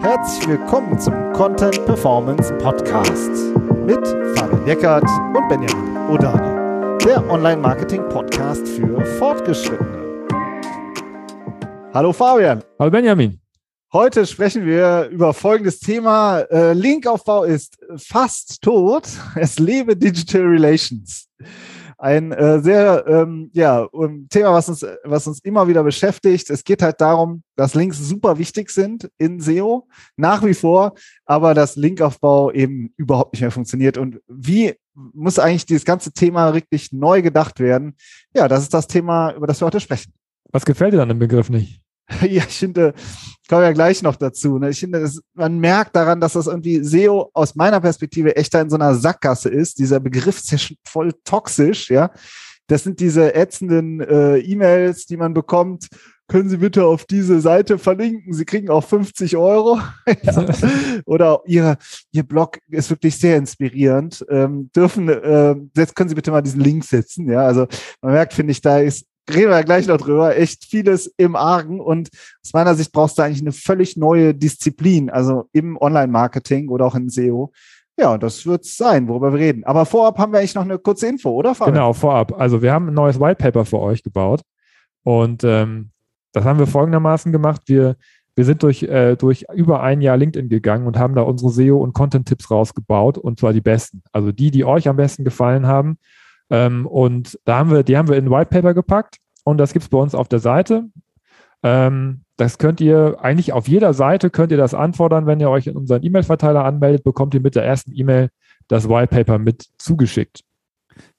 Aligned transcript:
Herzlich 0.00 0.48
willkommen 0.48 0.98
zum 0.98 1.14
Content 1.32 1.84
Performance 1.86 2.52
Podcast 2.58 3.30
mit 3.86 4.04
Fabian 4.36 4.66
Eckert 4.66 5.04
und 5.04 5.48
Benjamin 5.48 5.96
Odani, 6.10 6.98
der 7.04 7.28
Online-Marketing-Podcast 7.30 8.66
für 8.66 9.04
Fortgeschrittene. 9.18 10.26
Hallo 11.94 12.12
Fabian. 12.12 12.62
Hallo 12.78 12.90
Benjamin. 12.90 13.40
Heute 13.92 14.26
sprechen 14.26 14.66
wir 14.66 15.08
über 15.10 15.34
folgendes 15.34 15.78
Thema. 15.78 16.40
Äh, 16.50 16.72
Linkaufbau 16.72 17.44
ist 17.44 17.78
fast 17.96 18.62
tot. 18.62 19.06
Es 19.36 19.58
lebe 19.58 19.96
Digital 19.96 20.42
Relations 20.42 21.28
ein 22.02 22.32
äh, 22.32 22.60
sehr 22.60 23.04
ähm, 23.06 23.48
ja, 23.52 23.82
um, 23.82 24.28
Thema, 24.28 24.52
was 24.52 24.68
uns, 24.68 24.84
was 25.04 25.28
uns 25.28 25.38
immer 25.38 25.68
wieder 25.68 25.84
beschäftigt. 25.84 26.50
Es 26.50 26.64
geht 26.64 26.82
halt 26.82 27.00
darum, 27.00 27.44
dass 27.54 27.74
Links 27.74 27.98
super 27.98 28.38
wichtig 28.38 28.70
sind 28.70 29.08
in 29.18 29.38
SEO, 29.38 29.86
nach 30.16 30.44
wie 30.44 30.54
vor, 30.54 30.94
aber 31.26 31.54
dass 31.54 31.76
Linkaufbau 31.76 32.50
eben 32.50 32.92
überhaupt 32.96 33.34
nicht 33.34 33.42
mehr 33.42 33.52
funktioniert. 33.52 33.98
Und 33.98 34.20
wie 34.26 34.74
muss 34.94 35.38
eigentlich 35.38 35.64
dieses 35.64 35.84
ganze 35.84 36.12
Thema 36.12 36.54
wirklich 36.54 36.90
neu 36.90 37.22
gedacht 37.22 37.60
werden? 37.60 37.94
Ja, 38.34 38.48
das 38.48 38.64
ist 38.64 38.74
das 38.74 38.88
Thema, 38.88 39.32
über 39.34 39.46
das 39.46 39.60
wir 39.60 39.66
heute 39.66 39.78
sprechen. 39.78 40.12
Was 40.50 40.64
gefällt 40.64 40.94
dir 40.94 40.98
dann 40.98 41.10
im 41.10 41.20
Begriff 41.20 41.50
nicht? 41.50 41.81
Ja, 42.22 42.44
ich 42.46 42.58
finde, 42.58 42.94
kommen 43.48 43.62
ja 43.62 43.72
gleich 43.72 44.02
noch 44.02 44.16
dazu. 44.16 44.58
Ne? 44.58 44.70
Ich 44.70 44.80
finde, 44.80 45.00
das, 45.00 45.20
man 45.34 45.58
merkt 45.58 45.96
daran, 45.96 46.20
dass 46.20 46.34
das 46.34 46.46
irgendwie 46.46 46.82
SEO 46.82 47.30
aus 47.32 47.54
meiner 47.54 47.80
Perspektive 47.80 48.36
echt 48.36 48.54
in 48.54 48.70
so 48.70 48.76
einer 48.76 48.94
Sackgasse 48.94 49.48
ist. 49.48 49.78
Dieser 49.78 50.00
Begriff 50.00 50.38
ist 50.38 50.52
ja 50.52 50.58
schon 50.58 50.76
voll 50.84 51.12
toxisch, 51.24 51.90
ja. 51.90 52.10
Das 52.68 52.84
sind 52.84 53.00
diese 53.00 53.34
ätzenden 53.34 54.00
äh, 54.00 54.38
E-Mails, 54.38 55.06
die 55.06 55.16
man 55.16 55.34
bekommt. 55.34 55.88
Können 56.28 56.48
Sie 56.48 56.56
bitte 56.56 56.86
auf 56.86 57.04
diese 57.04 57.40
Seite 57.40 57.76
verlinken? 57.76 58.32
Sie 58.32 58.46
kriegen 58.46 58.70
auch 58.70 58.84
50 58.84 59.36
Euro. 59.36 59.78
Oder 61.04 61.42
Ihr, 61.44 61.76
Ihr 62.12 62.22
Blog 62.22 62.58
ist 62.70 62.88
wirklich 62.88 63.18
sehr 63.18 63.36
inspirierend. 63.36 64.24
Ähm, 64.30 64.70
dürfen, 64.74 65.10
äh, 65.10 65.56
jetzt 65.76 65.94
können 65.94 66.08
Sie 66.08 66.14
bitte 66.14 66.30
mal 66.30 66.40
diesen 66.40 66.62
Link 66.62 66.84
setzen. 66.84 67.28
Ja, 67.28 67.44
also 67.44 67.66
man 68.00 68.12
merkt, 68.12 68.32
finde 68.32 68.52
ich, 68.52 68.62
da 68.62 68.78
ist 68.78 69.04
reden 69.30 69.50
wir 69.50 69.62
gleich 69.62 69.86
noch 69.86 69.98
drüber, 69.98 70.36
echt 70.36 70.64
vieles 70.64 71.06
im 71.16 71.36
Argen 71.36 71.80
und 71.80 72.10
aus 72.44 72.52
meiner 72.52 72.74
Sicht 72.74 72.92
brauchst 72.92 73.18
du 73.18 73.22
eigentlich 73.22 73.40
eine 73.40 73.52
völlig 73.52 73.96
neue 73.96 74.34
Disziplin, 74.34 75.10
also 75.10 75.48
im 75.52 75.76
Online-Marketing 75.76 76.68
oder 76.68 76.86
auch 76.86 76.94
in 76.94 77.08
SEO. 77.08 77.52
Ja, 77.98 78.16
das 78.18 78.46
wird 78.46 78.64
es 78.64 78.76
sein, 78.76 79.06
worüber 79.06 79.32
wir 79.32 79.38
reden. 79.38 79.64
Aber 79.64 79.84
vorab 79.84 80.18
haben 80.18 80.32
wir 80.32 80.38
eigentlich 80.38 80.54
noch 80.54 80.62
eine 80.62 80.78
kurze 80.78 81.06
Info, 81.06 81.30
oder? 81.30 81.54
Fabian? 81.54 81.74
Genau, 81.74 81.92
vorab. 81.92 82.32
Also 82.40 82.62
wir 82.62 82.72
haben 82.72 82.88
ein 82.88 82.94
neues 82.94 83.20
White 83.20 83.36
Paper 83.36 83.64
für 83.64 83.78
euch 83.80 84.02
gebaut 84.02 84.40
und 85.04 85.44
ähm, 85.44 85.90
das 86.32 86.44
haben 86.44 86.58
wir 86.58 86.66
folgendermaßen 86.66 87.30
gemacht. 87.30 87.62
Wir, 87.66 87.96
wir 88.34 88.44
sind 88.44 88.62
durch, 88.62 88.82
äh, 88.84 89.16
durch 89.16 89.44
über 89.54 89.82
ein 89.82 90.00
Jahr 90.00 90.16
LinkedIn 90.16 90.48
gegangen 90.48 90.86
und 90.86 90.98
haben 90.98 91.14
da 91.14 91.22
unsere 91.22 91.50
SEO- 91.50 91.82
und 91.82 91.92
Content-Tipps 91.92 92.50
rausgebaut 92.50 93.18
und 93.18 93.38
zwar 93.38 93.52
die 93.52 93.60
besten. 93.60 94.02
Also 94.10 94.32
die, 94.32 94.50
die 94.50 94.64
euch 94.64 94.88
am 94.88 94.96
besten 94.96 95.22
gefallen 95.22 95.66
haben 95.66 95.98
ähm, 96.52 96.86
und 96.86 97.38
da 97.46 97.56
haben 97.56 97.70
wir, 97.70 97.82
die 97.82 97.96
haben 97.96 98.08
wir 98.08 98.16
in 98.16 98.30
White 98.30 98.50
Paper 98.50 98.74
gepackt 98.74 99.16
und 99.42 99.56
das 99.56 99.72
gibt 99.72 99.84
es 99.84 99.88
bei 99.88 99.96
uns 99.96 100.14
auf 100.14 100.28
der 100.28 100.38
Seite. 100.38 100.84
Ähm, 101.62 102.20
das 102.36 102.58
könnt 102.58 102.78
ihr 102.82 103.16
eigentlich 103.22 103.54
auf 103.54 103.68
jeder 103.68 103.94
Seite 103.94 104.28
könnt 104.28 104.52
ihr 104.52 104.58
das 104.58 104.74
anfordern, 104.74 105.26
wenn 105.26 105.40
ihr 105.40 105.48
euch 105.48 105.66
in 105.66 105.76
unseren 105.76 106.02
E-Mail-Verteiler 106.02 106.62
anmeldet, 106.62 107.04
bekommt 107.04 107.32
ihr 107.32 107.40
mit 107.40 107.56
der 107.56 107.64
ersten 107.64 107.92
E-Mail 107.94 108.28
das 108.68 108.86
White 108.86 109.06
Paper 109.06 109.38
mit 109.38 109.64
zugeschickt. 109.78 110.42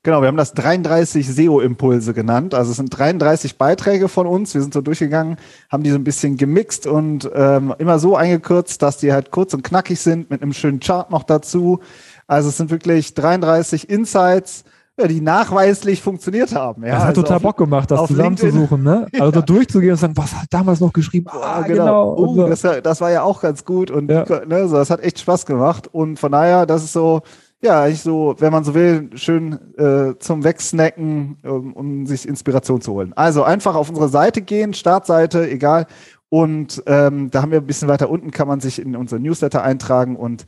Genau, 0.03 0.21
wir 0.21 0.27
haben 0.27 0.37
das 0.37 0.53
33 0.53 1.27
SEO-Impulse 1.27 2.13
genannt. 2.13 2.53
Also 2.53 2.69
es 2.69 2.77
sind 2.77 2.95
33 2.95 3.57
Beiträge 3.57 4.09
von 4.09 4.27
uns. 4.27 4.53
Wir 4.53 4.61
sind 4.61 4.75
so 4.75 4.81
durchgegangen, 4.81 5.37
haben 5.71 5.81
die 5.81 5.89
so 5.89 5.95
ein 5.95 6.03
bisschen 6.03 6.37
gemixt 6.37 6.85
und 6.85 7.27
ähm, 7.33 7.73
immer 7.79 7.97
so 7.97 8.15
eingekürzt, 8.15 8.83
dass 8.83 8.97
die 8.97 9.11
halt 9.11 9.31
kurz 9.31 9.55
und 9.55 9.63
knackig 9.63 9.99
sind, 9.99 10.29
mit 10.29 10.43
einem 10.43 10.53
schönen 10.53 10.79
Chart 10.79 11.09
noch 11.09 11.23
dazu. 11.23 11.79
Also 12.27 12.49
es 12.49 12.57
sind 12.57 12.69
wirklich 12.69 13.15
33 13.15 13.89
Insights, 13.89 14.63
ja, 14.99 15.07
die 15.07 15.21
nachweislich 15.21 16.01
funktioniert 16.01 16.53
haben. 16.53 16.83
Ja, 16.83 16.91
das 16.91 16.99
hat 16.99 17.07
also 17.09 17.21
total 17.23 17.37
auf, 17.37 17.43
Bock 17.43 17.57
gemacht, 17.57 17.89
das 17.89 18.07
zusammenzusuchen, 18.07 18.83
ne? 18.83 19.07
Also 19.19 19.31
da 19.31 19.41
durchzugehen 19.45 19.93
und 19.93 19.97
sagen, 19.97 20.15
was 20.15 20.33
hat 20.35 20.47
damals 20.51 20.79
noch 20.79 20.93
geschrieben? 20.93 21.27
Ah, 21.29 21.61
genau. 21.61 22.15
genau. 22.15 22.45
Uh, 22.45 22.49
das, 22.49 22.61
das, 22.61 23.01
war 23.01 23.11
ja 23.11 23.23
auch 23.23 23.41
ganz 23.41 23.65
gut 23.65 23.89
und 23.89 24.11
ja. 24.11 24.23
ne, 24.45 24.67
so, 24.67 24.75
das 24.75 24.91
hat 24.91 25.01
echt 25.01 25.19
Spaß 25.19 25.47
gemacht. 25.47 25.87
Und 25.91 26.19
von 26.19 26.31
daher, 26.31 26.67
das 26.67 26.83
ist 26.83 26.93
so, 26.93 27.21
ja, 27.63 27.83
eigentlich 27.83 28.01
so, 28.01 28.35
wenn 28.37 28.51
man 28.51 28.63
so 28.63 28.75
will, 28.75 29.09
schön 29.15 29.57
äh, 29.77 30.19
zum 30.19 30.43
Wegsnacken, 30.43 31.37
um, 31.43 31.73
um 31.73 32.05
sich 32.05 32.27
Inspiration 32.27 32.81
zu 32.81 32.93
holen. 32.93 33.13
Also 33.15 33.43
einfach 33.43 33.73
auf 33.73 33.89
unsere 33.89 34.09
Seite 34.09 34.43
gehen, 34.43 34.75
Startseite, 34.75 35.49
egal. 35.49 35.87
Und 36.29 36.83
ähm, 36.85 37.31
da 37.31 37.41
haben 37.41 37.51
wir 37.51 37.61
ein 37.61 37.65
bisschen 37.65 37.87
weiter 37.87 38.09
unten, 38.09 38.31
kann 38.31 38.47
man 38.47 38.59
sich 38.59 38.79
in 38.79 38.95
unsere 38.95 39.19
Newsletter 39.19 39.63
eintragen 39.63 40.15
und 40.17 40.45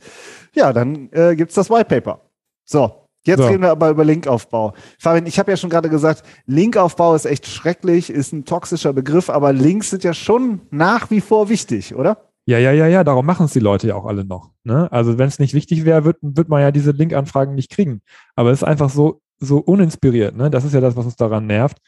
ja, 0.54 0.72
dann 0.72 1.08
äh, 1.12 1.36
gibt's 1.36 1.54
das 1.54 1.70
White 1.70 1.84
Paper. 1.84 2.20
So, 2.64 3.05
Jetzt 3.26 3.40
so. 3.40 3.46
reden 3.48 3.62
wir 3.62 3.70
aber 3.70 3.90
über 3.90 4.04
Linkaufbau. 4.04 4.74
Fabian, 4.98 5.26
ich 5.26 5.38
habe 5.38 5.50
ja 5.50 5.56
schon 5.56 5.70
gerade 5.70 5.88
gesagt, 5.88 6.22
Linkaufbau 6.46 7.14
ist 7.14 7.26
echt 7.26 7.46
schrecklich, 7.46 8.08
ist 8.08 8.32
ein 8.32 8.44
toxischer 8.44 8.92
Begriff, 8.92 9.28
aber 9.28 9.52
Links 9.52 9.90
sind 9.90 10.04
ja 10.04 10.14
schon 10.14 10.60
nach 10.70 11.10
wie 11.10 11.20
vor 11.20 11.48
wichtig, 11.48 11.94
oder? 11.94 12.18
Ja, 12.48 12.58
ja, 12.58 12.70
ja, 12.70 12.86
ja, 12.86 13.02
darum 13.02 13.26
machen 13.26 13.46
es 13.46 13.52
die 13.52 13.60
Leute 13.60 13.88
ja 13.88 13.96
auch 13.96 14.06
alle 14.06 14.24
noch. 14.24 14.52
Ne? 14.62 14.90
Also 14.92 15.18
wenn 15.18 15.26
es 15.26 15.40
nicht 15.40 15.52
wichtig 15.52 15.84
wäre, 15.84 16.04
wird, 16.04 16.18
wird 16.22 16.48
man 16.48 16.62
ja 16.62 16.70
diese 16.70 16.92
Link-Anfragen 16.92 17.56
nicht 17.56 17.72
kriegen. 17.72 18.02
Aber 18.36 18.52
es 18.52 18.62
ist 18.62 18.68
einfach 18.68 18.88
so, 18.88 19.20
so 19.40 19.58
uninspiriert. 19.58 20.36
Ne? 20.36 20.48
Das 20.48 20.64
ist 20.64 20.72
ja 20.72 20.80
das, 20.80 20.94
was 20.94 21.06
uns 21.06 21.16
daran 21.16 21.46
nervt. 21.46 21.78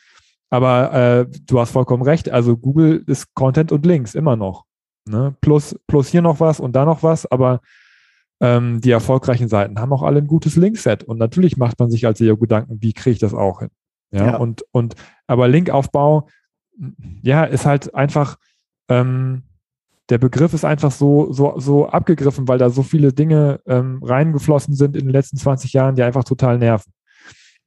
Aber 0.51 0.93
äh, 0.93 1.27
du 1.47 1.61
hast 1.61 1.71
vollkommen 1.71 2.03
recht. 2.03 2.31
Also 2.31 2.57
Google 2.57 3.05
ist 3.07 3.35
Content 3.35 3.71
und 3.71 3.87
Links 3.87 4.17
immer 4.17 4.35
noch. 4.35 4.65
Ne? 5.09 5.37
Plus, 5.41 5.79
plus 5.87 6.09
hier 6.09 6.23
noch 6.23 6.41
was 6.41 6.59
und 6.59 6.75
da 6.75 6.85
noch 6.85 7.05
was. 7.05 7.31
Aber 7.31 7.61
ähm, 8.41 8.81
die 8.81 8.91
erfolgreichen 8.91 9.49
Seiten 9.49 9.81
haben 9.81 9.93
auch 9.93 10.03
alle 10.03 10.19
ein 10.19 10.27
gutes 10.27 10.57
Linkset. 10.57 11.05
Und 11.05 11.19
natürlich 11.19 11.57
macht 11.57 11.79
man 11.79 11.91
sich 11.91 12.07
als 12.07 12.19
SEO 12.19 12.37
Gedanken, 12.37 12.79
wie 12.81 12.93
kriege 12.93 13.15
ich 13.15 13.19
das 13.19 13.35
auch 13.35 13.61
hin? 13.61 13.71
Ja, 14.11 14.27
ja. 14.27 14.37
und, 14.37 14.65
und, 14.71 14.95
aber 15.27 15.49
Linkaufbau, 15.49 16.29
ja, 17.23 17.45
ist 17.45 17.67
halt 17.67 17.95
einfach, 17.95 18.37
ähm, 18.89 19.43
der 20.09 20.19
Begriff 20.19 20.55
ist 20.55 20.65
einfach 20.65 20.93
so, 20.93 21.33
so, 21.33 21.59
so 21.59 21.89
abgegriffen, 21.89 22.49
weil 22.49 22.59
da 22.59 22.71
so 22.71 22.83
viele 22.83 23.13
Dinge 23.13 23.61
ähm, 23.67 24.01
reingeflossen 24.03 24.75
sind 24.75 24.97
in 24.97 25.05
den 25.05 25.13
letzten 25.13 25.37
20 25.37 25.73
Jahren, 25.73 25.97
die 25.97 26.03
einfach 26.03 26.25
total 26.25 26.59
nerven. 26.59 26.93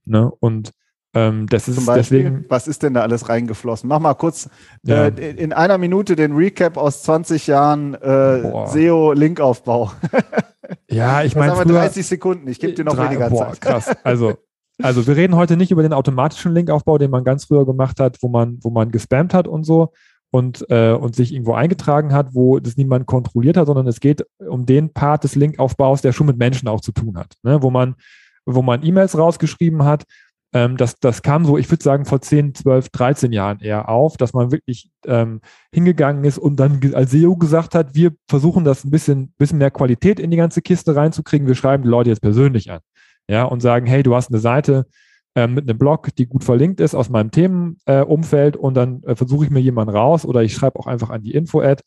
Ne? 0.05 0.31
Und 0.39 0.71
ähm, 1.13 1.45
das 1.47 1.67
ist 1.67 1.85
Beispiel, 1.85 2.23
deswegen. 2.23 2.45
Was 2.47 2.67
ist 2.67 2.83
denn 2.83 2.93
da 2.93 3.01
alles 3.01 3.27
reingeflossen? 3.27 3.89
Mach 3.89 3.99
mal 3.99 4.13
kurz 4.13 4.49
ja. 4.83 5.07
äh, 5.07 5.31
in 5.31 5.53
einer 5.53 5.77
Minute 5.77 6.15
den 6.15 6.33
Recap 6.33 6.77
aus 6.77 7.03
20 7.03 7.47
Jahren 7.47 7.93
äh, 7.95 8.67
SEO-Linkaufbau. 8.67 9.91
ja, 10.91 11.23
ich 11.23 11.35
meine. 11.35 11.53
30 11.53 12.05
Sekunden, 12.05 12.47
ich 12.47 12.59
gebe 12.59 12.73
dir 12.73 12.83
noch 12.83 12.95
drei, 12.95 13.05
weniger 13.05 13.29
boah, 13.29 13.49
Zeit. 13.49 13.61
Krass. 13.61 13.91
Also, 14.03 14.33
also 14.81 15.05
wir 15.05 15.15
reden 15.15 15.35
heute 15.35 15.57
nicht 15.57 15.71
über 15.71 15.83
den 15.83 15.93
automatischen 15.93 16.53
Linkaufbau, 16.53 16.97
den 16.97 17.11
man 17.11 17.23
ganz 17.23 17.45
früher 17.45 17.65
gemacht 17.65 17.99
hat, 17.99 18.17
wo 18.21 18.29
man, 18.29 18.57
wo 18.61 18.69
man 18.69 18.91
gespammt 18.91 19.33
hat 19.33 19.47
und 19.47 19.63
so 19.63 19.91
und, 20.31 20.65
äh, 20.69 20.93
und 20.93 21.15
sich 21.15 21.33
irgendwo 21.33 21.53
eingetragen 21.53 22.13
hat, 22.13 22.33
wo 22.33 22.59
das 22.59 22.77
niemand 22.77 23.05
kontrolliert 23.05 23.57
hat, 23.57 23.67
sondern 23.67 23.87
es 23.87 23.99
geht 23.99 24.25
um 24.39 24.65
den 24.65 24.91
Part 24.91 25.23
des 25.23 25.35
Linkaufbaus, 25.35 26.01
der 26.01 26.13
schon 26.13 26.27
mit 26.27 26.37
Menschen 26.37 26.67
auch 26.67 26.81
zu 26.81 26.91
tun 26.91 27.17
hat, 27.17 27.35
ne? 27.43 27.61
wo 27.61 27.69
man 27.69 27.95
wo 28.45 28.61
man 28.61 28.83
E-Mails 28.83 29.17
rausgeschrieben 29.17 29.83
hat 29.83 30.05
ähm, 30.53 30.75
das, 30.75 30.99
das 30.99 31.21
kam 31.21 31.45
so, 31.45 31.57
ich 31.57 31.69
würde 31.71 31.83
sagen, 31.83 32.05
vor 32.05 32.21
10, 32.21 32.55
12, 32.55 32.89
13 32.89 33.31
Jahren 33.31 33.59
eher 33.59 33.87
auf, 33.87 34.17
dass 34.17 34.33
man 34.33 34.51
wirklich 34.51 34.89
ähm, 35.05 35.39
hingegangen 35.71 36.25
ist 36.25 36.37
und 36.37 36.57
dann 36.57 36.81
als 36.93 37.11
SEO 37.11 37.37
gesagt 37.37 37.73
hat, 37.73 37.95
wir 37.95 38.11
versuchen 38.27 38.65
das 38.65 38.83
ein 38.83 38.91
bisschen, 38.91 39.33
bisschen 39.37 39.59
mehr 39.59 39.71
Qualität 39.71 40.19
in 40.19 40.29
die 40.29 40.37
ganze 40.37 40.61
Kiste 40.61 40.95
reinzukriegen. 40.95 41.47
Wir 41.47 41.55
schreiben 41.55 41.83
die 41.83 41.89
Leute 41.89 42.09
jetzt 42.09 42.21
persönlich 42.21 42.69
an. 42.69 42.81
Ja, 43.29 43.43
und 43.45 43.61
sagen, 43.61 43.85
hey, 43.85 44.03
du 44.03 44.13
hast 44.13 44.29
eine 44.29 44.39
Seite 44.39 44.87
äh, 45.35 45.47
mit 45.47 45.69
einem 45.69 45.77
Blog, 45.77 46.13
die 46.15 46.27
gut 46.27 46.43
verlinkt 46.43 46.81
ist 46.81 46.95
aus 46.95 47.09
meinem 47.09 47.31
Themenumfeld 47.31 48.55
äh, 48.55 48.59
und 48.59 48.73
dann 48.73 49.03
äh, 49.03 49.15
versuche 49.15 49.45
ich 49.45 49.51
mir 49.51 49.61
jemanden 49.61 49.95
raus 49.95 50.25
oder 50.25 50.43
ich 50.43 50.53
schreibe 50.53 50.77
auch 50.79 50.87
einfach 50.87 51.09
an 51.09 51.23
die 51.23 51.33
Info-Ad. 51.33 51.81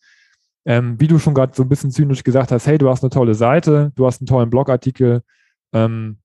Ähm, 0.66 0.98
wie 0.98 1.08
du 1.08 1.18
schon 1.18 1.34
gerade 1.34 1.54
so 1.54 1.62
ein 1.62 1.68
bisschen 1.68 1.90
zynisch 1.90 2.24
gesagt 2.24 2.50
hast, 2.50 2.66
hey, 2.66 2.78
du 2.78 2.88
hast 2.88 3.02
eine 3.02 3.10
tolle 3.10 3.34
Seite, 3.34 3.92
du 3.96 4.06
hast 4.06 4.22
einen 4.22 4.26
tollen 4.26 4.48
Blogartikel. 4.48 5.20
Ähm, 5.74 6.16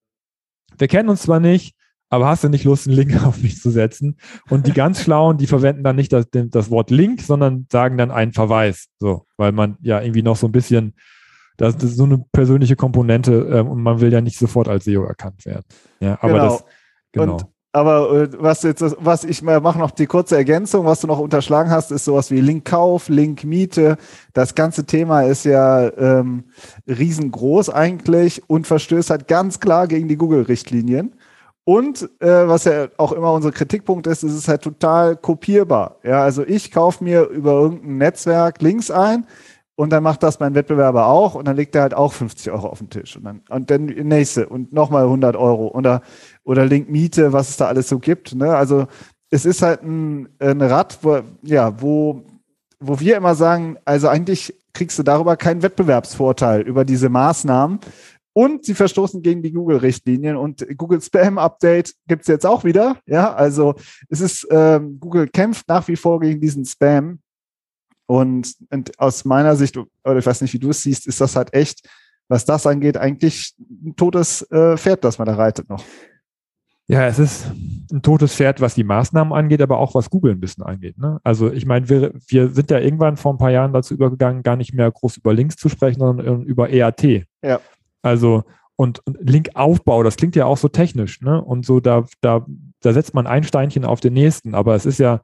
wir 0.78 0.88
kennen 0.88 1.10
uns 1.10 1.24
zwar 1.24 1.42
nicht, 1.42 1.76
aber 2.10 2.28
hast 2.28 2.44
du 2.44 2.50
nicht 2.50 2.64
Lust, 2.64 2.88
einen 2.88 2.96
Link 2.96 3.24
auf 3.26 3.42
mich 3.42 3.62
zu 3.62 3.70
setzen? 3.70 4.18
Und 4.50 4.68
die 4.68 4.74
ganz 4.74 5.02
Schlauen, 5.02 5.38
die 5.38 5.48
verwenden 5.48 5.84
dann 5.84 5.96
nicht 5.96 6.12
das, 6.12 6.28
das 6.32 6.70
Wort 6.72 6.92
Link, 6.92 7.22
sondern 7.22 7.68
sagen 7.72 7.98
dann 7.98 8.12
einen 8.12 8.34
Verweis. 8.34 8.88
So, 9.00 9.26
weil 9.38 9.52
man 9.52 9.78
ja 9.82 10.02
irgendwie 10.02 10.24
noch 10.24 10.36
so 10.36 10.48
ein 10.48 10.52
bisschen, 10.52 10.94
das, 11.58 11.76
das 11.76 11.92
ist 11.92 11.98
so 11.98 12.06
eine 12.06 12.24
persönliche 12.32 12.76
Komponente 12.76 13.34
äh, 13.34 13.62
und 13.62 13.82
man 13.82 14.02
will 14.02 14.12
ja 14.12 14.22
nicht 14.22 14.38
sofort 14.38 14.68
als 14.68 14.86
SEO 14.86 15.04
erkannt 15.04 15.46
werden. 15.46 15.66
Ja, 16.00 16.18
aber 16.22 16.34
genau. 16.34 16.44
das, 16.46 16.64
genau. 17.12 17.34
Und 17.34 17.46
aber 17.72 18.24
äh, 18.24 18.30
was 18.40 18.64
jetzt, 18.64 18.84
was 19.00 19.24
ich 19.24 19.44
mache 19.44 19.78
noch 19.78 19.92
die 19.92 20.08
kurze 20.08 20.36
Ergänzung, 20.36 20.86
was 20.86 21.02
du 21.02 21.08
noch 21.08 21.20
unterschlagen 21.20 21.70
hast, 21.70 21.92
ist 21.92 22.06
sowas 22.06 22.32
wie 22.32 22.42
Linkkauf, 22.42 23.10
Linkmiete. 23.10 23.98
Das 24.34 24.56
ganze 24.56 24.86
Thema 24.86 25.22
ist 25.22 25.46
ja 25.46 25.88
ähm, 25.98 26.46
riesengroß 26.88 27.70
eigentlich 27.70 28.42
und 28.50 28.66
verstößt 28.66 29.12
halt 29.12 29.28
ganz 29.28 29.60
klar 29.60 29.88
gegen 29.88 30.08
die 30.08 30.18
Google-Richtlinien. 30.18 31.14
Und 31.70 32.10
äh, 32.20 32.48
was 32.48 32.64
ja 32.64 32.88
auch 32.98 33.12
immer 33.12 33.32
unser 33.32 33.52
Kritikpunkt 33.52 34.08
ist, 34.08 34.24
ist 34.24 34.34
es 34.34 34.48
halt 34.48 34.64
total 34.64 35.16
kopierbar. 35.16 35.98
Ja, 36.02 36.24
also 36.24 36.44
ich 36.44 36.72
kaufe 36.72 37.04
mir 37.04 37.28
über 37.28 37.52
irgendein 37.52 37.98
Netzwerk 37.98 38.60
Links 38.64 38.90
ein 38.90 39.28
und 39.76 39.92
dann 39.92 40.02
macht 40.02 40.24
das 40.24 40.40
mein 40.40 40.56
Wettbewerber 40.56 41.06
auch 41.06 41.36
und 41.36 41.48
dann 41.48 41.56
legt 41.56 41.76
er 41.76 41.84
halt 41.84 41.94
auch 41.94 42.12
50 42.14 42.52
Euro 42.52 42.70
auf 42.70 42.80
den 42.80 42.90
Tisch 42.90 43.18
und 43.18 43.24
dann 43.24 43.42
und 43.50 43.70
dann 43.70 43.86
nächste 43.86 44.50
und 44.50 44.74
nochmal 44.74 45.04
100 45.04 45.36
Euro 45.36 45.68
oder 45.68 46.02
oder 46.44 46.66
Linkmiete, 46.66 47.34
was 47.34 47.50
es 47.50 47.58
da 47.58 47.68
alles 47.68 47.88
so 47.88 48.00
gibt. 48.00 48.34
Ne? 48.34 48.56
Also 48.56 48.88
es 49.30 49.46
ist 49.46 49.62
halt 49.62 49.84
ein, 49.84 50.28
ein 50.40 50.64
Rad, 50.64 50.98
wo, 51.04 51.20
ja, 51.44 51.80
wo 51.84 52.24
wo 52.80 53.00
wir 53.00 53.16
immer 53.16 53.36
sagen, 53.36 53.78
also 53.86 54.08
eigentlich 54.08 54.56
kriegst 54.74 54.98
du 54.98 55.04
darüber 55.04 55.38
keinen 55.38 55.62
Wettbewerbsvorteil 55.62 56.62
über 56.62 56.84
diese 56.84 57.10
Maßnahmen, 57.10 57.80
und 58.40 58.64
sie 58.64 58.74
verstoßen 58.74 59.22
gegen 59.22 59.44
die 59.44 59.52
Google-Richtlinien 59.52 60.38
und 60.38 60.66
Google 60.78 61.02
Spam 61.02 61.38
Update 61.38 61.94
gibt 62.08 62.22
es 62.22 62.30
jetzt 62.30 62.46
auch 62.46 62.64
wieder. 62.64 62.96
Ja, 63.06 63.34
also 63.34 63.76
es 64.08 64.22
ist, 64.22 64.48
ähm, 64.50 64.98
Google 64.98 65.28
kämpft 65.28 65.68
nach 65.68 65.86
wie 65.90 65.98
vor 65.98 66.22
gegen 66.22 66.40
diesen 66.40 66.64
Spam. 66.64 67.20
Und, 68.06 68.56
und 68.70 68.98
aus 68.98 69.26
meiner 69.26 69.58
Sicht, 69.58 69.76
oder 69.78 70.20
ich 70.20 70.26
weiß 70.26 70.40
nicht, 70.40 70.54
wie 70.54 70.60
du 70.60 70.70
es 70.70 70.82
siehst, 70.82 71.06
ist 71.06 71.20
das 71.20 71.36
halt 71.36 71.54
echt, 71.54 71.86
was 72.30 72.46
das 72.46 72.66
angeht, 72.66 72.96
eigentlich 72.96 73.56
ein 73.60 73.98
totes 73.98 74.44
äh, 74.52 74.78
Pferd, 74.78 75.04
das 75.04 75.18
man 75.18 75.28
da 75.28 75.36
reitet 75.36 75.68
noch. 75.68 75.84
Ja, 76.88 77.08
es 77.08 77.20
ist 77.20 77.46
ein 77.92 78.02
totes 78.02 78.34
Pferd, 78.34 78.62
was 78.62 78.74
die 78.74 78.86
Maßnahmen 78.86 79.34
angeht, 79.34 79.62
aber 79.62 79.80
auch 79.80 79.96
was 79.96 80.10
Google 80.10 80.32
ein 80.32 80.40
bisschen 80.40 80.64
angeht. 80.64 80.98
Ne? 80.98 81.20
Also 81.26 81.52
ich 81.52 81.66
meine, 81.66 81.90
wir, 81.90 82.14
wir 82.26 82.52
sind 82.52 82.72
ja 82.72 82.80
irgendwann 82.80 83.18
vor 83.18 83.34
ein 83.34 83.38
paar 83.38 83.52
Jahren 83.52 83.74
dazu 83.74 83.96
übergegangen, 83.96 84.44
gar 84.44 84.56
nicht 84.56 84.74
mehr 84.74 84.90
groß 84.90 85.18
über 85.18 85.34
Links 85.34 85.58
zu 85.58 85.68
sprechen, 85.68 86.00
sondern 86.00 86.44
über 86.44 86.70
EAT. 86.70 87.26
Ja. 87.44 87.60
Also, 88.02 88.44
und, 88.76 89.02
Linkaufbau, 89.20 90.04
das 90.04 90.16
klingt 90.16 90.36
ja 90.36 90.46
auch 90.46 90.58
so 90.58 90.70
technisch, 90.70 91.22
ne? 91.22 91.44
Und 91.44 91.66
so, 91.66 91.80
da, 91.80 92.06
da, 92.22 92.46
da 92.80 92.94
setzt 92.94 93.14
man 93.14 93.28
ein 93.28 93.44
Steinchen 93.44 93.84
auf 93.84 94.00
den 94.00 94.14
nächsten. 94.14 94.56
Aber 94.56 94.76
es 94.76 94.86
ist 94.86 95.00
ja 95.00 95.22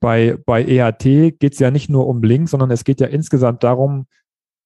bei, 0.00 0.38
bei 0.46 0.64
EAT 0.64 1.02
geht 1.02 1.52
es 1.52 1.58
ja 1.58 1.70
nicht 1.70 1.88
nur 1.88 2.06
um 2.06 2.22
Links, 2.22 2.50
sondern 2.50 2.70
es 2.70 2.84
geht 2.84 3.00
ja 3.00 3.06
insgesamt 3.06 3.62
darum, 3.62 4.06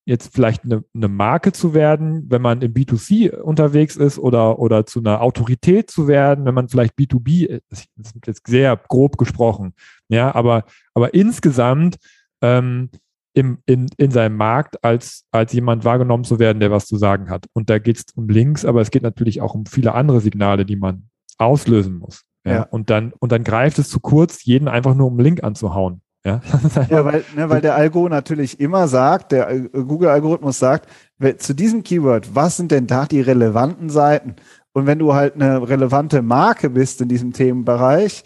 jetzt 0.06 0.32
vielleicht 0.32 0.64
eine, 0.64 0.84
eine 0.94 1.08
Marke 1.08 1.52
zu 1.52 1.74
werden, 1.74 2.30
wenn 2.30 2.40
man 2.40 2.62
im 2.62 2.72
B2C 2.72 3.36
unterwegs 3.40 3.96
ist 3.96 4.18
oder, 4.18 4.60
oder 4.60 4.86
zu 4.86 5.00
einer 5.00 5.20
Autorität 5.20 5.90
zu 5.90 6.06
werden, 6.06 6.44
wenn 6.44 6.54
man 6.54 6.68
vielleicht 6.68 6.94
B2B, 6.96 7.60
das 7.68 7.86
ist 7.96 8.14
jetzt 8.24 8.46
sehr 8.46 8.76
grob 8.76 9.18
gesprochen, 9.18 9.74
ja, 10.08 10.32
aber, 10.32 10.64
aber 10.94 11.12
insgesamt 11.12 11.96
ähm, 12.40 12.90
im, 13.36 13.58
in, 13.66 13.86
in 13.98 14.10
seinem 14.10 14.36
Markt 14.36 14.82
als, 14.82 15.26
als 15.30 15.52
jemand 15.52 15.84
wahrgenommen 15.84 16.24
zu 16.24 16.38
werden, 16.38 16.58
der 16.58 16.70
was 16.70 16.86
zu 16.86 16.96
sagen 16.96 17.28
hat. 17.28 17.46
Und 17.52 17.68
da 17.68 17.78
geht 17.78 17.98
es 17.98 18.04
um 18.14 18.30
Links, 18.30 18.64
aber 18.64 18.80
es 18.80 18.90
geht 18.90 19.02
natürlich 19.02 19.42
auch 19.42 19.54
um 19.54 19.66
viele 19.66 19.94
andere 19.94 20.22
Signale, 20.22 20.64
die 20.64 20.76
man 20.76 21.10
auslösen 21.36 21.98
muss. 21.98 22.22
Ja? 22.46 22.52
ja. 22.52 22.62
Und, 22.62 22.88
dann, 22.88 23.12
und 23.18 23.32
dann 23.32 23.44
greift 23.44 23.78
es 23.78 23.90
zu 23.90 24.00
kurz, 24.00 24.42
jeden 24.44 24.68
einfach 24.68 24.94
nur 24.94 25.08
um 25.08 25.18
Link 25.18 25.44
anzuhauen. 25.44 26.00
Ja, 26.24 26.40
ja 26.88 27.04
weil, 27.04 27.24
ne, 27.36 27.50
weil 27.50 27.60
der 27.60 27.74
Algo 27.76 28.08
natürlich 28.08 28.58
immer 28.58 28.88
sagt, 28.88 29.32
der 29.32 29.50
äh, 29.50 29.68
Google-Algorithmus 29.70 30.58
sagt, 30.58 30.88
zu 31.36 31.54
diesem 31.54 31.82
Keyword, 31.82 32.34
was 32.34 32.56
sind 32.56 32.72
denn 32.72 32.86
da 32.86 33.04
die 33.04 33.20
relevanten 33.20 33.90
Seiten? 33.90 34.36
Und 34.72 34.86
wenn 34.86 34.98
du 34.98 35.12
halt 35.12 35.34
eine 35.34 35.68
relevante 35.68 36.22
Marke 36.22 36.70
bist 36.70 37.02
in 37.02 37.08
diesem 37.08 37.34
Themenbereich, 37.34 38.24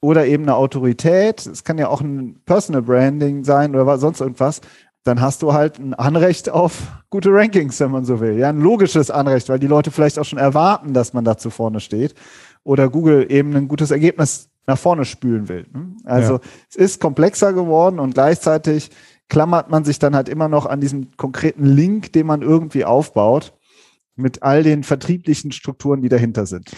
oder 0.00 0.26
eben 0.26 0.44
eine 0.44 0.54
Autorität, 0.54 1.46
es 1.46 1.64
kann 1.64 1.78
ja 1.78 1.88
auch 1.88 2.00
ein 2.00 2.40
Personal 2.44 2.82
Branding 2.82 3.44
sein 3.44 3.74
oder 3.74 3.98
sonst 3.98 4.20
irgendwas, 4.20 4.60
dann 5.04 5.20
hast 5.20 5.42
du 5.42 5.52
halt 5.52 5.78
ein 5.78 5.94
Anrecht 5.94 6.50
auf 6.50 7.02
gute 7.10 7.30
Rankings, 7.32 7.78
wenn 7.80 7.92
man 7.92 8.04
so 8.04 8.20
will. 8.20 8.38
Ja, 8.38 8.48
ein 8.48 8.60
logisches 8.60 9.10
Anrecht, 9.10 9.48
weil 9.48 9.60
die 9.60 9.68
Leute 9.68 9.90
vielleicht 9.90 10.18
auch 10.18 10.24
schon 10.24 10.38
erwarten, 10.38 10.92
dass 10.92 11.12
man 11.12 11.24
da 11.24 11.36
zu 11.38 11.50
vorne 11.50 11.80
steht 11.80 12.14
oder 12.64 12.88
Google 12.88 13.26
eben 13.30 13.54
ein 13.54 13.68
gutes 13.68 13.92
Ergebnis 13.92 14.50
nach 14.66 14.78
vorne 14.78 15.04
spülen 15.04 15.48
will. 15.48 15.66
Ne? 15.72 15.96
Also 16.04 16.34
ja. 16.34 16.40
es 16.68 16.76
ist 16.76 17.00
komplexer 17.00 17.52
geworden 17.52 18.00
und 18.00 18.14
gleichzeitig 18.14 18.90
klammert 19.28 19.70
man 19.70 19.84
sich 19.84 19.98
dann 19.98 20.16
halt 20.16 20.28
immer 20.28 20.48
noch 20.48 20.66
an 20.66 20.80
diesen 20.80 21.16
konkreten 21.16 21.64
Link, 21.64 22.12
den 22.12 22.26
man 22.26 22.42
irgendwie 22.42 22.84
aufbaut, 22.84 23.54
mit 24.16 24.42
all 24.42 24.62
den 24.62 24.82
vertrieblichen 24.82 25.52
Strukturen, 25.52 26.02
die 26.02 26.08
dahinter 26.08 26.46
sind. 26.46 26.70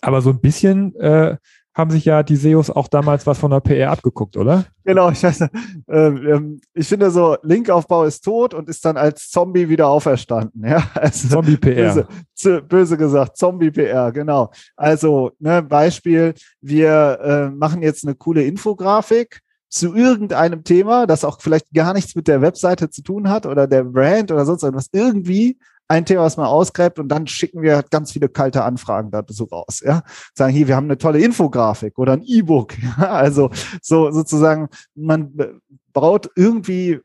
Aber 0.00 0.20
so 0.20 0.30
ein 0.30 0.40
bisschen 0.40 0.94
äh, 0.96 1.36
haben 1.78 1.92
sich 1.92 2.04
ja 2.04 2.24
die 2.24 2.34
SEOs 2.34 2.70
auch 2.70 2.88
damals 2.88 3.24
was 3.24 3.38
von 3.38 3.52
der 3.52 3.60
PR 3.60 3.92
abgeguckt, 3.92 4.36
oder? 4.36 4.64
Genau, 4.84 5.10
ich, 5.10 5.22
weiß, 5.22 5.42
äh, 5.86 6.40
ich 6.74 6.88
finde 6.88 7.12
so, 7.12 7.36
Linkaufbau 7.42 8.02
ist 8.04 8.24
tot 8.24 8.52
und 8.52 8.68
ist 8.68 8.84
dann 8.84 8.96
als 8.96 9.30
Zombie 9.30 9.68
wieder 9.68 9.88
auferstanden. 9.88 10.66
Ja? 10.66 10.82
Also, 10.94 11.28
Zombie-PR. 11.28 12.06
Böse, 12.34 12.62
böse, 12.62 12.96
gesagt, 12.96 13.36
Zombie-PR, 13.36 14.10
genau. 14.10 14.50
Also, 14.76 15.30
ne, 15.38 15.62
Beispiel, 15.62 16.34
wir 16.60 17.18
äh, 17.22 17.50
machen 17.50 17.82
jetzt 17.82 18.04
eine 18.04 18.16
coole 18.16 18.42
Infografik 18.42 19.40
zu 19.68 19.94
irgendeinem 19.94 20.64
Thema, 20.64 21.06
das 21.06 21.24
auch 21.24 21.40
vielleicht 21.40 21.72
gar 21.72 21.94
nichts 21.94 22.16
mit 22.16 22.26
der 22.26 22.40
Webseite 22.40 22.90
zu 22.90 23.02
tun 23.02 23.28
hat 23.28 23.46
oder 23.46 23.68
der 23.68 23.84
Brand 23.84 24.32
oder 24.32 24.44
sonst 24.44 24.64
irgendwas, 24.64 24.88
irgendwie 24.90 25.58
ein 25.88 26.04
Thema, 26.04 26.22
was 26.22 26.36
man 26.36 26.46
ausgräbt 26.46 26.98
und 26.98 27.08
dann 27.08 27.26
schicken 27.26 27.62
wir 27.62 27.82
ganz 27.90 28.12
viele 28.12 28.28
kalte 28.28 28.62
Anfragen 28.62 29.10
dazu 29.10 29.44
raus. 29.44 29.82
Ja? 29.84 30.02
Sagen, 30.34 30.52
hier, 30.52 30.68
wir 30.68 30.76
haben 30.76 30.84
eine 30.84 30.98
tolle 30.98 31.20
Infografik 31.20 31.98
oder 31.98 32.12
ein 32.12 32.22
E-Book. 32.22 32.76
Ja? 32.98 33.10
Also 33.10 33.50
so 33.82 34.10
sozusagen, 34.10 34.68
man 34.94 35.60
baut 35.92 36.30
irgendwie, 36.36 36.92
äh, 36.92 37.02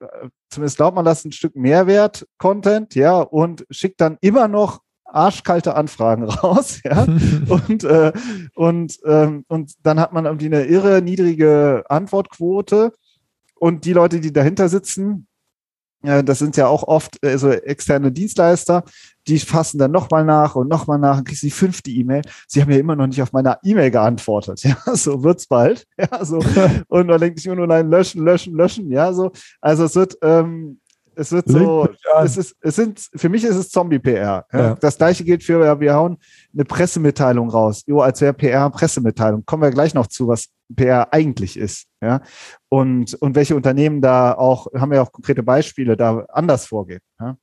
zumindest 0.50 0.78
glaubt 0.78 0.96
man 0.96 1.06
das, 1.06 1.26
ein 1.26 1.32
Stück 1.32 1.56
Mehrwert-Content, 1.56 2.96
ja, 2.96 3.20
und 3.20 3.66
schickt 3.70 4.02
dann 4.02 4.18
immer 4.22 4.48
noch 4.48 4.82
arschkalte 5.06 5.76
Anfragen 5.76 6.24
raus, 6.30 6.80
ja, 6.84 7.04
und 7.50 7.84
äh, 7.84 8.12
und 8.56 9.00
ähm, 9.06 9.46
und 9.48 9.74
dann 9.84 10.00
hat 10.00 10.14
man 10.14 10.26
irgendwie 10.26 10.48
eine 10.48 10.66
irre 10.66 11.02
niedrige 11.02 11.84
Antwortquote 11.90 12.94
und 13.56 13.86
die 13.86 13.94
Leute, 13.94 14.20
die 14.20 14.34
dahinter 14.34 14.70
sitzen, 14.70 15.28
das 16.04 16.40
sind 16.40 16.58
ja 16.58 16.68
auch 16.68 16.84
oft 16.84 17.24
äh, 17.26 17.38
so 17.38 17.50
externe 17.50 18.12
Dienstleister, 18.12 18.84
die 19.28 19.40
fassen 19.40 19.78
dann 19.78 19.92
nochmal 19.92 20.26
nach 20.26 20.56
und 20.56 20.68
nochmal 20.68 21.00
nach 21.00 21.18
und 21.18 21.24
kriegst 21.26 21.44
die 21.44 21.52
fünfte 21.52 21.90
E-Mail. 21.90 22.22
Sie 22.48 22.62
haben 22.62 22.72
ja 22.72 22.78
immer 22.78 22.96
noch 22.96 23.08
nicht 23.08 23.22
auf 23.22 23.32
meine 23.32 23.58
E-Mail 23.64 23.92
geantwortet. 23.92 24.62
Ja, 24.74 24.96
so 24.96 25.24
wird's 25.24 25.48
bald. 25.48 25.86
Ja, 25.98 26.26
so. 26.26 26.40
Und 26.88 27.08
man 27.08 27.20
denkt 27.20 27.40
sich 27.40 27.54
nur, 27.54 27.68
nein, 27.68 27.90
löschen, 27.90 28.24
löschen, 28.24 28.56
löschen. 28.56 28.92
Ja, 28.92 29.14
so. 29.14 29.32
Also 29.62 29.86
es 29.86 29.96
wird, 29.96 30.18
ähm, 30.22 30.80
es 31.16 31.32
wird 31.32 31.48
so, 31.48 31.88
es 32.24 32.38
ist, 32.38 32.56
es 32.62 32.76
sind, 32.76 33.00
für 33.16 33.30
mich 33.30 33.44
ist 33.44 33.56
es 33.56 33.70
Zombie-PR. 33.70 34.46
Ja? 34.52 34.60
ja? 34.60 34.76
Das 34.76 34.98
gleiche 34.98 35.24
gilt 35.24 35.44
für, 35.44 35.64
ja, 35.64 35.80
wir 35.80 35.94
hauen 35.94 36.18
eine 36.54 36.66
Pressemitteilung 36.66 37.50
raus. 37.50 37.84
Jo, 37.86 38.02
als 38.02 38.20
wäre 38.22 38.34
PR 38.34 38.70
Pressemitteilung. 38.70 39.46
Kommen 39.46 39.64
wir 39.64 39.70
gleich 39.70 39.94
noch 39.94 40.08
zu, 40.08 40.28
was 40.28 40.50
PR 40.76 41.14
eigentlich 41.14 41.58
ist. 41.58 41.86
Ja? 42.02 42.22
Und, 42.74 43.14
und 43.14 43.36
welche 43.36 43.56
Unternehmen 43.56 44.02
da 44.02 44.34
auch, 44.34 44.66
haben 44.74 44.90
wir 44.90 45.04
auch 45.04 45.12
konkrete 45.12 45.44
Beispiele, 45.44 45.96
da 45.96 46.26
anders 46.30 46.66
vorgehen. 46.66 47.02
Ja, 47.20 47.38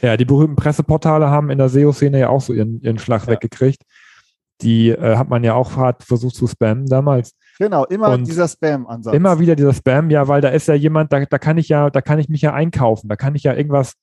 ja 0.00 0.16
die 0.16 0.24
berühmten 0.24 0.54
Presseportale 0.54 1.28
haben 1.28 1.50
in 1.50 1.58
der 1.58 1.68
SEO-Szene 1.68 2.20
ja 2.20 2.28
auch 2.28 2.40
so 2.40 2.52
ihren, 2.52 2.80
ihren 2.82 3.00
Schlag 3.00 3.22
ja. 3.22 3.32
weggekriegt. 3.32 3.82
Die 4.62 4.90
äh, 4.90 5.16
hat 5.16 5.28
man 5.28 5.42
ja 5.42 5.54
auch 5.54 5.74
hart 5.74 6.04
versucht 6.04 6.36
zu 6.36 6.46
spammen 6.46 6.86
damals. 6.86 7.32
Genau, 7.58 7.84
immer 7.86 8.10
und 8.10 8.28
dieser 8.28 8.46
Spam-Ansatz. 8.46 9.12
Immer 9.12 9.40
wieder 9.40 9.56
dieser 9.56 9.74
Spam, 9.74 10.08
ja, 10.08 10.28
weil 10.28 10.40
da 10.40 10.50
ist 10.50 10.68
ja 10.68 10.74
jemand, 10.74 11.12
da, 11.12 11.24
da 11.24 11.38
kann 11.38 11.58
ich 11.58 11.68
ja, 11.68 11.90
da 11.90 12.00
kann 12.00 12.20
ich 12.20 12.28
mich 12.28 12.42
ja 12.42 12.52
einkaufen, 12.52 13.08
da 13.08 13.16
kann 13.16 13.34
ich 13.34 13.42
ja 13.42 13.54
irgendwas 13.54 13.94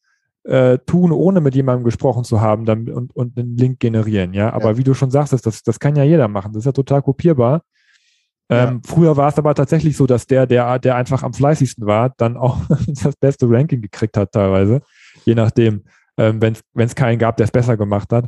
äh, 0.43 0.79
tun, 0.79 1.13
ohne 1.13 1.39
mit 1.39 1.55
jemandem 1.55 1.85
gesprochen 1.85 2.25
zu 2.25 2.41
haben 2.41 2.65
dann, 2.65 2.89
und, 2.89 3.15
und 3.15 3.39
einen 3.39 3.55
Link 3.55 3.79
generieren, 3.79 4.33
ja. 4.33 4.51
Aber 4.51 4.71
ja. 4.71 4.77
wie 4.77 4.83
du 4.83 4.93
schon 4.93 5.11
sagst, 5.11 5.31
das, 5.31 5.63
das 5.63 5.79
kann 5.79 5.95
ja 5.95 6.03
jeder 6.03 6.27
machen. 6.27 6.51
Das 6.51 6.63
ist 6.63 6.65
ja 6.65 6.73
total 6.73 7.01
kopierbar. 7.03 7.61
Ähm, 8.53 8.81
ja. 8.83 8.93
Früher 8.93 9.17
war 9.17 9.29
es 9.29 9.37
aber 9.37 9.55
tatsächlich 9.55 9.97
so, 9.97 10.05
dass 10.05 10.27
der, 10.27 10.45
der, 10.45 10.79
der 10.79 10.95
einfach 10.95 11.23
am 11.23 11.33
fleißigsten 11.33 11.85
war, 11.85 12.13
dann 12.17 12.37
auch 12.37 12.59
das 12.87 13.15
beste 13.15 13.49
Ranking 13.49 13.81
gekriegt 13.81 14.15
hat, 14.17 14.31
teilweise. 14.31 14.81
Je 15.25 15.35
nachdem, 15.35 15.83
ähm, 16.17 16.41
wenn 16.41 16.55
es 16.75 16.95
keinen 16.95 17.19
gab, 17.19 17.37
der 17.37 17.45
es 17.45 17.51
besser 17.51 17.77
gemacht 17.77 18.11
hat. 18.11 18.25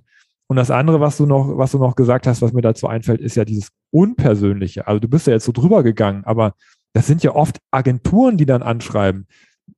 Und 0.48 0.58
das 0.58 0.72
andere, 0.72 1.00
was 1.00 1.18
du 1.18 1.26
noch, 1.26 1.58
was 1.58 1.72
du 1.72 1.80
noch 1.80 1.96
gesagt 1.96 2.28
hast, 2.28 2.42
was 2.42 2.54
mir 2.54 2.62
dazu 2.62 2.88
einfällt, 2.88 3.20
ist 3.20 3.36
ja 3.36 3.46
dieses 3.46 3.70
Unpersönliche. 3.92 4.88
Also 4.88 5.00
du 5.00 5.08
bist 5.08 5.28
ja 5.28 5.34
jetzt 5.34 5.46
so 5.46 5.52
drüber 5.52 5.82
gegangen, 5.82 6.24
aber 6.26 6.54
das 6.94 7.08
sind 7.08 7.24
ja 7.24 7.34
oft 7.34 7.60
Agenturen, 7.72 8.38
die 8.38 8.46
dann 8.46 8.62
anschreiben. 8.62 9.28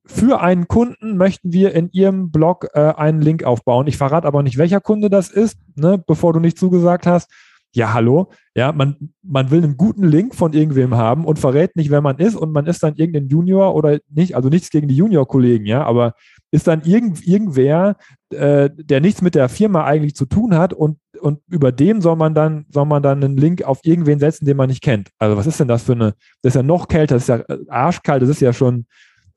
Für 0.06 0.42
einen 0.42 0.68
Kunden 0.68 1.16
möchten 1.18 1.54
wir 1.54 1.74
in 1.74 1.90
Ihrem 1.92 2.32
Blog 2.32 2.68
äh, 2.74 2.80
einen 2.80 3.22
Link 3.22 3.44
aufbauen. 3.44 3.88
Ich 3.88 3.98
verrate 3.98 4.28
aber 4.28 4.44
nicht, 4.44 4.58
welcher 4.58 4.82
Kunde 4.82 5.10
das 5.10 5.30
ist, 5.30 5.58
ne, 5.76 6.02
bevor 6.06 6.34
du 6.34 6.40
nicht 6.40 6.58
zugesagt 6.58 7.08
hast. 7.08 7.32
Ja, 7.78 7.94
hallo. 7.94 8.32
Ja, 8.56 8.72
man, 8.72 9.12
man 9.22 9.52
will 9.52 9.64
einen 9.64 9.78
guten 9.78 10.04
Link 10.04 10.34
von 10.34 10.54
irgendwem 10.54 10.96
haben 10.96 11.26
und 11.26 11.38
verrät 11.38 11.76
nicht, 11.76 11.92
wer 11.92 12.02
man 12.02 12.18
ist 12.18 12.36
und 12.36 12.52
man 12.52 12.66
ist 12.66 12.82
dann 12.82 12.96
irgendein 12.96 13.28
Junior 13.28 13.76
oder 13.76 14.00
nicht, 14.10 14.36
also 14.36 14.50
nichts 14.50 14.72
gegen 14.72 14.88
die 14.88 14.96
Junior-Kollegen, 14.96 15.68
ja, 15.68 15.84
aber 15.84 16.16
ist 16.50 16.66
dann 16.66 16.82
irgend, 16.82 17.28
irgendwer, 17.28 17.98
äh, 18.32 18.72
der 18.76 19.00
nichts 19.00 19.22
mit 19.22 19.36
der 19.36 19.48
Firma 19.48 19.84
eigentlich 19.84 20.16
zu 20.16 20.26
tun 20.26 20.56
hat 20.56 20.74
und, 20.74 20.98
und 21.22 21.40
über 21.52 21.72
dem 21.72 22.02
soll 22.02 22.16
man 22.16 22.34
dann, 22.34 22.66
soll 22.70 22.86
man 22.86 23.04
dann 23.04 23.24
einen 23.24 23.38
Link 23.38 23.62
auf 23.62 23.82
irgendwen 23.84 24.18
setzen, 24.18 24.48
den 24.48 24.58
man 24.58 24.70
nicht 24.70 24.82
kennt. 24.82 25.12
Also 25.20 25.38
was 25.38 25.46
ist 25.46 25.60
denn 25.60 25.68
das 25.68 25.84
für 25.84 25.92
eine, 25.92 26.16
das 26.42 26.56
ist 26.56 26.56
ja 26.56 26.64
noch 26.64 26.88
kälter, 26.88 27.14
das 27.14 27.30
ist 27.30 27.30
ja 27.30 27.44
arschkalt, 27.68 28.24
das 28.24 28.30
ist 28.30 28.42
ja 28.42 28.54
schon, 28.54 28.88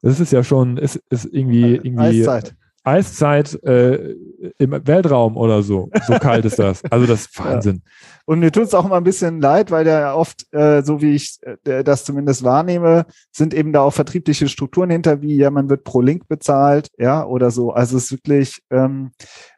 das 0.00 0.18
ist 0.18 0.32
ja 0.32 0.42
schon, 0.42 0.78
ist, 0.78 0.98
ist 1.10 1.26
irgendwie, 1.26 1.74
irgendwie. 1.74 2.20
Eiszeit. 2.20 2.54
Eiszeit 2.82 3.62
äh, 3.62 4.14
im 4.58 4.86
Weltraum 4.86 5.36
oder 5.36 5.62
so. 5.62 5.90
So 6.06 6.14
kalt 6.14 6.44
ist 6.44 6.58
das. 6.58 6.82
Also 6.90 7.06
das 7.06 7.22
ist 7.22 7.38
Wahnsinn. 7.44 7.82
Ja. 7.84 7.90
Und 8.24 8.40
mir 8.40 8.52
tut 8.52 8.64
es 8.64 8.74
auch 8.74 8.84
immer 8.84 8.96
ein 8.96 9.04
bisschen 9.04 9.40
leid, 9.40 9.70
weil 9.70 9.84
der 9.84 10.16
oft, 10.16 10.46
äh, 10.52 10.82
so 10.82 11.02
wie 11.02 11.14
ich 11.14 11.38
äh, 11.64 11.82
das 11.82 12.04
zumindest 12.04 12.44
wahrnehme, 12.44 13.06
sind 13.32 13.52
eben 13.52 13.72
da 13.72 13.80
auch 13.80 13.92
vertriebliche 13.92 14.48
Strukturen 14.48 14.88
hinter, 14.88 15.20
wie 15.20 15.36
ja, 15.36 15.50
man 15.50 15.68
wird 15.68 15.84
pro 15.84 16.00
Link 16.00 16.28
bezahlt, 16.28 16.88
ja, 16.96 17.24
oder 17.24 17.50
so. 17.50 17.72
Also 17.72 17.96
es 17.96 18.04
ist 18.04 18.12
wirklich 18.12 18.62
ähm, 18.70 19.10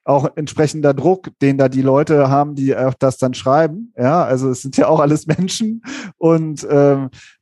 auch 0.05 0.29
entsprechender 0.37 0.95
Druck, 0.95 1.29
den 1.41 1.59
da 1.59 1.69
die 1.69 1.83
Leute 1.83 2.29
haben, 2.29 2.55
die 2.55 2.75
auch 2.75 2.95
das 2.95 3.19
dann 3.19 3.35
schreiben. 3.35 3.93
Ja, 3.97 4.25
also 4.25 4.51
es 4.51 4.63
sind 4.63 4.77
ja 4.77 4.89
auch 4.89 5.01
alles 5.01 5.27
Menschen 5.27 5.83
und 6.19 6.67
ähm, 6.69 7.11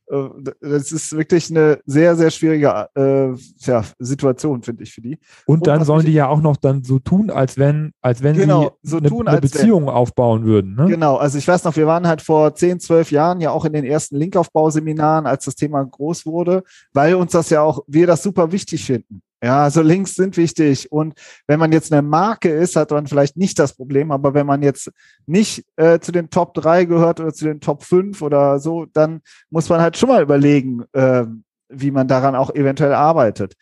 das 0.59 0.91
ist 0.91 1.15
wirklich 1.15 1.49
eine 1.49 1.79
sehr, 1.85 2.17
sehr 2.17 2.31
schwierige 2.31 2.89
äh, 2.95 3.33
ja, 3.59 3.83
Situation, 3.97 4.61
finde 4.61 4.83
ich, 4.83 4.93
für 4.93 5.01
die. 5.01 5.19
Und 5.45 5.67
dann 5.67 5.79
und 5.79 5.85
sollen 5.85 6.05
die 6.05 6.11
ja 6.11 6.27
auch 6.27 6.41
noch 6.41 6.57
dann 6.57 6.83
so 6.83 6.99
tun, 6.99 7.29
als 7.29 7.57
wenn, 7.57 7.93
als 8.01 8.21
wenn 8.21 8.35
genau, 8.35 8.77
sie 8.81 8.89
so 8.89 8.97
eine, 8.97 9.07
tun, 9.07 9.27
eine 9.27 9.39
Beziehung 9.39 9.83
wenn. 9.83 9.93
aufbauen 9.93 10.43
würden. 10.43 10.75
Ne? 10.75 10.87
Genau, 10.87 11.15
also 11.15 11.37
ich 11.37 11.47
weiß 11.47 11.63
noch, 11.63 11.77
wir 11.77 11.87
waren 11.87 12.07
halt 12.07 12.21
vor 12.21 12.53
10, 12.53 12.81
12 12.81 13.11
Jahren 13.11 13.39
ja 13.39 13.51
auch 13.51 13.63
in 13.63 13.71
den 13.71 13.85
ersten 13.85 14.17
Linkaufbauseminaren, 14.17 15.25
als 15.25 15.45
das 15.45 15.55
Thema 15.55 15.83
groß 15.83 16.25
wurde, 16.25 16.63
weil 16.93 17.15
uns 17.15 17.31
das 17.31 17.49
ja 17.49 17.61
auch, 17.61 17.83
wir 17.87 18.05
das 18.05 18.21
super 18.21 18.51
wichtig 18.51 18.83
finden. 18.85 19.21
Ja, 19.43 19.63
also 19.63 19.81
Links 19.81 20.13
sind 20.13 20.37
wichtig. 20.37 20.91
Und 20.91 21.15
wenn 21.47 21.59
man 21.59 21.71
jetzt 21.71 21.91
eine 21.91 22.03
Marke 22.03 22.49
ist, 22.49 22.75
hat 22.75 22.91
man 22.91 23.07
vielleicht 23.07 23.37
nicht 23.37 23.57
das 23.57 23.73
Problem. 23.73 24.11
Aber 24.11 24.35
wenn 24.35 24.45
man 24.45 24.61
jetzt 24.61 24.91
nicht 25.25 25.65
äh, 25.77 25.99
zu 25.99 26.11
den 26.11 26.29
Top 26.29 26.53
3 26.53 26.85
gehört 26.85 27.19
oder 27.19 27.33
zu 27.33 27.45
den 27.45 27.59
Top 27.59 27.83
5 27.83 28.21
oder 28.21 28.59
so, 28.59 28.85
dann 28.93 29.21
muss 29.49 29.67
man 29.67 29.81
halt 29.81 29.97
schon 29.97 30.09
mal 30.09 30.21
überlegen, 30.21 30.83
äh, 30.93 31.25
wie 31.69 31.89
man 31.89 32.07
daran 32.07 32.35
auch 32.35 32.53
eventuell 32.53 32.93
arbeitet. 32.93 33.55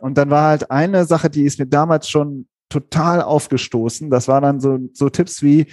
Und 0.00 0.16
dann 0.16 0.30
war 0.30 0.48
halt 0.48 0.70
eine 0.70 1.04
Sache, 1.04 1.28
die 1.28 1.44
ist 1.44 1.58
mir 1.58 1.66
damals 1.66 2.08
schon 2.08 2.48
total 2.70 3.20
aufgestoßen. 3.20 4.08
Das 4.08 4.28
war 4.28 4.40
dann 4.40 4.60
so, 4.60 4.78
so 4.94 5.10
Tipps 5.10 5.42
wie, 5.42 5.66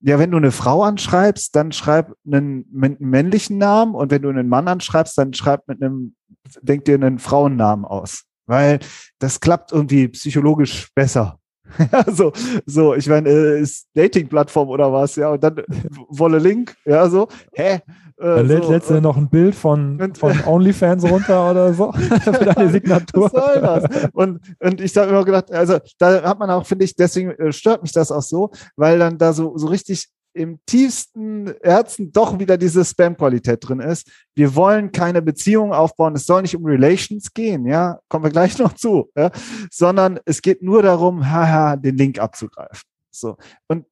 ja, 0.00 0.18
wenn 0.18 0.30
du 0.30 0.38
eine 0.38 0.50
Frau 0.50 0.82
anschreibst, 0.82 1.54
dann 1.54 1.72
schreib 1.72 2.14
einen, 2.24 2.64
männlichen 2.70 3.58
Namen 3.58 3.94
und 3.94 4.10
wenn 4.10 4.22
du 4.22 4.30
einen 4.30 4.48
Mann 4.48 4.66
anschreibst, 4.66 5.18
dann 5.18 5.34
schreib 5.34 5.68
mit 5.68 5.82
einem, 5.82 6.14
denk 6.62 6.86
dir 6.86 6.94
einen 6.94 7.18
Frauennamen 7.18 7.84
aus 7.84 8.24
weil 8.50 8.80
das 9.20 9.40
klappt 9.40 9.72
irgendwie 9.72 10.08
psychologisch 10.08 10.88
besser. 10.94 11.38
so, 12.08 12.32
so, 12.66 12.94
ich 12.94 13.08
meine, 13.08 13.28
äh, 13.28 13.60
ist 13.60 13.86
Dating-Plattform 13.94 14.68
oder 14.68 14.92
was, 14.92 15.14
ja, 15.14 15.30
und 15.30 15.42
dann 15.42 15.62
wolle 16.08 16.38
Link, 16.38 16.74
ja, 16.84 17.08
so, 17.08 17.28
hä? 17.52 17.80
Äh, 18.20 18.42
lädt 18.42 18.64
so, 18.64 18.72
letzte 18.72 18.96
äh, 18.96 19.00
noch 19.00 19.16
ein 19.16 19.30
Bild 19.30 19.54
von, 19.54 20.00
und, 20.00 20.18
von 20.18 20.38
OnlyFans 20.46 21.04
runter 21.04 21.50
oder 21.50 21.72
so 21.72 21.92
für 21.92 22.44
deine 22.44 22.70
Signatur. 22.70 23.30
Was 23.32 23.44
soll 23.44 23.62
das? 23.62 24.10
Und, 24.12 24.40
und 24.58 24.80
ich 24.80 24.94
habe 24.96 25.08
immer 25.10 25.24
gedacht, 25.24 25.50
also 25.52 25.78
da 25.98 26.22
hat 26.22 26.38
man 26.38 26.50
auch, 26.50 26.66
finde 26.66 26.84
ich, 26.84 26.96
deswegen 26.96 27.30
äh, 27.30 27.52
stört 27.52 27.82
mich 27.82 27.92
das 27.92 28.10
auch 28.10 28.22
so, 28.22 28.50
weil 28.76 28.98
dann 28.98 29.16
da 29.16 29.32
so, 29.32 29.56
so 29.56 29.68
richtig 29.68 30.08
im 30.32 30.60
tiefsten 30.66 31.54
Herzen 31.62 32.12
doch 32.12 32.38
wieder 32.38 32.56
diese 32.56 32.84
Spam-Qualität 32.84 33.66
drin 33.66 33.80
ist. 33.80 34.10
Wir 34.34 34.54
wollen 34.54 34.92
keine 34.92 35.22
Beziehung 35.22 35.72
aufbauen. 35.72 36.14
Es 36.14 36.26
soll 36.26 36.42
nicht 36.42 36.56
um 36.56 36.64
Relations 36.64 37.32
gehen, 37.32 37.66
ja, 37.66 37.98
kommen 38.08 38.24
wir 38.24 38.30
gleich 38.30 38.58
noch 38.58 38.74
zu, 38.74 39.10
ja? 39.16 39.30
sondern 39.70 40.20
es 40.24 40.42
geht 40.42 40.62
nur 40.62 40.82
darum, 40.82 41.30
haha, 41.30 41.76
den 41.76 41.96
Link 41.96 42.18
abzugreifen. 42.18 42.82
So. 43.10 43.36
Und 43.66 43.86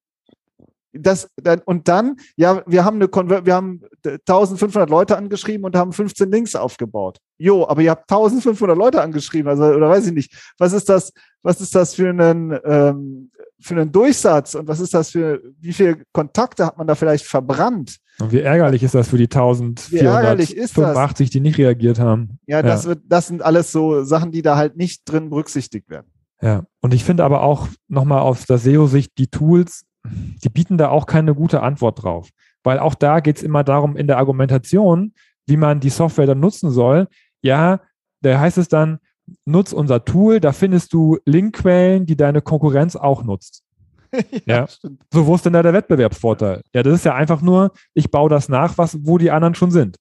das, 1.02 1.28
und 1.64 1.88
dann, 1.88 2.16
ja, 2.36 2.62
wir 2.66 2.84
haben 2.84 2.96
eine 2.96 3.08
wir 3.44 3.54
haben 3.54 3.82
1500 4.04 4.88
Leute 4.88 5.16
angeschrieben 5.16 5.64
und 5.64 5.76
haben 5.76 5.92
15 5.92 6.30
Links 6.30 6.54
aufgebaut. 6.54 7.18
Jo, 7.38 7.66
aber 7.66 7.82
ihr 7.82 7.90
habt 7.90 8.10
1500 8.10 8.76
Leute 8.76 9.00
angeschrieben, 9.00 9.48
also, 9.48 9.64
oder 9.64 9.88
weiß 9.88 10.06
ich 10.06 10.12
nicht. 10.12 10.54
Was 10.58 10.72
ist 10.72 10.88
das, 10.88 11.12
was 11.42 11.60
ist 11.60 11.74
das 11.74 11.94
für 11.94 12.08
einen, 12.08 12.58
ähm, 12.64 13.30
für 13.60 13.74
einen 13.74 13.90
Durchsatz 13.90 14.54
und 14.54 14.68
was 14.68 14.80
ist 14.80 14.94
das 14.94 15.10
für, 15.10 15.42
wie 15.60 15.72
viele 15.72 16.02
Kontakte 16.12 16.66
hat 16.66 16.78
man 16.78 16.86
da 16.86 16.94
vielleicht 16.94 17.26
verbrannt? 17.26 17.98
Und 18.20 18.32
wie 18.32 18.40
ärgerlich 18.40 18.82
ist 18.82 18.94
das 18.94 19.08
für 19.08 19.18
die 19.18 19.24
1485, 19.24 21.30
die 21.30 21.40
nicht 21.40 21.58
reagiert 21.58 21.98
haben? 21.98 22.38
Ja, 22.46 22.62
das 22.62 22.84
ja. 22.84 22.90
wird, 22.90 23.02
das 23.06 23.28
sind 23.28 23.42
alles 23.42 23.70
so 23.70 24.02
Sachen, 24.02 24.32
die 24.32 24.42
da 24.42 24.56
halt 24.56 24.76
nicht 24.76 25.02
drin 25.04 25.30
berücksichtigt 25.30 25.88
werden. 25.88 26.10
Ja, 26.40 26.64
und 26.80 26.94
ich 26.94 27.04
finde 27.04 27.24
aber 27.24 27.42
auch 27.42 27.68
nochmal 27.88 28.20
aus 28.20 28.46
der 28.46 28.58
SEO-Sicht, 28.58 29.12
die 29.18 29.26
Tools 29.26 29.84
die 30.04 30.48
bieten 30.48 30.78
da 30.78 30.88
auch 30.88 31.06
keine 31.06 31.34
gute 31.34 31.62
Antwort 31.62 32.02
drauf. 32.02 32.30
Weil 32.64 32.78
auch 32.78 32.94
da 32.94 33.20
geht 33.20 33.36
es 33.36 33.42
immer 33.42 33.64
darum, 33.64 33.96
in 33.96 34.06
der 34.06 34.18
Argumentation, 34.18 35.12
wie 35.46 35.56
man 35.56 35.80
die 35.80 35.90
Software 35.90 36.26
dann 36.26 36.40
nutzen 36.40 36.70
soll. 36.70 37.08
Ja, 37.42 37.80
da 38.20 38.38
heißt 38.38 38.58
es 38.58 38.68
dann, 38.68 38.98
nutz 39.44 39.72
unser 39.72 40.04
Tool, 40.04 40.40
da 40.40 40.52
findest 40.52 40.92
du 40.92 41.18
Linkquellen, 41.24 42.06
die 42.06 42.16
deine 42.16 42.42
Konkurrenz 42.42 42.96
auch 42.96 43.22
nutzt. 43.22 43.62
ja, 44.12 44.20
ja. 44.46 44.66
So, 45.12 45.26
wo 45.26 45.34
ist 45.34 45.44
denn 45.44 45.52
da 45.52 45.62
der 45.62 45.74
Wettbewerbsvorteil? 45.74 46.62
Ja, 46.74 46.82
das 46.82 46.94
ist 46.94 47.04
ja 47.04 47.14
einfach 47.14 47.42
nur, 47.42 47.72
ich 47.94 48.10
baue 48.10 48.30
das 48.30 48.48
nach, 48.48 48.78
was, 48.78 49.06
wo 49.06 49.18
die 49.18 49.30
anderen 49.30 49.54
schon 49.54 49.70
sind. 49.70 49.96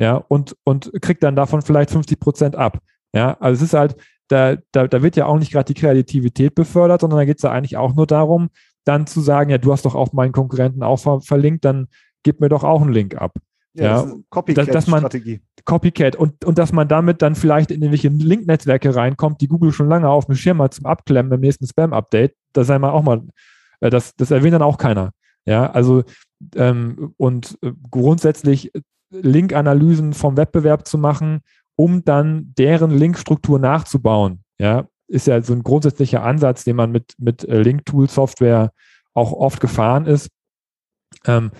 Ja, 0.00 0.14
und, 0.14 0.56
und 0.64 0.92
krieg 1.02 1.18
dann 1.20 1.34
davon 1.34 1.62
vielleicht 1.62 1.90
50 1.90 2.20
Prozent 2.20 2.56
ab. 2.56 2.78
Ja, 3.12 3.36
also 3.40 3.56
es 3.56 3.70
ist 3.70 3.74
halt, 3.74 3.96
da, 4.28 4.56
da, 4.72 4.86
da 4.86 5.02
wird 5.02 5.16
ja 5.16 5.26
auch 5.26 5.38
nicht 5.38 5.50
gerade 5.50 5.72
die 5.72 5.80
Kreativität 5.80 6.54
befördert, 6.54 7.00
sondern 7.00 7.18
da 7.18 7.24
geht 7.24 7.38
es 7.38 7.42
ja 7.42 7.50
eigentlich 7.50 7.76
auch 7.76 7.94
nur 7.94 8.06
darum, 8.06 8.50
dann 8.88 9.06
zu 9.06 9.20
sagen, 9.20 9.50
ja, 9.50 9.58
du 9.58 9.72
hast 9.72 9.84
doch 9.84 9.94
auch 9.94 10.12
meinen 10.12 10.32
Konkurrenten 10.32 10.82
auch 10.82 10.98
ver 10.98 11.20
verlinkt, 11.20 11.64
dann 11.64 11.88
gib 12.22 12.40
mir 12.40 12.48
doch 12.48 12.64
auch 12.64 12.80
einen 12.80 12.92
Link 12.92 13.16
ab. 13.16 13.34
Ja, 13.74 14.04
ja 14.04 14.12
Copycat-Strategie. 14.30 15.40
Copycat 15.64 16.16
und, 16.16 16.44
und 16.44 16.58
dass 16.58 16.72
man 16.72 16.88
damit 16.88 17.22
dann 17.22 17.34
vielleicht 17.34 17.70
in 17.70 17.82
irgendwelche 17.82 18.08
Link-Netzwerke 18.08 18.96
reinkommt, 18.96 19.40
die 19.40 19.48
Google 19.48 19.72
schon 19.72 19.88
lange 19.88 20.08
auf 20.08 20.26
dem 20.26 20.34
Schirm 20.34 20.62
hat 20.62 20.74
zum 20.74 20.86
Abklemmen 20.86 21.30
beim 21.30 21.40
nächsten 21.40 21.66
Spam-Update. 21.66 22.34
Da 22.54 22.64
sei 22.64 22.78
mal 22.78 22.90
auch 22.90 23.02
mal, 23.02 23.22
äh, 23.80 23.90
das, 23.90 24.16
das 24.16 24.30
erwähnt 24.30 24.54
dann 24.54 24.62
auch 24.62 24.78
keiner. 24.78 25.12
Ja, 25.44 25.70
also 25.70 26.04
ähm, 26.56 27.14
und 27.16 27.58
äh, 27.62 27.72
grundsätzlich 27.90 28.72
Link-Analysen 29.10 30.12
vom 30.14 30.36
Wettbewerb 30.36 30.86
zu 30.86 30.98
machen, 30.98 31.40
um 31.76 32.04
dann 32.04 32.52
deren 32.58 32.90
Linkstruktur 32.90 33.58
nachzubauen. 33.58 34.42
Ja, 34.58 34.88
ist 35.08 35.26
ja 35.26 35.42
so 35.42 35.52
ein 35.52 35.62
grundsätzlicher 35.62 36.22
Ansatz, 36.22 36.64
den 36.64 36.76
man 36.76 36.92
mit, 36.92 37.14
mit 37.18 37.44
äh, 37.44 37.62
Link-Tool-Software 37.62 38.72
auch 39.14 39.32
oft 39.32 39.60
gefahren 39.60 40.06
ist. 40.06 40.28
Ähm, 41.26 41.50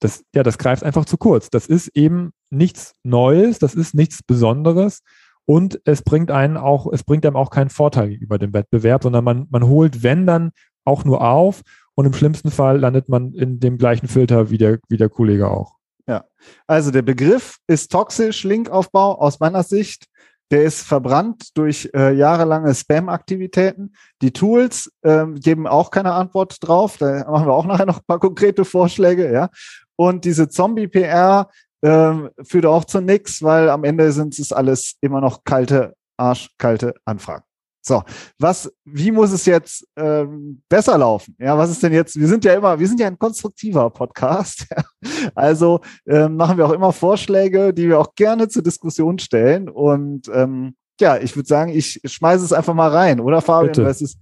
das, 0.00 0.24
ja, 0.34 0.42
das 0.42 0.58
greift 0.58 0.84
einfach 0.84 1.04
zu 1.04 1.16
kurz. 1.16 1.50
Das 1.50 1.66
ist 1.66 1.88
eben 1.96 2.32
nichts 2.50 2.94
Neues, 3.02 3.58
das 3.58 3.74
ist 3.74 3.94
nichts 3.94 4.22
Besonderes 4.22 5.02
und 5.44 5.80
es 5.84 6.02
bringt 6.02 6.30
einen 6.30 6.56
auch, 6.56 6.92
es 6.92 7.02
bringt 7.02 7.26
einem 7.26 7.36
auch 7.36 7.50
keinen 7.50 7.70
Vorteil 7.70 8.10
gegenüber 8.10 8.38
dem 8.38 8.52
Wettbewerb, 8.52 9.02
sondern 9.02 9.24
man, 9.24 9.46
man 9.50 9.66
holt, 9.66 10.02
wenn 10.02 10.26
dann, 10.26 10.52
auch 10.84 11.04
nur 11.04 11.22
auf 11.22 11.62
und 11.94 12.06
im 12.06 12.12
schlimmsten 12.12 12.50
Fall 12.50 12.78
landet 12.78 13.08
man 13.08 13.34
in 13.34 13.60
dem 13.60 13.78
gleichen 13.78 14.08
Filter 14.08 14.50
wie 14.50 14.58
der, 14.58 14.80
wie 14.88 14.96
der 14.96 15.08
Kollege 15.08 15.48
auch. 15.48 15.76
Ja, 16.08 16.24
also 16.66 16.90
der 16.90 17.02
Begriff 17.02 17.58
ist 17.68 17.92
toxisch, 17.92 18.42
Linkaufbau 18.42 19.20
aus 19.20 19.38
meiner 19.38 19.62
Sicht 19.62 20.06
der 20.52 20.64
ist 20.64 20.82
verbrannt 20.82 21.56
durch 21.56 21.88
äh, 21.94 22.14
jahrelange 22.14 22.74
Spam-Aktivitäten. 22.74 23.94
Die 24.20 24.32
Tools 24.32 24.92
ähm, 25.02 25.36
geben 25.36 25.66
auch 25.66 25.90
keine 25.90 26.12
Antwort 26.12 26.58
drauf. 26.60 26.98
Da 26.98 27.28
machen 27.30 27.46
wir 27.46 27.54
auch 27.54 27.64
nachher 27.64 27.86
noch 27.86 27.98
ein 27.98 28.06
paar 28.06 28.20
konkrete 28.20 28.66
Vorschläge, 28.66 29.32
ja. 29.32 29.48
Und 29.96 30.26
diese 30.26 30.50
Zombie-PR 30.50 31.48
ähm, 31.82 32.28
führt 32.42 32.66
auch 32.66 32.84
zu 32.84 33.00
nichts, 33.00 33.42
weil 33.42 33.70
am 33.70 33.82
Ende 33.84 34.12
sind 34.12 34.38
es 34.38 34.52
alles 34.52 34.96
immer 35.00 35.22
noch 35.22 35.42
kalte, 35.44 35.94
arschkalte 36.18 36.94
Anfragen. 37.06 37.44
So, 37.84 38.04
was, 38.38 38.72
wie 38.84 39.10
muss 39.10 39.32
es 39.32 39.44
jetzt 39.44 39.84
ähm, 39.96 40.62
besser 40.68 40.96
laufen? 40.96 41.34
Ja, 41.40 41.58
was 41.58 41.68
ist 41.68 41.82
denn 41.82 41.92
jetzt? 41.92 42.18
Wir 42.18 42.28
sind 42.28 42.44
ja 42.44 42.54
immer, 42.54 42.78
wir 42.78 42.86
sind 42.86 43.00
ja 43.00 43.08
ein 43.08 43.18
konstruktiver 43.18 43.90
Podcast. 43.90 44.68
also 45.34 45.80
ähm, 46.06 46.36
machen 46.36 46.56
wir 46.56 46.66
auch 46.66 46.72
immer 46.72 46.92
Vorschläge, 46.92 47.74
die 47.74 47.88
wir 47.88 47.98
auch 47.98 48.14
gerne 48.14 48.48
zur 48.48 48.62
Diskussion 48.62 49.18
stellen. 49.18 49.68
Und 49.68 50.30
ähm, 50.32 50.76
ja, 51.00 51.18
ich 51.18 51.34
würde 51.34 51.48
sagen, 51.48 51.72
ich 51.72 52.00
schmeiße 52.04 52.44
es 52.44 52.52
einfach 52.52 52.74
mal 52.74 52.90
rein, 52.90 53.18
oder 53.18 53.40
Fabian? 53.40 53.72
Bitte. 53.72 53.86
Es 53.88 54.00
ist 54.00 54.18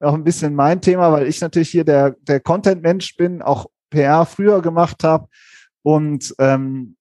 auch 0.00 0.14
ein 0.14 0.24
bisschen 0.24 0.54
mein 0.54 0.80
Thema, 0.80 1.12
weil 1.12 1.26
ich 1.26 1.42
natürlich 1.42 1.68
hier 1.68 1.84
der, 1.84 2.16
der 2.22 2.40
Content-Mensch 2.40 3.16
bin, 3.16 3.42
auch 3.42 3.66
PR 3.90 4.24
früher 4.24 4.62
gemacht 4.62 5.04
habe. 5.04 5.28
Und 5.82 6.34
ähm, 6.38 6.96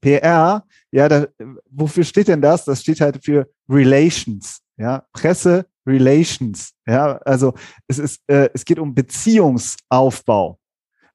PR, 0.00 0.64
ja, 0.90 1.08
da, 1.08 1.28
wofür 1.70 2.02
steht 2.02 2.26
denn 2.26 2.42
das? 2.42 2.64
Das 2.64 2.80
steht 2.80 3.00
halt 3.00 3.24
für 3.24 3.48
Relations 3.68 4.63
ja, 4.76 5.06
Presse 5.12 5.66
Relations, 5.86 6.72
ja, 6.86 7.18
also 7.18 7.54
es 7.88 7.98
ist, 7.98 8.20
äh, 8.26 8.48
es 8.54 8.64
geht 8.64 8.78
um 8.78 8.94
Beziehungsaufbau. 8.94 10.58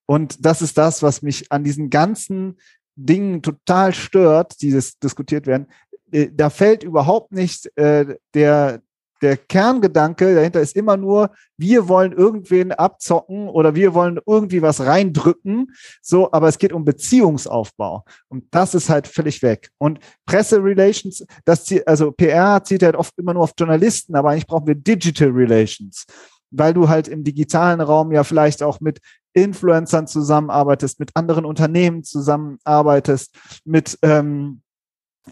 Und 0.05 0.45
das 0.45 0.61
ist 0.61 0.77
das, 0.77 1.03
was 1.03 1.21
mich 1.21 1.51
an 1.51 1.63
diesen 1.63 1.89
ganzen 1.89 2.57
Dingen 2.95 3.41
total 3.41 3.93
stört, 3.93 4.61
die 4.61 4.71
diskutiert 5.03 5.47
werden. 5.47 5.67
Äh, 6.11 6.29
da 6.33 6.49
fällt 6.49 6.83
überhaupt 6.83 7.31
nicht 7.31 7.71
äh, 7.77 8.17
der, 8.33 8.81
der 9.21 9.37
Kerngedanke 9.37 10.33
dahinter 10.33 10.61
ist 10.61 10.75
immer 10.75 10.97
nur, 10.97 11.31
wir 11.57 11.87
wollen 11.87 12.13
irgendwen 12.13 12.71
abzocken 12.71 13.49
oder 13.49 13.75
wir 13.75 13.93
wollen 13.93 14.19
irgendwie 14.25 14.61
was 14.61 14.81
reindrücken. 14.81 15.73
So, 16.01 16.31
aber 16.31 16.47
es 16.47 16.57
geht 16.57 16.73
um 16.73 16.85
Beziehungsaufbau. 16.85 18.05
Und 18.29 18.45
das 18.51 18.75
ist 18.75 18.89
halt 18.89 19.07
völlig 19.07 19.41
weg. 19.41 19.69
Und 19.77 19.99
Presserelations, 20.25 21.25
das 21.45 21.65
zieht, 21.65 21.87
also 21.87 22.11
PR 22.11 22.63
zieht 22.63 22.83
halt 22.83 22.95
oft 22.95 23.17
immer 23.17 23.33
nur 23.33 23.43
auf 23.43 23.53
Journalisten, 23.57 24.15
aber 24.15 24.29
eigentlich 24.29 24.47
brauchen 24.47 24.67
wir 24.67 24.75
Digital 24.75 25.29
Relations. 25.29 26.05
Weil 26.51 26.73
du 26.73 26.89
halt 26.89 27.07
im 27.07 27.23
digitalen 27.23 27.81
Raum 27.81 28.11
ja 28.11 28.23
vielleicht 28.23 28.63
auch 28.63 28.79
mit 28.79 28.99
Influencern 29.33 30.07
zusammenarbeitest, 30.07 30.99
mit 30.99 31.11
anderen 31.15 31.45
Unternehmen 31.45 32.03
zusammenarbeitest, 32.03 33.35
mit, 33.65 33.97
ähm, 34.01 34.61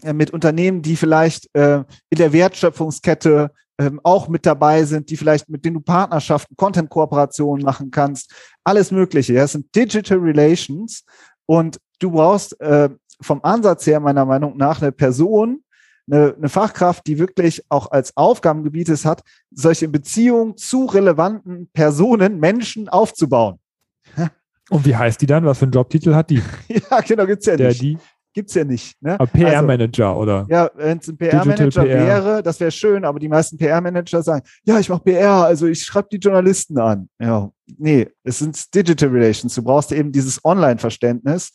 mit 0.02 0.30
Unternehmen, 0.30 0.82
die 0.82 0.96
vielleicht 0.96 1.48
äh, 1.54 1.84
in 2.10 2.18
der 2.18 2.32
Wertschöpfungskette 2.32 3.50
ähm, 3.78 4.00
auch 4.02 4.28
mit 4.28 4.44
dabei 4.44 4.84
sind, 4.84 5.08
die 5.10 5.16
vielleicht 5.16 5.48
mit 5.48 5.64
denen 5.64 5.74
du 5.74 5.80
Partnerschaften, 5.80 6.56
Content-Kooperationen 6.56 7.64
machen 7.64 7.90
kannst, 7.90 8.32
alles 8.64 8.90
Mögliche. 8.90 9.34
Das 9.34 9.52
sind 9.52 9.74
Digital 9.74 10.18
Relations 10.18 11.04
und 11.46 11.78
du 11.98 12.10
brauchst 12.10 12.60
äh, 12.60 12.90
vom 13.20 13.40
Ansatz 13.42 13.86
her 13.86 14.00
meiner 14.00 14.24
Meinung 14.24 14.56
nach 14.56 14.82
eine 14.82 14.92
Person, 14.92 15.62
eine, 16.10 16.34
eine 16.36 16.48
Fachkraft, 16.48 17.06
die 17.06 17.18
wirklich 17.18 17.64
auch 17.68 17.90
als 17.90 18.16
Aufgabengebiet 18.16 18.88
es 18.88 19.04
hat, 19.04 19.22
solche 19.50 19.88
Beziehungen 19.88 20.56
zu 20.56 20.86
relevanten 20.86 21.68
Personen, 21.72 22.38
Menschen 22.40 22.88
aufzubauen. 22.88 23.58
Und 24.70 24.84
wie 24.84 24.96
heißt 24.96 25.20
die 25.20 25.26
dann? 25.26 25.44
Was 25.44 25.58
für 25.58 25.64
einen 25.64 25.72
Jobtitel 25.72 26.14
hat 26.14 26.30
die? 26.30 26.42
ja, 26.68 27.00
genau, 27.00 27.26
gibt's 27.26 27.46
ja 27.46 27.56
Der, 27.56 27.68
nicht. 27.68 27.82
die? 27.82 27.98
Gibt's 28.38 28.54
ja 28.54 28.62
nicht. 28.62 29.02
Ne? 29.02 29.18
PR-Manager 29.18 30.16
oder? 30.16 30.46
Ja, 30.48 30.70
wenn 30.76 30.98
es 30.98 31.08
ein 31.08 31.18
PR-Manager 31.18 31.82
PR. 31.82 32.06
wäre, 32.06 32.40
das 32.40 32.60
wäre 32.60 32.70
schön, 32.70 33.04
aber 33.04 33.18
die 33.18 33.28
meisten 33.28 33.58
PR-Manager 33.58 34.22
sagen, 34.22 34.46
ja, 34.64 34.78
ich 34.78 34.88
mache 34.88 35.02
PR, 35.02 35.42
also 35.44 35.66
ich 35.66 35.82
schreibe 35.82 36.06
die 36.12 36.18
Journalisten 36.18 36.78
an. 36.78 37.08
Ja, 37.18 37.50
nee, 37.78 38.06
es 38.22 38.38
sind 38.38 38.72
Digital 38.72 39.08
Relations. 39.08 39.56
Du 39.56 39.62
brauchst 39.64 39.90
eben 39.90 40.12
dieses 40.12 40.38
Online-Verständnis. 40.44 41.50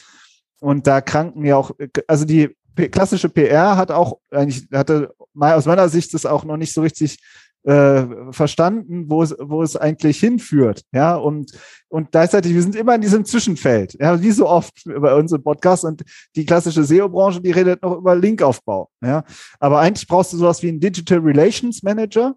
Und 0.60 0.86
da 0.86 1.00
kranken 1.00 1.46
ja 1.46 1.56
auch, 1.56 1.72
also 2.06 2.26
die 2.26 2.54
klassische 2.92 3.30
PR 3.30 3.78
hat 3.78 3.90
auch 3.90 4.18
eigentlich, 4.30 4.68
hatte 4.74 5.14
aus 5.40 5.66
meiner 5.66 5.88
Sicht 5.88 6.14
das 6.14 6.26
auch 6.26 6.44
noch 6.44 6.58
nicht 6.58 6.74
so 6.74 6.82
richtig 6.82 7.18
äh, 7.64 8.06
verstanden, 8.32 9.10
wo 9.10 9.24
es, 9.24 9.36
wo 9.40 9.62
es 9.64 9.76
eigentlich 9.78 10.20
hinführt. 10.20 10.84
Ja, 10.92 11.16
und, 11.16 11.52
und 11.88 12.12
gleichzeitig, 12.12 12.54
wir 12.54 12.62
sind 12.62 12.76
immer 12.76 12.96
in 12.96 13.02
diesem 13.02 13.24
Zwischenfeld. 13.26 13.96
Ja, 14.00 14.22
wie 14.22 14.32
so 14.32 14.48
oft 14.48 14.74
bei 14.86 15.14
uns 15.16 15.32
im 15.32 15.42
Podcast 15.44 15.86
und 15.86 16.04
die 16.36 16.46
klassische 16.46 16.84
SEO-Branche, 16.84 17.42
die 17.42 17.52
redet 17.52 17.82
noch 17.82 17.98
über 17.98 18.16
Linkaufbau. 18.16 18.90
Ja, 19.02 19.24
aber 19.60 19.80
eigentlich 19.80 20.08
brauchst 20.08 20.34
du 20.34 20.38
sowas 20.38 20.62
wie 20.62 20.70
einen 20.70 20.80
Digital 20.80 21.20
Relations 21.20 21.84
Manager, 21.84 22.36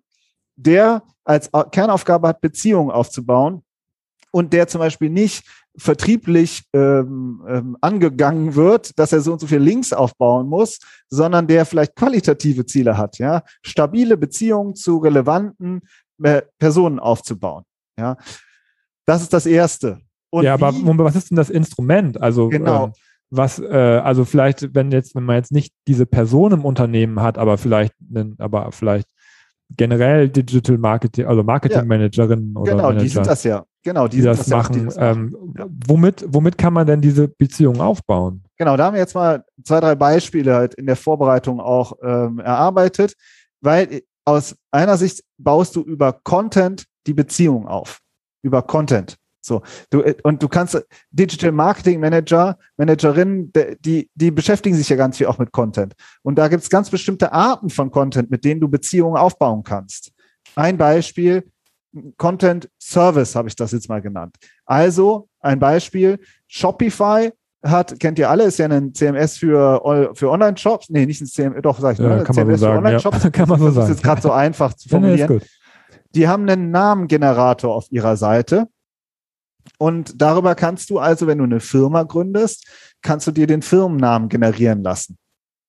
der 0.54 1.02
als 1.25 1.52
Au- 1.52 1.64
Kernaufgabe 1.64 2.28
hat, 2.28 2.40
Beziehungen 2.40 2.90
aufzubauen 2.90 3.62
und 4.30 4.52
der 4.52 4.68
zum 4.68 4.78
Beispiel 4.78 5.11
nicht 5.11 5.45
vertrieblich 5.78 6.64
ähm, 6.73 7.42
ähm, 7.49 7.76
angegangen 7.80 8.54
wird, 8.54 8.99
dass 8.99 9.12
er 9.12 9.21
so 9.21 9.33
und 9.33 9.40
so 9.40 9.47
viele 9.47 9.61
Links 9.64 9.92
aufbauen 9.92 10.49
muss, 10.49 10.78
sondern 11.09 11.47
der 11.47 11.66
vielleicht 11.66 11.95
qualitative 11.97 12.64
Ziele 12.66 12.97
hat, 12.97 13.18
ja, 13.18 13.42
stabile 13.62 14.16
Beziehungen 14.16 14.75
zu 14.75 14.99
relevanten 14.99 15.83
äh, 16.23 16.42
Personen 16.59 16.99
aufzubauen, 16.99 17.64
ja. 17.99 18.16
Das 19.04 19.23
ist 19.23 19.33
das 19.33 19.47
Erste. 19.47 20.00
Und 20.30 20.45
ja, 20.45 20.54
aber 20.54 20.75
wie- 20.75 20.99
was 20.99 21.14
ist 21.14 21.30
denn 21.30 21.37
das 21.37 21.50
Instrument? 21.50 22.21
Also, 22.21 22.49
Genau. 22.49 22.87
ähm, 22.87 22.92
was, 23.30 23.59
äh, 23.59 23.66
also 24.02 24.25
vielleicht, 24.25 24.75
wenn 24.75 24.90
jetzt, 24.90 25.14
wenn 25.14 25.25
man 25.25 25.37
jetzt 25.37 25.52
nicht 25.52 25.73
diese 25.87 26.06
Person 26.06 26.52
im 26.52 26.64
Unternehmen 26.64 27.21
hat, 27.21 27.38
aber 27.38 27.59
vielleicht, 27.59 27.92
aber 28.38 28.73
vielleicht 28.73 29.09
generell 29.76 30.28
Digital 30.28 30.78
Marketing, 30.78 31.26
also 31.26 31.42
Marketing 31.42 31.87
Managerinnen 31.87 32.56
oder 32.56 32.73
genau, 32.73 32.83
Manager, 32.85 33.02
die 33.02 33.09
sind 33.09 33.26
das 33.26 33.45
ja. 33.45 33.64
Genau, 33.87 34.09
die, 34.09 34.16
die 34.16 34.23
das 34.25 34.49
ja, 34.49 34.57
machen. 34.57 34.73
die 34.73 34.85
das 34.87 34.97
machen. 34.97 35.33
Ähm, 35.37 35.55
Ja. 35.57 35.66
womit, 35.87 36.25
womit 36.26 36.59
kann 36.59 36.73
man 36.73 36.88
denn 36.88 37.00
diese 37.00 37.28
Beziehung 37.28 37.81
aufbauen? 37.81 38.43
Genau, 38.59 38.76
da 38.76 38.87
haben 38.87 38.95
wir 38.95 39.00
jetzt 39.00 39.14
mal 39.14 39.45
zwei, 39.62 39.78
drei 39.78 39.95
Beispiele 39.95 40.57
halt 40.57 40.75
in 40.75 40.87
der 40.87 40.97
Vorbereitung 40.97 41.61
auch 41.61 41.93
ähm, 42.02 42.40
erarbeitet, 42.40 43.14
weil 43.61 44.02
aus 44.25 44.57
einer 44.73 44.97
Sicht 44.97 45.23
baust 45.38 45.76
du 45.76 45.83
über 45.83 46.12
Content 46.25 46.87
die 47.07 47.14
Beziehung 47.14 47.69
auf. 47.69 48.00
Über 48.43 48.61
Content. 48.62 49.14
So, 49.40 49.62
du, 49.90 50.02
äh, 50.02 50.16
und 50.25 50.43
du 50.43 50.49
kannst 50.49 50.85
Digital 51.12 51.52
Marketing 51.52 52.00
Manager, 52.00 52.59
Managerinnen, 52.76 53.52
die, 53.85 54.11
die 54.16 54.31
beschäftigen 54.33 54.75
sich 54.75 54.88
ja 54.88 54.97
ganz 54.97 55.16
viel 55.19 55.28
auch 55.28 55.38
mit 55.38 55.52
Content. 55.52 55.95
Und 56.25 56.37
da 56.37 56.49
gibt 56.49 56.64
es 56.64 56.71
ganz 56.71 56.90
bestimmte 56.90 57.31
Arten 57.33 57.71
von 57.71 57.93
Content, 57.93 58.33
mit 58.33 58.45
denen 58.45 58.61
du 58.61 58.66
Beziehungen 58.69 59.16
aufbauen 59.16 59.62
kannst. 59.62 60.11
Ein 60.56 60.76
Beispiel, 60.76 61.45
Content 62.17 62.69
Service 62.80 63.35
habe 63.35 63.49
ich 63.49 63.56
das 63.56 63.73
jetzt 63.73 63.89
mal 63.89 64.00
genannt. 64.02 64.37
Also 64.65 65.28
ein 65.41 65.59
Beispiel, 65.59 66.19
Shopify 66.47 67.30
hat, 67.65 67.99
kennt 67.99 68.19
ihr 68.19 68.30
alle, 68.30 68.45
ist 68.45 68.59
ja 68.59 68.67
ein 68.67 68.95
CMS 68.95 69.39
für, 69.39 70.13
für 70.15 70.30
Online-Shops. 70.30 70.91
Nee, 70.91 71.06
nicht 71.06 71.21
ein 71.21 71.26
CMS, 71.26 71.63
doch, 71.63 71.78
sag 71.80 71.95
ich 71.95 71.99
Ja, 71.99 72.09
mal, 72.09 72.25
kann 72.25 72.37
man 72.37 72.47
so 72.47 72.52
CMS 72.52 72.52
für 72.52 72.59
sagen, 72.59 72.73
ja. 72.73 72.78
Online-Shops. 72.78 73.23
Kann 73.32 73.49
man 73.49 73.59
so 73.59 73.67
das 73.67 73.75
sagen. 73.75 73.87
ist 73.87 73.97
jetzt 73.97 74.04
gerade 74.04 74.23
so 74.23 74.32
einfach 74.32 74.75
zu 74.75 74.89
Ja, 74.91 74.99
nee, 74.99 75.17
formulieren. 75.19 75.43
Die 76.15 76.28
haben 76.28 76.49
einen 76.49 76.71
Namengenerator 76.71 77.75
auf 77.75 77.87
ihrer 77.91 78.17
Seite. 78.17 78.69
Und 79.78 80.21
darüber 80.21 80.54
kannst 80.54 80.91
du 80.91 80.99
also, 80.99 81.26
wenn 81.26 81.39
du 81.39 81.45
eine 81.45 81.61
Firma 81.61 82.04
gründest, 82.04 82.67
kannst 83.02 83.26
du 83.26 83.32
dir 83.32 83.47
den 83.47 83.63
Firmennamen 83.63 84.28
generieren 84.28 84.82
lassen. 84.82 85.19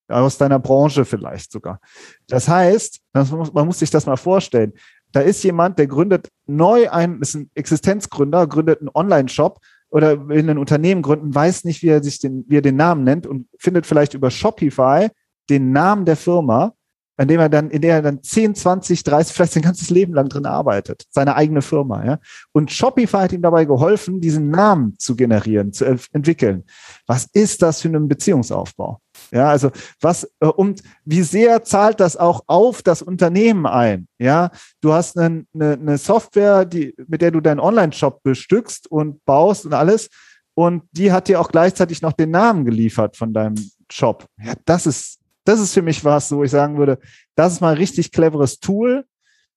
Aus 0.08 0.38
deiner 0.38 0.60
Branche 0.60 1.04
vielleicht 1.04 1.52
sogar. 1.52 1.82
Das 2.28 2.48
heißt, 2.48 3.02
man 3.14 3.66
muss 3.66 3.80
sich 3.80 3.90
das 3.90 4.06
mal 4.06 4.16
vorstellen. 4.16 4.72
Da 5.12 5.22
ist 5.22 5.44
jemand, 5.44 5.80
der 5.80 5.88
gründet 5.88 6.30
neu 6.46 6.90
ein, 6.90 7.22
ist 7.22 7.36
ein 7.36 7.50
Existenzgründer, 7.56 8.48
gründet 8.48 8.82
einen 8.82 8.90
Online-Shop 8.94 9.60
oder 9.90 10.28
will 10.28 10.50
ein 10.50 10.58
Unternehmen 10.58 11.02
gründen, 11.02 11.34
weiß 11.34 11.64
nicht, 11.64 11.82
wie 11.82 11.88
er 11.88 12.04
sich 12.04 12.20
den, 12.20 12.46
wie 12.48 12.58
er 12.58 12.62
den 12.62 12.76
Namen 12.76 13.04
nennt 13.04 13.26
und 13.26 13.48
findet 13.58 13.86
vielleicht 13.86 14.14
über 14.14 14.32
Shopify 14.32 15.10
den 15.50 15.72
Namen 15.72 16.06
der 16.06 16.18
Firma, 16.18 16.74
an 17.18 17.28
dem 17.28 17.40
er 17.40 17.50
dann, 17.50 17.70
in 17.72 17.82
der 17.82 17.96
er 17.96 18.02
dann 18.02 18.24
10, 18.24 18.56
20, 18.56 19.04
30, 19.04 19.36
vielleicht 19.36 19.54
sein 19.54 19.64
ganzes 19.64 19.90
Leben 19.90 20.14
lang 20.14 20.30
drin 20.30 20.46
arbeitet. 20.46 21.06
Seine 21.10 21.36
eigene 21.36 21.62
Firma, 21.62 22.06
ja. 22.06 22.20
Und 22.52 22.72
Shopify 22.72 23.18
hat 23.18 23.34
ihm 23.34 23.42
dabei 23.42 23.66
geholfen, 23.66 24.22
diesen 24.22 24.50
Namen 24.50 24.98
zu 25.00 25.16
generieren, 25.16 25.74
zu 25.74 25.86
ent- 25.86 26.08
entwickeln. 26.14 26.64
Was 27.08 27.26
ist 27.34 27.62
das 27.62 27.82
für 27.82 27.90
ein 27.90 28.08
Beziehungsaufbau? 28.08 29.00
Ja, 29.32 29.50
also 29.50 29.72
was, 30.00 30.24
äh, 30.40 30.46
und 30.48 30.84
wie 31.06 31.24
sehr 31.24 31.64
zahlt 31.64 32.00
das 32.00 32.16
auch 32.18 32.44
auf 32.48 32.82
das 32.84 33.02
Unternehmen 33.02 33.66
ein? 33.66 34.08
Ja, 34.20 34.52
du 34.82 34.94
hast 34.94 35.18
eine, 35.18 35.46
eine, 35.54 35.74
eine 35.74 35.98
Software, 35.98 36.66
die, 36.66 36.96
mit 37.08 37.22
der 37.22 37.32
du 37.32 37.42
deinen 37.42 37.60
Online-Shop 37.60 38.22
bestückst 38.24 38.90
und 38.90 39.26
baust 39.26 39.66
und 39.66 39.74
alles. 39.74 40.10
Und 40.54 40.84
die 40.92 41.12
hat 41.12 41.28
dir 41.28 41.40
auch 41.40 41.50
gleichzeitig 41.50 42.02
noch 42.02 42.14
den 42.14 42.32
Namen 42.32 42.66
geliefert 42.66 43.16
von 43.16 43.34
deinem 43.34 43.56
Shop. 43.92 44.26
Ja, 44.42 44.54
das 44.66 44.88
ist, 44.88 45.20
das 45.48 45.60
ist 45.60 45.74
für 45.74 45.82
mich 45.82 46.04
was, 46.06 46.32
wo 46.32 46.44
ich 46.44 46.52
sagen 46.52 46.78
würde, 46.78 47.00
das 47.36 47.54
ist 47.54 47.62
mal 47.62 47.72
ein 47.72 47.78
richtig 47.78 48.12
cleveres 48.12 48.60
Tool, 48.60 49.06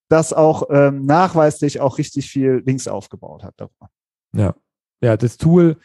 das 0.09 0.33
auch 0.33 0.65
ähm, 0.71 1.05
nachweislich 1.07 1.81
auch 1.81 1.99
richtig 1.99 2.31
viel 2.31 2.63
Links 2.67 2.89
aufgebaut 2.89 3.45
hat. 3.45 3.55
darüber. 3.57 3.91
Ja. 4.35 4.55
ja, 5.01 5.17
das 5.17 5.37
Tool 5.37 5.77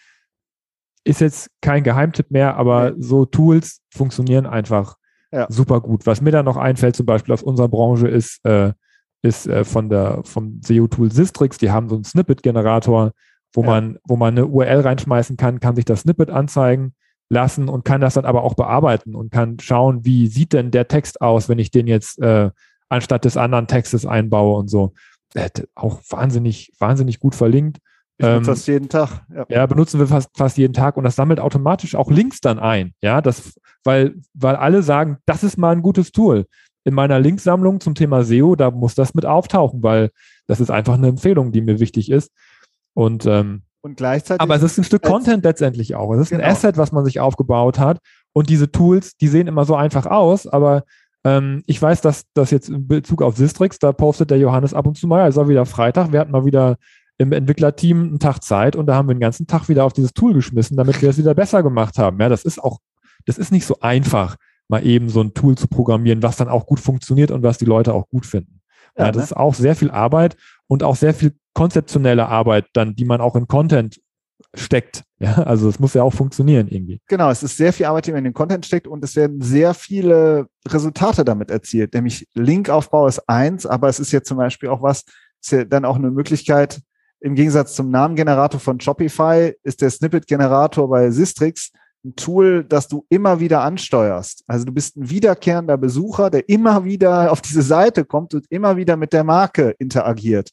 ist 1.04 1.22
jetzt 1.22 1.50
kein 1.62 1.84
Geheimtipp 1.84 2.32
mehr, 2.32 2.56
aber 2.58 2.92
Nee. 2.92 2.98
so 3.02 3.26
Tools 3.26 3.82
funktionieren 3.94 4.46
einfach 4.46 4.98
Ja. 5.32 5.46
super 5.50 5.82
gut. 5.82 6.06
Was 6.06 6.22
mir 6.22 6.32
da 6.32 6.42
noch 6.44 6.58
einfällt, 6.58 6.96
zum 6.96 7.06
Beispiel 7.06 7.34
aus 7.34 7.44
unserer 7.44 7.68
Branche, 7.68 8.08
ist, 8.08 8.44
äh, 8.46 8.74
ist 9.22 9.48
äh, 9.48 9.64
von 9.64 9.90
der, 9.90 10.22
vom 10.24 10.62
SEO-Tool 10.64 11.12
Sistrix, 11.12 11.58
die 11.58 11.72
haben 11.72 11.90
so 11.90 11.96
einen 11.96 12.04
Snippet-Generator, 12.04 13.12
wo 13.54 13.62
Ja. 13.62 13.68
man, 13.68 14.00
wo 14.08 14.16
man 14.16 14.34
eine 14.36 14.48
URL 14.48 14.82
reinschmeißen 14.82 15.38
kann, 15.38 15.60
kann 15.60 15.76
sich 15.76 15.86
das 15.86 16.02
Snippet 16.02 16.30
anzeigen 16.30 16.96
lassen 17.30 17.70
und 17.70 17.86
kann 17.86 18.02
das 18.02 18.14
dann 18.14 18.26
aber 18.26 18.44
auch 18.44 18.54
bearbeiten 18.54 19.16
und 19.16 19.32
kann 19.32 19.60
schauen, 19.60 20.06
wie 20.06 20.28
sieht 20.28 20.54
denn 20.54 20.72
der 20.72 20.88
Text 20.88 21.22
aus, 21.22 21.50
wenn 21.50 21.60
ich 21.60 21.72
den 21.72 21.88
jetzt 21.88 22.20
äh, 22.20 22.52
anstatt 22.90 23.26
des 23.26 23.38
anderen 23.38 23.68
Textes 23.68 24.06
einbaue 24.06 24.58
und 24.58 24.70
so. 24.70 24.94
Äh, 25.34 25.50
auch 25.74 26.00
wahnsinnig, 26.10 26.72
wahnsinnig 26.80 27.20
gut 27.20 27.36
verlinkt. 27.36 27.80
Ich 28.18 28.26
Ähm, 28.26 28.44
das 28.44 28.68
jeden 28.68 28.90
Tag. 28.90 29.26
Ja. 29.34 29.46
Ja, 29.50 29.66
benutzen 29.66 30.00
wir 30.00 30.08
fast, 30.08 30.30
fast 30.38 30.58
jeden 30.58 30.74
Tag 30.74 30.98
und 30.98 31.04
das 31.04 31.16
sammelt 31.16 31.40
automatisch 31.40 31.96
auch 31.96 32.10
Links 32.10 32.40
dann 32.40 32.60
ein. 32.60 32.94
Ja, 33.02 33.22
das, 33.22 33.60
weil, 33.84 34.16
weil 34.34 34.56
alle 34.56 34.84
sagen, 34.84 35.18
das 35.26 35.44
ist 35.44 35.58
mal 35.58 35.72
ein 35.72 35.82
gutes 35.82 36.12
Tool. 36.12 36.46
In 36.86 36.94
meiner 36.94 37.20
Linksammlung 37.20 37.80
zum 37.82 37.96
Thema 37.96 38.24
SEO, 38.24 38.56
da 38.56 38.72
muss 38.72 38.96
das 38.96 39.16
mit 39.16 39.26
auftauchen, 39.26 39.82
weil 39.84 40.12
das 40.48 40.60
ist 40.60 40.70
einfach 40.70 40.94
eine 40.94 41.08
Empfehlung, 41.08 41.52
die 41.52 41.62
mir 41.62 41.80
wichtig 41.80 42.12
ist. 42.12 42.32
Und 42.94 43.26
ähm, 43.26 43.64
Und 43.86 43.98
gleichzeitig. 43.98 44.42
aber 44.42 44.56
es 44.56 44.64
ist 44.64 44.80
ein 44.80 44.84
Stück 44.84 45.04
Content 45.04 45.44
letztendlich 45.44 45.94
auch. 45.94 46.12
Es 46.14 46.20
ist 46.22 46.34
ein 46.34 46.40
Genau. 46.40 46.50
Asset, 46.50 46.76
was 46.78 46.92
man 46.92 47.06
sich 47.06 47.20
aufgebaut 47.20 47.78
hat. 47.78 48.00
Und 48.34 48.50
diese 48.50 48.72
Tools, 48.72 49.16
die 49.16 49.28
sehen 49.28 49.46
immer 49.46 49.64
so 49.64 49.76
einfach 49.76 50.08
aus, 50.08 50.48
aber 50.48 50.86
ähm, 51.24 51.62
ich 51.68 51.80
weiß, 51.80 52.02
dass 52.02 52.24
das 52.34 52.50
jetzt 52.50 52.68
in 52.68 52.88
Bezug 52.88 53.22
auf 53.22 53.38
Sistrix, 53.38 53.78
da 53.78 53.92
postet 53.92 54.32
der 54.32 54.40
Johannes 54.40 54.74
ab 54.74 54.88
und 54.88 54.98
zu 54.98 55.06
mal, 55.06 55.30
es 55.30 55.36
war 55.36 55.48
wieder 55.50 55.68
Freitag, 55.68 56.12
wir 56.12 56.20
hatten 56.20 56.32
mal 56.32 56.46
wieder 56.46 56.78
im 57.20 57.32
Entwicklerteam 57.32 58.02
einen 58.02 58.20
Tag 58.20 58.42
Zeit 58.42 58.76
und 58.76 58.88
da 58.88 58.96
haben 58.96 59.08
wir 59.08 59.14
den 59.14 59.22
ganzen 59.22 59.46
Tag 59.46 59.70
wieder 59.70 59.86
auf 59.86 59.94
dieses 59.94 60.14
Tool 60.14 60.34
geschmissen, 60.34 60.76
damit 60.78 61.00
wir 61.04 61.10
es 61.12 61.20
wieder 61.20 61.36
besser 61.36 61.62
gemacht 61.62 62.00
haben. 62.00 62.20
Ja, 62.20 62.28
das 62.28 62.44
ist 62.44 62.58
auch, 62.58 62.80
das 63.28 63.38
ist 63.38 63.52
nicht 63.52 63.68
so 63.68 63.82
einfach, 63.82 64.36
mal 64.68 64.84
eben 64.84 65.10
so 65.10 65.22
ein 65.22 65.36
Tool 65.36 65.56
zu 65.56 65.68
programmieren, 65.68 66.24
was 66.24 66.38
dann 66.38 66.50
auch 66.50 66.66
gut 66.66 66.80
funktioniert 66.80 67.30
und 67.30 67.44
was 67.44 67.60
die 67.60 67.66
Leute 67.66 67.94
auch 67.94 68.10
gut 68.10 68.26
finden. 68.26 68.62
Ja, 68.98 69.12
das 69.12 69.18
ne? 69.18 69.24
ist 69.26 69.38
auch 69.38 69.54
sehr 69.54 69.76
viel 69.76 69.92
Arbeit 69.92 70.38
und 70.66 70.82
auch 70.82 70.96
sehr 70.96 71.14
viel 71.14 71.36
konzeptionelle 71.56 72.28
Arbeit 72.28 72.68
dann, 72.74 72.96
die 72.96 73.06
man 73.06 73.22
auch 73.22 73.36
in 73.36 73.48
Content 73.48 74.00
steckt. 74.54 75.04
Ja, 75.18 75.44
also 75.44 75.70
es 75.70 75.80
muss 75.80 75.94
ja 75.94 76.04
auch 76.04 76.14
funktionieren 76.14 76.68
irgendwie. 76.68 77.00
Genau, 77.08 77.32
es 77.32 77.42
ist 77.42 77.56
sehr 77.56 77.72
viel 77.72 77.86
Arbeit, 77.86 78.06
die 78.06 78.12
man 78.12 78.18
in 78.20 78.26
den 78.26 78.34
Content 78.34 78.66
steckt 78.66 78.86
und 78.86 79.02
es 79.02 79.16
werden 79.16 79.42
sehr 79.42 79.74
viele 79.74 80.48
Resultate 80.68 81.24
damit 81.24 81.50
erzielt. 81.50 81.94
Nämlich 81.94 82.28
Linkaufbau 82.34 83.08
ist 83.08 83.20
eins, 83.30 83.66
aber 83.66 83.88
es 83.88 83.98
ist 83.98 84.12
jetzt 84.12 84.28
zum 84.28 84.38
Beispiel 84.38 84.68
auch 84.68 84.82
was, 84.82 85.06
ist 85.42 85.52
ja 85.54 85.64
dann 85.64 85.86
auch 85.86 85.96
eine 85.96 86.12
Möglichkeit, 86.12 86.82
im 87.22 87.34
Gegensatz 87.34 87.74
zum 87.74 87.90
Namengenerator 87.90 88.60
von 88.60 88.80
Shopify 88.80 89.54
ist 89.64 89.82
der 89.82 89.90
Snippet-Generator 89.90 90.88
bei 90.90 91.10
Sistrix 91.10 91.72
ein 92.04 92.16
Tool, 92.16 92.64
das 92.64 92.88
du 92.88 93.06
immer 93.10 93.40
wieder 93.40 93.62
ansteuerst. 93.62 94.44
Also 94.46 94.66
du 94.66 94.72
bist 94.72 94.96
ein 94.96 95.10
wiederkehrender 95.10 95.78
Besucher, 95.78 96.30
der 96.30 96.48
immer 96.48 96.86
wieder 96.86 97.32
auf 97.32 97.42
diese 97.42 97.64
Seite 97.64 98.06
kommt 98.06 98.36
und 98.36 98.46
immer 98.52 98.78
wieder 98.78 98.96
mit 98.96 99.12
der 99.12 99.24
Marke 99.24 99.74
interagiert. 99.80 100.52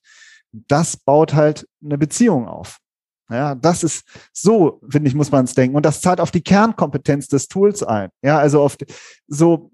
Das 0.52 0.96
baut 0.96 1.34
halt 1.34 1.66
eine 1.82 1.98
Beziehung 1.98 2.46
auf. 2.46 2.78
Ja, 3.32 3.54
das 3.54 3.82
ist 3.82 4.04
so, 4.32 4.80
finde 4.90 5.08
ich, 5.08 5.14
muss 5.14 5.30
man 5.30 5.46
es 5.46 5.54
denken. 5.54 5.74
Und 5.74 5.86
das 5.86 6.02
zahlt 6.02 6.20
auf 6.20 6.30
die 6.30 6.42
Kernkompetenz 6.42 7.28
des 7.28 7.48
Tools 7.48 7.82
ein. 7.82 8.10
Ja, 8.22 8.38
also 8.38 8.60
auf 8.60 8.76
so, 9.26 9.70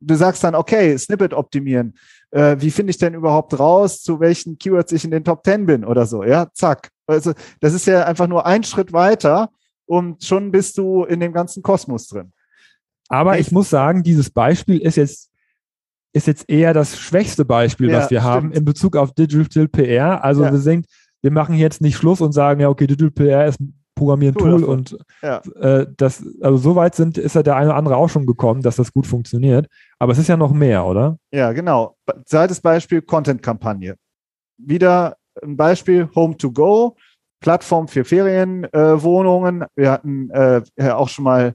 du 0.00 0.14
sagst 0.14 0.44
dann, 0.44 0.54
okay, 0.54 0.96
Snippet 0.96 1.34
optimieren. 1.34 1.98
Äh, 2.30 2.56
wie 2.60 2.70
finde 2.70 2.90
ich 2.90 2.98
denn 2.98 3.14
überhaupt 3.14 3.58
raus, 3.58 4.02
zu 4.02 4.20
welchen 4.20 4.56
Keywords 4.56 4.92
ich 4.92 5.04
in 5.04 5.10
den 5.10 5.24
Top 5.24 5.44
10 5.44 5.66
bin 5.66 5.84
oder 5.84 6.06
so? 6.06 6.22
Ja, 6.22 6.48
zack. 6.52 6.90
Also, 7.06 7.32
das 7.60 7.74
ist 7.74 7.86
ja 7.86 8.04
einfach 8.04 8.28
nur 8.28 8.46
ein 8.46 8.62
Schritt 8.62 8.92
weiter 8.92 9.50
und 9.86 10.22
schon 10.22 10.52
bist 10.52 10.78
du 10.78 11.02
in 11.04 11.18
dem 11.18 11.32
ganzen 11.32 11.62
Kosmos 11.62 12.06
drin. 12.06 12.32
Aber 13.08 13.38
ich 13.38 13.50
muss 13.50 13.68
sagen, 13.68 14.04
dieses 14.04 14.30
Beispiel 14.30 14.78
ist 14.78 14.96
jetzt, 14.96 15.31
ist 16.12 16.26
jetzt 16.26 16.48
eher 16.48 16.74
das 16.74 16.98
schwächste 16.98 17.44
Beispiel, 17.44 17.90
ja, 17.90 17.98
was 17.98 18.10
wir 18.10 18.20
stimmt. 18.20 18.34
haben 18.34 18.52
in 18.52 18.64
Bezug 18.64 18.96
auf 18.96 19.12
Digital 19.12 19.68
PR. 19.68 20.24
Also 20.24 20.44
ja. 20.44 20.52
wir 20.52 20.58
sind, 20.58 20.86
wir 21.22 21.30
machen 21.30 21.54
jetzt 21.54 21.80
nicht 21.80 21.96
Schluss 21.96 22.20
und 22.20 22.32
sagen, 22.32 22.60
ja, 22.60 22.68
okay, 22.68 22.86
Digital 22.86 23.10
PR 23.10 23.46
ist 23.46 23.60
ein 23.60 23.78
Programmieren 23.94 24.34
Tool, 24.34 24.60
Tool 24.60 24.64
und 24.64 24.96
ja. 25.22 25.42
äh, 25.60 25.86
das, 25.96 26.24
also 26.40 26.56
so 26.56 26.76
weit 26.76 26.94
sind, 26.94 27.18
ist 27.18 27.34
ja 27.34 27.42
der 27.42 27.56
eine 27.56 27.68
oder 27.68 27.76
andere 27.76 27.96
auch 27.96 28.08
schon 28.08 28.26
gekommen, 28.26 28.62
dass 28.62 28.76
das 28.76 28.92
gut 28.92 29.06
funktioniert. 29.06 29.68
Aber 29.98 30.12
es 30.12 30.18
ist 30.18 30.28
ja 30.28 30.36
noch 30.36 30.52
mehr, 30.52 30.84
oder? 30.86 31.18
Ja, 31.30 31.52
genau. 31.52 31.96
Zweites 32.24 32.60
Beispiel, 32.60 33.02
Content-Kampagne. 33.02 33.96
Wieder 34.58 35.16
ein 35.42 35.56
Beispiel, 35.56 36.08
Home 36.14 36.36
to 36.36 36.50
Go. 36.50 36.96
Plattform 37.40 37.88
für 37.88 38.04
Ferienwohnungen. 38.04 39.62
Äh, 39.62 39.66
Wir 39.74 39.90
hatten 39.90 40.30
äh, 40.30 40.62
ja 40.78 40.96
auch 40.96 41.08
schon 41.08 41.24
mal 41.24 41.54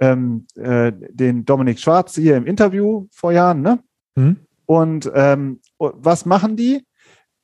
ähm, 0.00 0.46
äh, 0.56 0.92
den 1.10 1.44
Dominik 1.44 1.78
Schwarz 1.78 2.14
hier 2.14 2.36
im 2.36 2.46
Interview 2.46 3.06
vor 3.12 3.32
Jahren. 3.32 3.62
Ne? 3.62 3.78
Mhm. 4.16 4.36
Und 4.66 5.10
ähm, 5.14 5.60
was 5.78 6.26
machen 6.26 6.56
die? 6.56 6.84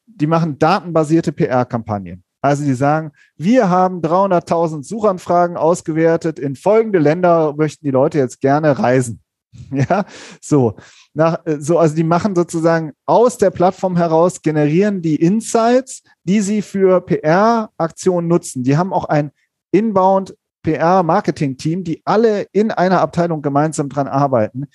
Die 0.06 0.26
machen 0.26 0.58
datenbasierte 0.58 1.32
PR-Kampagnen. 1.32 2.24
Also 2.42 2.64
die 2.64 2.74
sagen, 2.74 3.12
wir 3.36 3.68
haben 3.68 4.00
300.000 4.00 4.82
Suchanfragen 4.82 5.56
ausgewertet. 5.56 6.38
In 6.38 6.56
folgende 6.56 6.98
Länder 6.98 7.54
möchten 7.56 7.84
die 7.84 7.90
Leute 7.90 8.18
jetzt 8.18 8.40
gerne 8.40 8.78
reisen. 8.78 9.20
Ja, 9.72 10.04
so. 10.40 10.76
Nach, 11.12 11.44
äh, 11.44 11.60
so, 11.60 11.76
also 11.76 11.96
die 11.96 12.04
machen 12.04 12.36
sozusagen 12.36 12.92
aus 13.04 13.36
der 13.36 13.50
Plattform 13.50 13.96
heraus, 13.96 14.42
generieren 14.42 15.02
die 15.02 15.16
Insights, 15.16 16.02
die 16.22 16.40
sie 16.40 16.62
für 16.62 17.00
PR-Aktionen 17.00 18.28
nutzen. 18.28 18.62
Die 18.62 18.76
haben 18.76 18.92
auch 18.92 19.06
ein 19.06 19.32
Inbound 19.72 20.36
PR-Marketing-Team, 20.62 21.84
die 21.84 22.02
alle 22.04 22.46
in 22.52 22.70
einer 22.70 23.00
Abteilung 23.00 23.42
gemeinsam 23.42 23.88
dran 23.88 24.08
arbeiten. 24.08 24.66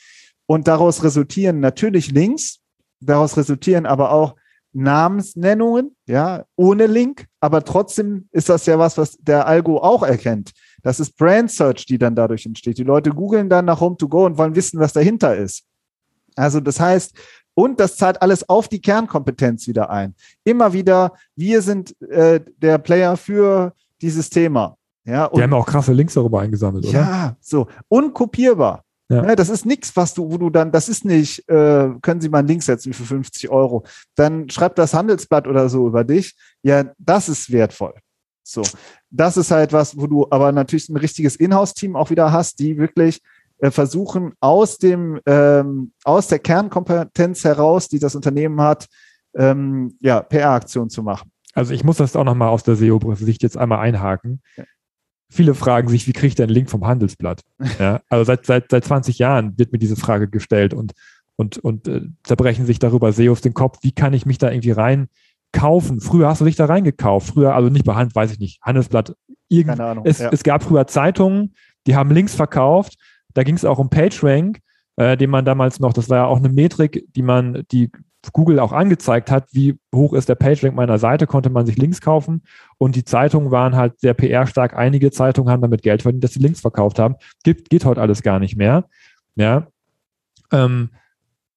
Und 0.46 0.68
daraus 0.68 1.04
resultieren 1.04 1.60
natürlich 1.60 2.12
Links, 2.12 2.60
daraus 3.00 3.38
resultieren 3.38 3.86
aber 3.86 4.12
auch 4.12 4.36
Namensnennungen, 4.74 5.96
ja, 6.06 6.44
ohne 6.58 6.86
Link, 6.88 7.28
aber 7.40 7.64
trotzdem 7.64 8.28
ist 8.32 8.50
das 8.50 8.66
ja 8.66 8.78
was, 8.78 8.98
was 8.98 9.18
der 9.20 9.48
Algo 9.48 9.78
auch 9.78 10.04
erkennt. 10.04 10.52
Das 10.84 11.00
ist 11.00 11.18
Brand 11.18 11.50
Search, 11.50 11.86
die 11.86 11.98
dann 11.98 12.14
dadurch 12.14 12.46
entsteht. 12.46 12.78
Die 12.78 12.84
Leute 12.84 13.12
googeln 13.12 13.50
dann 13.50 13.66
nach 13.66 13.80
Home 13.80 13.96
to 13.96 14.10
Go 14.10 14.26
und 14.26 14.38
wollen 14.38 14.54
wissen, 14.56 14.80
was 14.80 14.92
dahinter 14.92 15.36
ist. 15.36 15.64
Also 16.36 16.60
das 16.60 16.80
heißt, 16.80 17.16
und 17.54 17.80
das 17.80 17.96
zahlt 17.96 18.22
alles 18.22 18.48
auf 18.50 18.68
die 18.68 18.82
Kernkompetenz 18.82 19.66
wieder 19.68 19.90
ein. 19.90 20.14
Immer 20.44 20.74
wieder, 20.74 21.14
wir 21.38 21.62
sind 21.62 22.00
äh, 22.02 22.42
der 22.58 22.78
Player 22.78 23.16
für 23.16 23.74
dieses 24.02 24.30
Thema. 24.30 24.78
Ja, 25.06 25.26
und, 25.26 25.38
die 25.38 25.44
haben 25.44 25.54
auch 25.54 25.66
krasse 25.66 25.94
Links 25.94 26.16
darüber 26.16 26.42
eingesammelt, 26.42 26.86
oder? 26.86 26.94
Ja, 26.94 27.38
so. 27.40 27.68
Unkopierbar. 27.88 28.84
Ja. 29.10 29.24
ja. 29.24 29.36
das 29.36 29.50
ist 29.50 29.66
nichts, 29.66 29.96
was 29.96 30.14
du, 30.14 30.32
wo 30.32 30.38
du 30.38 30.50
dann, 30.50 30.72
das 30.72 30.90
ist 30.90 31.06
nicht, 31.06 31.48
äh, 31.48 31.90
können 32.02 32.22
Sie 32.22 32.30
mal 32.30 32.40
einen 32.40 32.48
Link 32.48 32.64
setzen 32.64 32.94
für 32.94 33.04
50 33.04 33.50
Euro. 33.50 33.86
Dann 34.16 34.50
schreibt 34.50 34.80
das 34.80 34.94
Handelsblatt 34.94 35.48
oder 35.48 35.70
so 35.70 35.88
über 35.88 36.04
dich. 36.04 36.36
Ja, 36.64 36.86
das 36.98 37.30
ist 37.30 37.52
wertvoll. 37.52 37.94
So, 38.44 38.62
das 39.10 39.38
ist 39.38 39.52
halt 39.52 39.74
was, 39.74 39.98
wo 39.98 40.08
du 40.08 40.28
aber 40.30 40.52
natürlich 40.52 40.90
ein 40.90 40.98
richtiges 40.98 41.36
Inhouse-Team 41.36 41.96
auch 41.96 42.10
wieder 42.10 42.32
hast, 42.32 42.60
die 42.60 42.78
wirklich 42.78 43.22
äh, 43.58 43.72
versuchen, 43.72 44.34
aus 44.40 44.78
dem, 44.78 45.20
ähm, 45.26 45.94
aus 46.04 46.28
der 46.28 46.40
Kernkompetenz 46.40 47.44
heraus, 47.44 47.88
die 47.88 48.00
das 48.00 48.16
Unternehmen 48.16 48.62
hat, 48.62 48.88
ähm, 49.36 49.98
ja, 50.00 50.22
PR-Aktionen 50.22 50.90
zu 50.90 51.02
machen. 51.02 51.32
Also 51.54 51.74
ich 51.74 51.84
muss 51.84 51.98
das 51.98 52.16
auch 52.16 52.24
nochmal 52.24 52.50
aus 52.50 52.64
der 52.64 52.76
SEO-Sicht 52.76 53.42
jetzt 53.42 53.58
einmal 53.58 53.80
einhaken. 53.80 54.42
Ja. 54.58 54.66
Viele 55.36 55.54
fragen 55.54 55.90
sich, 55.90 56.08
wie 56.08 56.14
kriege 56.14 56.28
ich 56.28 56.36
denn 56.36 56.46
einen 56.46 56.54
Link 56.54 56.70
vom 56.70 56.86
Handelsblatt? 56.86 57.42
Ja, 57.80 58.02
also 58.10 58.24
seit, 58.24 58.46
seit, 58.46 58.72
seit 58.72 58.86
20 58.86 59.20
Jahren 59.20 59.58
wird 59.58 59.74
mir 59.74 59.80
diese 59.80 59.98
Frage 59.98 60.30
gestellt 60.30 60.74
und, 60.74 60.94
und, 61.36 61.58
und 61.58 61.90
äh, 61.90 62.02
zerbrechen 62.24 62.66
sich 62.66 62.80
darüber 62.80 63.12
SEOs 63.12 63.42
den 63.42 63.54
Kopf, 63.54 63.80
wie 63.82 63.92
kann 63.92 64.14
ich 64.14 64.26
mich 64.26 64.38
da 64.38 64.50
irgendwie 64.50 64.72
rein 64.72 65.10
kaufen. 65.52 66.00
Früher 66.00 66.30
hast 66.30 66.40
du 66.42 66.46
dich 66.46 66.56
da 66.56 66.66
reingekauft. 66.66 67.34
Früher, 67.34 67.54
also 67.54 67.70
nicht 67.70 67.86
bei 67.86 67.96
Hand, 67.96 68.16
weiß 68.16 68.32
ich 68.32 68.40
nicht, 68.40 68.62
Handelsblatt. 68.62 69.14
Irgend, 69.50 69.78
Keine 69.78 69.90
Ahnung. 69.90 70.06
Es, 70.06 70.20
ja. 70.20 70.30
es 70.32 70.44
gab 70.44 70.64
früher 70.64 70.88
Zeitungen, 70.88 71.54
die 71.86 71.96
haben 71.96 72.12
Links 72.12 72.36
verkauft. 72.36 72.96
Da 73.34 73.44
ging 73.44 73.56
es 73.56 73.66
auch 73.66 73.80
um 73.80 73.90
PageRank, 73.90 74.60
äh, 74.96 75.18
den 75.18 75.30
man 75.30 75.44
damals 75.44 75.80
noch, 75.80 75.94
das 75.94 76.10
war 76.10 76.18
ja 76.18 76.26
auch 76.26 76.38
eine 76.38 76.50
Metrik, 76.50 77.06
die 77.14 77.22
man, 77.22 77.64
die 77.72 77.92
Google 78.34 78.60
auch 78.60 78.72
angezeigt 78.72 79.32
hat, 79.32 79.48
wie 79.52 79.78
hoch 79.94 80.14
ist 80.14 80.30
der 80.30 80.36
PageRank 80.36 80.76
meiner 80.76 80.98
Seite, 80.98 81.28
konnte 81.28 81.50
man 81.50 81.66
sich 81.66 81.78
Links 81.78 82.02
kaufen. 82.02 82.44
Und 82.78 82.96
die 82.96 83.04
Zeitungen 83.04 83.52
waren 83.52 83.76
halt 83.76 84.00
sehr 84.00 84.14
PR-stark. 84.14 84.76
Einige 84.76 85.12
Zeitungen 85.12 85.52
haben 85.52 85.62
damit 85.62 85.82
Geld 85.82 86.02
verdient, 86.02 86.24
dass 86.24 86.34
sie 86.34 86.40
Links 86.40 86.62
verkauft 86.62 87.00
haben. 87.00 87.16
Gibt, 87.44 87.70
geht 87.70 87.86
heute 87.86 88.02
alles 88.02 88.24
gar 88.24 88.40
nicht 88.40 88.56
mehr. 88.56 88.86
Ja. 89.36 89.68
Ähm, 90.52 90.90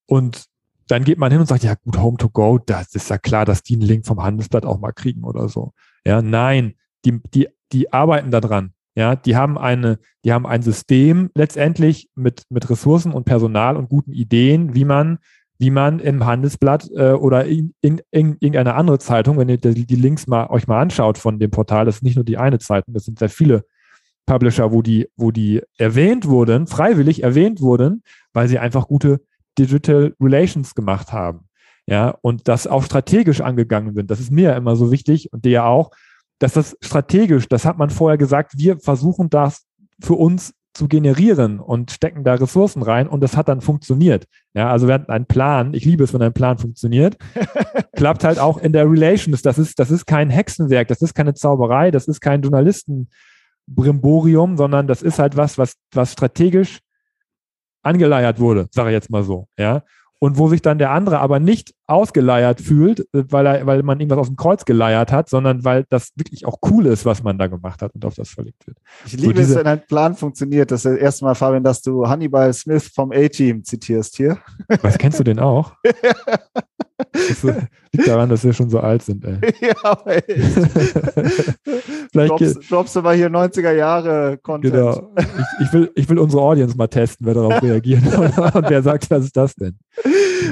und 0.07 0.47
dann 0.89 1.05
geht 1.05 1.19
man 1.19 1.31
hin 1.31 1.41
und 1.41 1.47
sagt, 1.47 1.65
ja 1.65 1.75
gut, 1.75 1.99
Home 1.99 2.17
to 2.17 2.31
Go, 2.31 2.59
das 2.59 2.95
ist 2.95 3.11
ja 3.11 3.19
klar, 3.19 3.45
dass 3.45 3.63
die 3.63 3.75
einen 3.75 3.83
Link 3.83 4.07
vom 4.07 4.23
Handelsblatt 4.23 4.65
auch 4.65 4.79
mal 4.79 4.93
kriegen 4.93 5.23
oder 5.23 5.49
so. 5.49 5.73
Ja, 6.05 6.23
nein, 6.23 6.75
die, 7.05 7.21
die, 7.35 7.49
die 7.73 7.93
arbeiten 7.93 8.31
daran. 8.31 8.73
Ja, 8.95 9.15
die 9.15 9.37
haben 9.37 9.57
eine, 9.59 10.01
die 10.25 10.33
haben 10.33 10.45
ein 10.45 10.63
System 10.63 11.31
letztendlich 11.37 12.11
mit, 12.17 12.43
mit 12.49 12.69
Ressourcen 12.69 13.13
und 13.13 13.25
Personal 13.25 13.77
und 13.77 13.89
guten 13.89 14.13
Ideen, 14.13 14.75
wie 14.75 14.85
man, 14.85 15.19
wie 15.59 15.71
man 15.71 15.99
im 15.99 16.25
Handelsblatt 16.25 16.89
äh, 16.95 17.13
oder 17.13 17.45
in, 17.45 17.75
in, 17.81 18.01
in 18.11 18.37
irgendeine 18.41 18.75
andere 18.75 18.99
Zeitung, 18.99 19.39
wenn 19.39 19.49
ihr 19.49 19.59
die, 19.59 19.87
die 19.87 19.97
Links 19.97 20.27
mal 20.27 20.49
euch 20.51 20.67
mal 20.69 20.81
anschaut 20.81 21.19
von 21.19 21.39
dem 21.39 21.51
Portal, 21.51 21.85
das 21.85 21.97
ist 21.97 22.03
nicht 22.03 22.17
nur 22.17 22.25
die 22.25 22.39
eine 22.39 22.59
Zeitung, 22.59 22.95
das 22.95 23.05
sind 23.05 23.19
sehr 23.19 23.29
viele 23.29 23.65
Publisher, 24.25 24.73
wo 24.73 24.83
die, 24.83 25.09
wo 25.17 25.31
die 25.31 25.63
erwähnt 25.77 26.29
wurden, 26.29 26.67
freiwillig 26.67 27.23
erwähnt 27.23 27.61
wurden, 27.61 28.03
weil 28.33 28.47
sie 28.47 28.59
einfach 28.59 28.87
gute 28.87 29.21
Digital 29.59 30.15
Relations 30.21 30.75
gemacht 30.75 31.13
haben. 31.13 31.49
Ja, 31.87 32.11
und 32.21 32.47
das 32.47 32.67
auch 32.67 32.85
strategisch 32.85 33.41
angegangen 33.41 33.95
sind. 33.95 34.11
Das 34.11 34.21
ist 34.21 34.31
mir 34.31 34.51
ja 34.51 34.57
immer 34.57 34.77
so 34.77 34.93
wichtig 34.93 35.33
und 35.33 35.45
dir 35.47 35.65
auch, 35.65 35.91
dass 36.39 36.53
das 36.53 36.77
strategisch, 36.83 37.49
das 37.49 37.65
hat 37.65 37.79
man 37.79 37.91
vorher 37.91 38.19
gesagt, 38.19 38.53
wir 38.59 38.79
versuchen 38.79 39.31
das 39.31 39.65
für 40.01 40.15
uns 40.15 40.53
zu 40.75 40.89
generieren 40.89 41.61
und 41.61 41.91
stecken 41.91 42.25
da 42.25 42.33
Ressourcen 42.35 42.83
rein 42.83 43.09
und 43.09 43.21
das 43.21 43.37
hat 43.37 43.49
dann 43.49 43.61
funktioniert. 43.61 44.25
Ja, 44.55 44.71
also 44.71 44.87
wir 44.87 44.95
hatten 44.95 45.11
einen 45.11 45.27
Plan. 45.27 45.75
Ich 45.75 45.85
liebe 45.85 46.05
es, 46.05 46.15
wenn 46.15 46.23
ein 46.23 46.33
Plan 46.33 46.57
funktioniert. 46.59 47.17
Klappt 47.97 48.23
halt 48.25 48.39
auch 48.39 48.57
in 48.59 48.73
der 48.73 48.89
Relations. 48.89 49.43
Das 49.43 49.59
ist, 49.59 49.79
das 49.79 49.91
ist 49.91 50.07
kein 50.07 50.31
Hexenwerk, 50.31 50.89
das 50.89 51.03
ist 51.03 51.15
keine 51.15 51.35
Zauberei, 51.35 51.91
das 51.91 52.07
ist 52.07 52.21
kein 52.21 52.41
Journalistenbrimborium, 52.43 54.57
sondern 54.57 54.87
das 54.87 55.03
ist 55.03 55.19
halt 55.19 55.37
was, 55.37 55.59
was, 55.59 55.75
was 55.93 56.13
strategisch 56.13 56.79
angeleiert 57.83 58.41
wurde, 58.41 58.69
sage 58.71 58.91
ich 58.91 58.95
jetzt 58.95 59.11
mal 59.11 59.25
so, 59.25 59.49
ja. 59.59 59.83
Und 60.21 60.39
wo 60.39 60.49
sich 60.49 60.63
dann 60.63 60.79
der 60.79 60.91
andere 60.91 61.21
aber 61.21 61.39
nicht 61.41 61.75
ausgeleiert 61.89 62.61
fühlt, 62.61 63.01
äh, 63.15 63.25
weil, 63.31 63.47
er, 63.47 63.67
weil 63.67 63.83
man 63.83 63.99
irgendwas 63.99 64.19
aus 64.19 64.27
dem 64.29 64.37
Kreuz 64.37 64.65
geleiert 64.65 65.11
hat, 65.11 65.29
sondern 65.29 65.65
weil 65.65 65.85
das 65.89 66.13
wirklich 66.17 66.47
auch 66.47 66.59
cool 66.71 66.87
ist, 66.87 67.05
was 67.05 67.23
man 67.23 67.39
da 67.39 67.47
gemacht 67.47 67.83
hat 67.83 67.95
und 67.95 68.05
auf 68.05 68.15
das 68.15 68.29
verlegt 68.29 68.67
wird. 68.67 68.77
Ich 69.07 69.15
liebe 69.15 69.43
so 69.43 69.53
es, 69.53 69.59
wenn 69.59 69.67
ein 69.67 69.85
Plan 69.87 70.15
funktioniert. 70.15 70.71
Das 70.71 70.85
ist 70.85 70.93
das 70.93 71.01
erste 71.01 71.25
Mal, 71.25 71.35
Fabian, 71.35 71.65
dass 71.65 71.81
du 71.81 72.07
Hannibal 72.07 72.53
Smith 72.53 72.89
vom 72.95 73.11
A-Team 73.11 73.65
zitierst 73.65 74.17
hier. 74.17 74.39
Was 74.83 74.99
kennst 74.99 75.19
du 75.19 75.25
den 75.25 75.39
auch? 75.39 75.73
Das 77.13 77.43
liegt 77.43 78.09
daran, 78.09 78.29
dass 78.29 78.45
wir 78.45 78.53
schon 78.53 78.69
so 78.69 78.81
alt 78.81 79.03
sind, 79.03 79.25
ey. 79.25 79.39
Ja, 79.61 79.99
ey. 80.05 80.23
Vielleicht 82.13 82.31
droppst, 82.31 82.71
droppst 82.71 82.97
du 82.97 83.03
mal 83.03 83.15
hier 83.15 83.31
90er 83.31 83.73
Jahre 83.73 84.39
Content. 84.43 84.75
Genau. 84.75 85.13
Ich, 85.17 85.67
ich, 85.67 85.73
will, 85.73 85.91
ich 85.95 86.09
will 86.09 86.19
unsere 86.19 86.43
Audience 86.43 86.77
mal 86.77 86.89
testen, 86.89 87.25
wer 87.27 87.35
darauf 87.35 87.63
reagiert. 87.63 88.03
und 88.05 88.69
wer 88.69 88.83
sagt, 88.83 89.11
was 89.11 89.25
ist 89.25 89.37
das 89.37 89.55
denn? 89.55 89.79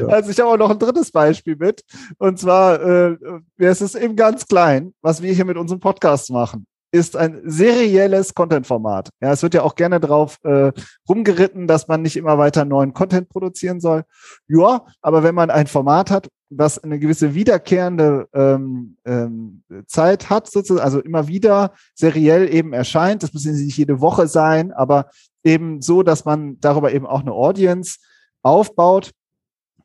Ja. 0.01 0.07
Also 0.07 0.31
ich 0.31 0.41
habe 0.41 0.51
auch 0.51 0.57
noch 0.57 0.71
ein 0.71 0.79
drittes 0.79 1.11
Beispiel 1.11 1.57
mit. 1.57 1.85
Und 2.19 2.39
zwar, 2.39 2.81
äh, 2.81 3.17
es 3.57 3.81
ist 3.81 3.95
eben 3.95 4.17
ganz 4.17 4.47
klein, 4.47 4.95
was 5.03 5.23
wir 5.23 5.33
hier 5.33 5.45
mit 5.45 5.57
unserem 5.57 5.81
Podcast 5.81 6.31
machen 6.31 6.67
ist 6.93 7.17
ein 7.17 7.43
serielles 7.45 8.35
Content-Format. 8.35 9.11
Ja, 9.21 9.33
es 9.33 9.43
wird 9.43 9.55
ja 9.55 9.63
auch 9.63 9.75
gerne 9.75 10.01
drauf 10.01 10.39
äh, 10.45 10.73
rumgeritten, 11.09 11.67
dass 11.67 11.89
man 11.89 12.03
nicht 12.03 12.17
immer 12.17 12.39
weiter 12.39 12.65
neuen 12.65 12.95
Content 12.95 13.29
produzieren 13.29 13.81
soll. 13.81 14.05
Ja, 14.49 14.87
aber 15.03 15.23
wenn 15.23 15.35
man 15.35 15.51
ein 15.51 15.67
Format 15.67 16.11
hat, 16.11 16.29
das 16.49 16.79
eine 16.79 16.99
gewisse 16.99 17.35
wiederkehrende 17.35 18.29
ähm, 18.33 18.97
ähm, 19.05 19.63
Zeit 19.87 20.31
hat, 20.31 20.49
sozusagen, 20.49 20.85
also 20.85 21.01
immer 21.01 21.27
wieder 21.27 21.73
seriell 21.95 22.53
eben 22.53 22.73
erscheint, 22.73 23.23
das 23.23 23.35
muss 23.35 23.45
nicht 23.45 23.77
jede 23.77 24.01
Woche 24.01 24.29
sein, 24.29 24.73
aber 24.73 25.11
eben 25.43 25.83
so, 25.83 26.03
dass 26.03 26.25
man 26.25 26.59
darüber 26.61 26.93
eben 26.93 27.07
auch 27.07 27.21
eine 27.21 27.33
Audience 27.33 27.99
aufbaut, 28.43 29.11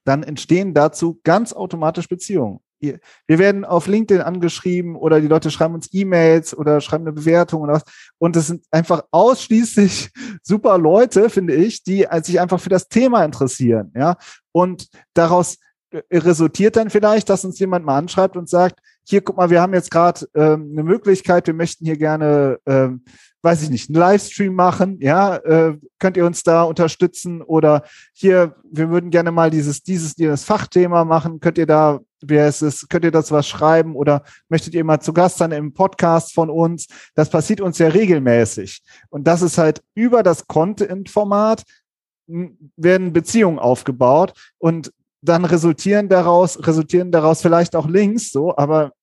dann 0.04 0.24
entstehen 0.24 0.74
dazu 0.74 1.20
ganz 1.24 1.54
automatisch 1.54 2.08
Beziehungen. 2.08 2.60
Wir 2.82 3.00
werden 3.28 3.64
auf 3.64 3.86
LinkedIn 3.86 4.24
angeschrieben 4.24 4.96
oder 4.96 5.22
die 5.22 5.28
Leute 5.28 5.52
schreiben 5.52 5.76
uns 5.76 5.90
E-Mails 5.94 6.58
oder 6.58 6.82
schreiben 6.82 7.04
eine 7.06 7.14
Bewertung 7.14 7.62
oder 7.62 7.74
was. 7.74 7.84
Und 8.18 8.36
es 8.36 8.48
sind 8.48 8.66
einfach 8.72 9.04
ausschließlich 9.12 10.10
super 10.44 10.78
Leute, 10.80 11.30
finde 11.30 11.54
ich, 11.54 11.84
die 11.84 12.08
sich 12.24 12.40
einfach 12.40 12.60
für 12.60 12.70
das 12.70 12.88
Thema 12.88 13.24
interessieren. 13.24 13.92
Ja. 13.96 14.18
Und 14.52 14.88
daraus 15.14 15.58
äh, 15.92 16.02
resultiert 16.18 16.76
dann 16.76 16.90
vielleicht, 16.90 17.30
dass 17.30 17.46
uns 17.46 17.60
jemand 17.60 17.86
mal 17.86 17.98
anschreibt 17.98 18.36
und 18.36 18.50
sagt, 18.50 18.80
hier, 19.04 19.22
guck 19.22 19.38
mal, 19.38 19.50
wir 19.50 19.62
haben 19.62 19.74
jetzt 19.74 19.92
gerade 19.92 20.28
ähm, 20.34 20.70
eine 20.72 20.84
Möglichkeit, 20.84 21.48
wir 21.48 21.54
möchten 21.54 21.86
hier 21.86 21.98
gerne 21.98 22.60
ähm, 22.66 23.04
weiß 23.44 23.64
ich 23.64 23.70
nicht, 23.70 23.90
einen 23.90 24.00
Livestream 24.00 24.54
machen, 24.54 25.00
ja, 25.02 25.38
äh, 25.38 25.78
könnt 26.00 26.18
ihr 26.18 26.26
uns 26.26 26.44
da 26.44 26.64
unterstützen 26.64 27.42
oder 27.42 27.84
hier, 28.14 28.56
wir 28.64 28.90
würden 28.90 29.10
gerne 29.10 29.32
mal 29.32 29.50
dieses, 29.50 29.82
dieses, 29.82 30.16
dieses 30.16 30.44
Fachthema 30.44 31.06
machen, 31.06 31.40
könnt 31.40 31.58
ihr 31.58 31.66
da, 31.66 32.00
heißt 32.30 32.62
es, 32.62 32.88
könnt 32.88 33.06
ihr 33.06 33.12
das 33.12 33.32
was 33.32 33.48
schreiben 33.48 33.96
oder 33.96 34.24
möchtet 34.50 34.76
ihr 34.76 34.84
mal 34.84 35.00
zu 35.00 35.14
Gast 35.14 35.40
sein 35.40 35.52
im 35.52 35.74
Podcast 35.74 36.34
von 36.34 36.50
uns? 36.50 36.88
Das 37.16 37.30
passiert 37.30 37.62
uns 37.62 37.80
ja 37.80 37.88
regelmäßig. 37.88 38.84
Und 39.10 39.26
das 39.26 39.42
ist 39.42 39.58
halt 39.58 39.82
über 39.96 40.22
das 40.22 40.46
Content-Format 40.48 41.64
werden 42.28 43.12
Beziehungen 43.12 43.60
aufgebaut 43.60 44.34
und 44.58 44.94
dann 45.22 45.46
resultieren 45.46 46.10
daraus, 46.10 46.66
resultieren 46.66 47.12
daraus 47.12 47.42
vielleicht 47.42 47.76
auch 47.76 47.88
Links, 47.88 48.32
so, 48.32 48.56
aber 48.56 48.94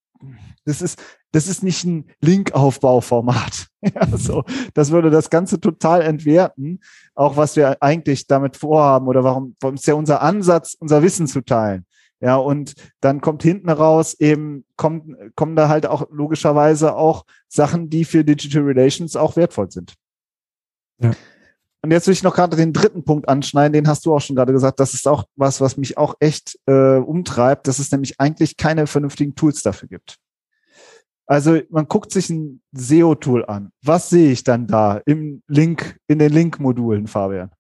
das 0.65 0.83
ist, 0.83 1.01
das 1.33 1.47
ist 1.47 1.63
nicht 1.63 1.85
ein 1.85 2.07
Linkaufbauformat. 2.21 3.69
ja, 3.83 4.07
so, 4.17 4.45
das 4.75 4.91
würde 4.91 5.11
das 5.11 5.31
Ganze 5.31 5.61
total 5.61 6.03
entwerten, 6.03 6.81
auch 7.15 7.37
was 7.37 7.57
wir 7.57 7.83
eigentlich 7.83 8.27
damit 8.27 8.57
vorhaben 8.57 9.09
oder 9.09 9.25
warum, 9.25 9.57
warum 9.61 9.75
ist 9.75 9.87
ja 9.87 9.95
unser 9.95 10.23
Ansatz, 10.23 10.75
unser 10.79 11.03
Wissen 11.03 11.27
zu 11.27 11.43
teilen. 11.43 11.85
Ja, 12.21 12.37
und 12.37 12.75
dann 13.01 13.21
kommt 13.21 13.45
hinten 13.45 13.71
raus 13.71 14.15
eben, 14.19 14.65
kommt, 14.77 15.15
kommen 15.37 15.55
da 15.55 15.69
halt 15.69 15.87
auch 15.87 16.09
logischerweise 16.11 16.97
auch 16.97 17.25
Sachen, 17.47 17.91
die 17.91 18.05
für 18.05 18.25
Digital 18.25 18.63
Relations 18.63 19.15
auch 19.15 19.37
wertvoll 19.37 19.71
sind. 19.71 19.95
Ja. 21.01 21.13
Und 21.81 21.93
jetzt 21.93 22.09
will 22.09 22.13
ich 22.15 22.25
noch 22.25 22.35
gerade 22.35 22.57
den 22.57 22.73
dritten 22.73 23.05
Punkt 23.05 23.29
anschneiden, 23.29 23.73
den 23.73 23.87
hast 23.87 24.05
du 24.05 24.13
auch 24.13 24.21
schon 24.21 24.35
gerade 24.35 24.53
gesagt. 24.53 24.81
Das 24.81 24.95
ist 24.95 25.07
auch 25.07 25.27
was, 25.37 25.61
was 25.61 25.77
mich 25.77 25.97
auch 25.97 26.15
echt 26.19 26.59
äh, 26.67 26.97
umtreibt, 26.97 27.69
dass 27.69 27.79
es 27.79 27.93
nämlich 27.93 28.19
eigentlich 28.19 28.57
keine 28.57 28.89
vernünftigen 28.89 29.37
Tools 29.37 29.63
dafür 29.63 29.89
gibt. 29.89 30.19
Also 31.29 31.61
man 31.69 31.87
guckt 31.87 32.11
sich 32.11 32.31
ein 32.31 32.63
SEO-Tool 32.73 33.45
an. 33.45 33.71
Was 33.83 34.09
sehe 34.09 34.33
ich 34.33 34.45
dann 34.45 34.67
da 34.67 34.97
im 35.05 35.43
Link, 35.47 36.01
in 36.07 36.19
den 36.19 36.33
Link-Modulen, 36.33 37.07
Fabian? 37.07 37.51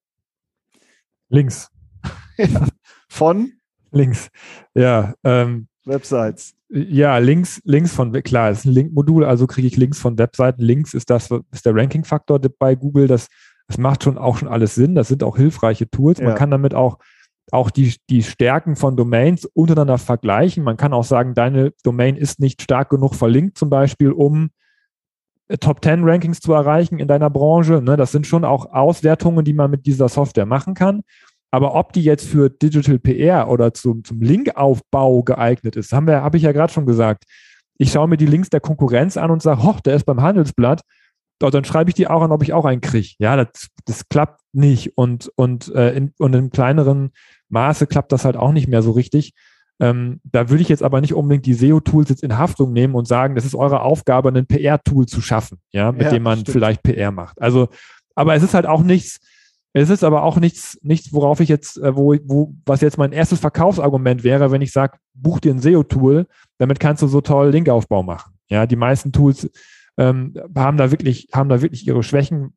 Links. 1.28 1.70
ja. 2.38 2.66
Von? 3.10 3.52
Links. 3.90 4.30
Ja. 4.74 5.12
Ähm, 5.22 5.68
Websites. 5.84 6.54
Ja, 6.70 7.18
Links, 7.18 7.60
Links 7.64 7.92
von, 7.92 8.12
klar, 8.22 8.50
es 8.50 8.60
ist 8.60 8.64
ein 8.64 8.72
Link-Modul, 8.72 9.24
also 9.24 9.46
kriege 9.46 9.66
ich 9.66 9.76
Links 9.76 9.98
von 9.98 10.16
Webseiten. 10.16 10.62
Links 10.62 10.94
ist 10.94 11.10
das, 11.10 11.28
ist 11.50 11.66
der 11.66 11.74
Ranking-Faktor 11.74 12.40
bei 12.58 12.74
Google. 12.74 13.06
Das, 13.06 13.28
das 13.66 13.76
macht 13.76 14.02
schon 14.02 14.16
auch 14.16 14.38
schon 14.38 14.48
alles 14.48 14.76
Sinn. 14.76 14.94
Das 14.94 15.08
sind 15.08 15.22
auch 15.22 15.36
hilfreiche 15.36 15.90
Tools. 15.90 16.22
Man 16.22 16.34
kann 16.34 16.50
damit 16.50 16.72
auch 16.72 16.98
auch 17.52 17.70
die, 17.70 17.96
die 18.10 18.22
Stärken 18.22 18.76
von 18.76 18.96
Domains 18.96 19.44
untereinander 19.44 19.98
vergleichen. 19.98 20.64
Man 20.64 20.76
kann 20.76 20.92
auch 20.92 21.04
sagen, 21.04 21.34
deine 21.34 21.72
Domain 21.82 22.16
ist 22.16 22.40
nicht 22.40 22.62
stark 22.62 22.90
genug 22.90 23.14
verlinkt, 23.14 23.58
zum 23.58 23.70
Beispiel, 23.70 24.12
um 24.12 24.50
äh, 25.48 25.58
Top 25.58 25.82
10 25.82 26.04
Rankings 26.04 26.40
zu 26.40 26.52
erreichen 26.52 26.98
in 26.98 27.08
deiner 27.08 27.30
Branche. 27.30 27.82
Ne, 27.82 27.96
das 27.96 28.12
sind 28.12 28.26
schon 28.26 28.44
auch 28.44 28.72
Auswertungen, 28.72 29.44
die 29.44 29.54
man 29.54 29.70
mit 29.70 29.86
dieser 29.86 30.08
Software 30.08 30.46
machen 30.46 30.74
kann. 30.74 31.02
Aber 31.50 31.74
ob 31.74 31.92
die 31.92 32.02
jetzt 32.02 32.26
für 32.26 32.50
Digital 32.50 32.98
PR 32.98 33.48
oder 33.48 33.72
zum, 33.72 34.04
zum 34.04 34.20
Linkaufbau 34.20 35.22
geeignet 35.22 35.76
ist, 35.76 35.92
haben 35.92 36.06
wir, 36.06 36.22
habe 36.22 36.36
ich 36.36 36.42
ja 36.42 36.52
gerade 36.52 36.72
schon 36.72 36.86
gesagt. 36.86 37.24
Ich 37.78 37.92
schaue 37.92 38.08
mir 38.08 38.16
die 38.16 38.26
Links 38.26 38.50
der 38.50 38.60
Konkurrenz 38.60 39.16
an 39.16 39.30
und 39.30 39.40
sage, 39.40 39.62
hoch, 39.62 39.80
der 39.80 39.94
ist 39.94 40.04
beim 40.04 40.20
Handelsblatt. 40.20 40.82
Dort, 41.38 41.54
dann 41.54 41.64
schreibe 41.64 41.90
ich 41.90 41.94
die 41.94 42.08
auch 42.08 42.22
an, 42.22 42.32
ob 42.32 42.42
ich 42.42 42.52
auch 42.52 42.64
einen 42.64 42.80
kriege. 42.80 43.14
Ja, 43.18 43.36
das, 43.36 43.68
das 43.84 44.08
klappt 44.08 44.40
nicht. 44.52 44.98
Und, 44.98 45.30
und, 45.36 45.72
äh, 45.74 45.92
in, 45.92 46.12
und 46.18 46.34
in 46.34 46.50
kleineren 46.50 47.12
Maße 47.48 47.86
klappt 47.86 48.12
das 48.12 48.24
halt 48.24 48.36
auch 48.36 48.52
nicht 48.52 48.68
mehr 48.68 48.82
so 48.82 48.92
richtig. 48.92 49.34
Ähm, 49.80 50.20
da 50.24 50.50
würde 50.50 50.62
ich 50.62 50.68
jetzt 50.68 50.82
aber 50.82 51.00
nicht 51.00 51.14
unbedingt 51.14 51.46
die 51.46 51.54
SEO-Tools 51.54 52.08
jetzt 52.08 52.22
in 52.22 52.36
Haftung 52.36 52.72
nehmen 52.72 52.94
und 52.94 53.06
sagen, 53.06 53.36
das 53.36 53.44
ist 53.44 53.54
eure 53.54 53.82
Aufgabe, 53.82 54.30
ein 54.30 54.46
PR-Tool 54.46 55.06
zu 55.06 55.20
schaffen, 55.20 55.58
ja, 55.70 55.92
mit 55.92 56.02
ja, 56.02 56.10
dem 56.10 56.24
man 56.24 56.40
stimmt. 56.40 56.52
vielleicht 56.52 56.82
PR 56.82 57.12
macht. 57.12 57.40
Also, 57.40 57.68
aber 58.16 58.34
es 58.34 58.42
ist 58.42 58.54
halt 58.54 58.66
auch 58.66 58.82
nichts, 58.82 59.20
es 59.72 59.90
ist 59.90 60.02
aber 60.02 60.24
auch 60.24 60.38
nichts, 60.38 60.78
nichts, 60.82 61.12
worauf 61.12 61.38
ich 61.38 61.48
jetzt, 61.48 61.78
äh, 61.78 61.94
wo, 61.94 62.16
wo, 62.24 62.54
was 62.66 62.80
jetzt 62.80 62.98
mein 62.98 63.12
erstes 63.12 63.38
Verkaufsargument 63.38 64.24
wäre, 64.24 64.50
wenn 64.50 64.62
ich 64.62 64.72
sage, 64.72 64.98
buch 65.14 65.38
dir 65.38 65.54
ein 65.54 65.60
SEO-Tool, 65.60 66.26
damit 66.58 66.80
kannst 66.80 67.02
du 67.02 67.06
so 67.06 67.20
toll 67.20 67.50
Linkaufbau 67.50 68.02
machen. 68.02 68.32
Ja, 68.48 68.66
die 68.66 68.76
meisten 68.76 69.12
Tools 69.12 69.48
ähm, 69.96 70.34
haben 70.56 70.76
da 70.76 70.90
wirklich, 70.90 71.28
haben 71.32 71.48
da 71.48 71.62
wirklich 71.62 71.86
ihre 71.86 72.02
Schwächen, 72.02 72.54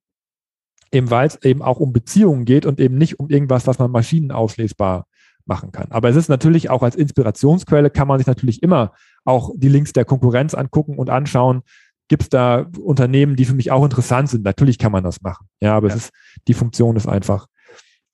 eben 0.92 1.10
weil 1.10 1.28
es 1.28 1.42
eben 1.44 1.62
auch 1.62 1.80
um 1.80 1.94
Beziehungen 1.94 2.46
geht 2.46 2.66
und 2.66 2.80
eben 2.80 2.98
nicht 2.98 3.20
um 3.20 3.30
irgendwas, 3.30 3.68
was 3.68 3.80
man 3.80 3.92
maschinenauslesbar 3.92 5.08
machen 5.46 5.72
kann. 5.72 5.92
Aber 5.92 6.10
es 6.10 6.16
ist 6.16 6.30
natürlich 6.30 6.70
auch 6.70 6.84
als 6.84 6.96
Inspirationsquelle, 6.96 7.90
kann 7.90 8.08
man 8.08 8.20
sich 8.20 8.28
natürlich 8.28 8.62
immer 8.62 8.94
auch 9.26 9.52
die 9.56 9.70
Links 9.70 9.94
der 9.94 10.06
Konkurrenz 10.06 10.54
angucken 10.54 10.98
und 10.98 11.10
anschauen, 11.10 11.62
gibt 12.08 12.24
es 12.24 12.30
da 12.30 12.68
Unternehmen, 12.82 13.36
die 13.36 13.46
für 13.46 13.56
mich 13.56 13.72
auch 13.72 13.84
interessant 13.84 14.30
sind. 14.30 14.44
Natürlich 14.44 14.78
kann 14.78 14.92
man 14.92 15.04
das 15.04 15.22
machen. 15.22 15.48
Ja, 15.62 15.76
aber 15.76 15.88
ja. 15.88 15.96
es 15.96 16.06
ist, 16.06 16.14
die 16.48 16.54
Funktion 16.54 16.96
ist 16.96 17.08
einfach, 17.08 17.48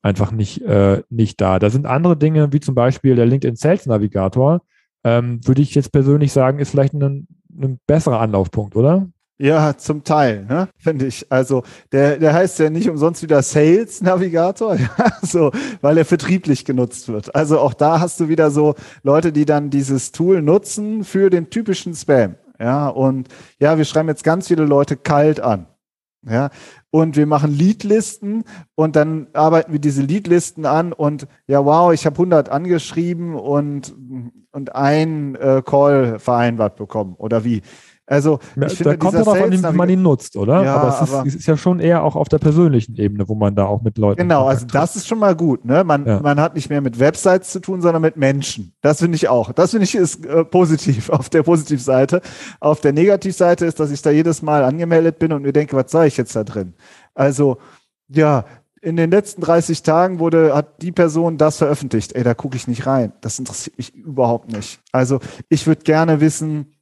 einfach 0.02 0.32
nicht, 0.32 0.62
äh, 0.62 1.02
nicht 1.10 1.42
da. 1.42 1.58
Da 1.60 1.70
sind 1.70 1.88
andere 1.88 2.16
Dinge, 2.16 2.54
wie 2.54 2.60
zum 2.60 2.76
Beispiel 2.76 3.16
der 3.16 3.26
LinkedIn 3.26 3.56
Sales 3.56 3.88
Navigator, 3.88 4.62
ähm, 5.04 5.46
würde 5.48 5.62
ich 5.62 5.74
jetzt 5.74 5.92
persönlich 5.92 6.32
sagen, 6.32 6.60
ist 6.60 6.70
vielleicht 6.70 6.94
ein, 6.94 7.28
ein 7.60 7.80
besserer 7.88 8.20
Anlaufpunkt, 8.20 8.76
oder? 8.76 9.08
Ja, 9.40 9.78
zum 9.78 10.04
Teil, 10.04 10.46
ne? 10.46 10.68
finde 10.80 11.06
ich. 11.06 11.32
Also 11.32 11.64
der, 11.92 12.18
der 12.18 12.34
heißt 12.34 12.58
ja 12.58 12.72
nicht 12.72 12.90
umsonst 12.90 13.22
wieder 13.22 13.44
Sales 13.44 14.02
Navigator, 14.02 14.76
ja, 14.76 14.90
so, 15.22 15.52
weil 15.82 15.98
er 16.00 16.06
vertrieblich 16.06 16.66
genutzt 16.66 17.08
wird. 17.08 17.36
Also 17.36 17.60
auch 17.60 17.76
da 17.76 18.00
hast 18.00 18.20
du 18.20 18.30
wieder 18.30 18.50
so 18.50 18.74
Leute, 19.04 19.32
die 19.32 19.46
dann 19.46 19.70
dieses 19.70 20.12
Tool 20.12 20.42
nutzen 20.42 21.04
für 21.04 21.30
den 21.30 21.52
typischen 21.52 21.94
Spam. 21.94 22.36
Ja, 22.60 22.88
und 22.88 23.28
ja, 23.60 23.78
wir 23.78 23.86
schreiben 23.86 24.10
jetzt 24.10 24.24
ganz 24.24 24.48
viele 24.48 24.66
Leute 24.66 24.98
kalt 24.98 25.40
an. 25.40 25.68
Ja, 26.28 26.50
und 26.90 27.16
wir 27.16 27.28
machen 27.28 27.52
Leadlisten 27.52 28.44
und 28.74 28.96
dann 28.96 29.28
arbeiten 29.34 29.72
wir 29.72 29.80
diese 29.80 30.02
Leadlisten 30.02 30.66
an 30.66 30.92
und 30.92 31.28
ja, 31.46 31.64
wow, 31.64 31.94
ich 31.94 32.06
habe 32.06 32.16
100 32.16 32.50
angeschrieben 32.50 33.36
und, 33.36 33.96
und 34.52 34.76
ein 34.76 35.36
äh, 35.36 35.62
Call 35.64 36.18
vereinbart 36.18 36.76
bekommen 36.76 37.14
oder 37.18 37.44
wie. 37.44 37.62
Also 38.10 38.40
ja, 38.56 38.68
da 38.68 38.96
kommt 38.96 39.16
darauf 39.16 39.42
an, 39.42 39.52
wie 39.52 39.58
man 39.58 39.90
ihn 39.90 40.02
nutzt, 40.02 40.38
oder? 40.38 40.64
Ja, 40.64 40.78
aber, 40.78 40.88
es 40.88 41.02
ist, 41.02 41.14
aber 41.14 41.28
ist, 41.28 41.46
ja 41.46 41.58
schon 41.58 41.82
eher 41.82 42.04
auch 42.04 42.16
auf 42.16 42.30
der 42.30 42.38
persönlichen 42.38 42.96
Ebene, 42.96 43.28
wo 43.28 43.36
man 43.36 43.54
da 43.54 43.66
auch 43.66 43.82
mit 43.82 43.98
Leuten. 43.98 44.22
Genau, 44.22 44.46
also 44.48 44.66
das 44.66 44.96
ist 44.96 45.10
schon 45.10 45.20
mal 45.20 45.36
gut. 45.36 45.66
Ne? 45.66 45.84
Man, 45.84 46.06
ja. 46.06 46.22
man 46.22 46.40
hat 46.40 46.56
nicht 46.56 46.70
mehr 46.70 46.80
mit 46.80 47.00
Websites 47.00 47.52
zu 47.52 47.60
tun, 47.60 47.82
sondern 47.82 48.02
mit 48.02 48.16
Menschen. 48.16 48.74
Das 48.80 49.00
finde 49.00 49.18
ich 49.18 49.28
auch. 49.28 49.52
Das 49.52 49.72
finde 49.72 49.84
ich 49.84 49.94
ist 49.94 50.26
äh, 50.26 50.46
positiv 50.46 51.10
auf 51.12 51.28
der 51.28 51.44
Positivseite. 51.44 52.22
Auf 52.62 52.80
der 52.80 52.94
Negativseite 52.94 53.66
ist, 53.66 53.78
dass 53.82 53.92
ich 53.92 54.02
da 54.02 54.10
jedes 54.10 54.42
Mal 54.42 54.64
angemeldet 54.64 55.20
bin 55.20 55.34
und 55.34 55.42
mir 55.42 55.52
denke, 55.52 55.76
was 55.76 55.92
soll 55.92 56.06
ich 56.06 56.16
jetzt 56.16 56.34
da 56.34 56.46
drin? 56.46 56.76
Also 57.14 57.58
ja, 58.08 58.46
in 58.82 58.96
den 58.96 59.12
letzten 59.12 59.42
30 59.42 59.84
Tagen 59.84 60.20
wurde, 60.20 60.56
hat 60.56 60.82
die 60.82 60.94
Person 60.94 61.38
das 61.38 61.58
veröffentlicht. 61.58 62.14
Ey, 62.14 62.24
da 62.24 62.34
gucke 62.34 62.56
ich 62.56 62.70
nicht 62.70 62.86
rein. 62.86 63.12
Das 63.20 63.38
interessiert 63.38 63.78
mich 63.78 63.94
überhaupt 63.94 64.50
nicht. 64.50 64.80
Also 64.94 65.20
ich 65.50 65.68
würde 65.68 65.84
gerne 65.84 66.22
wissen, 66.22 66.77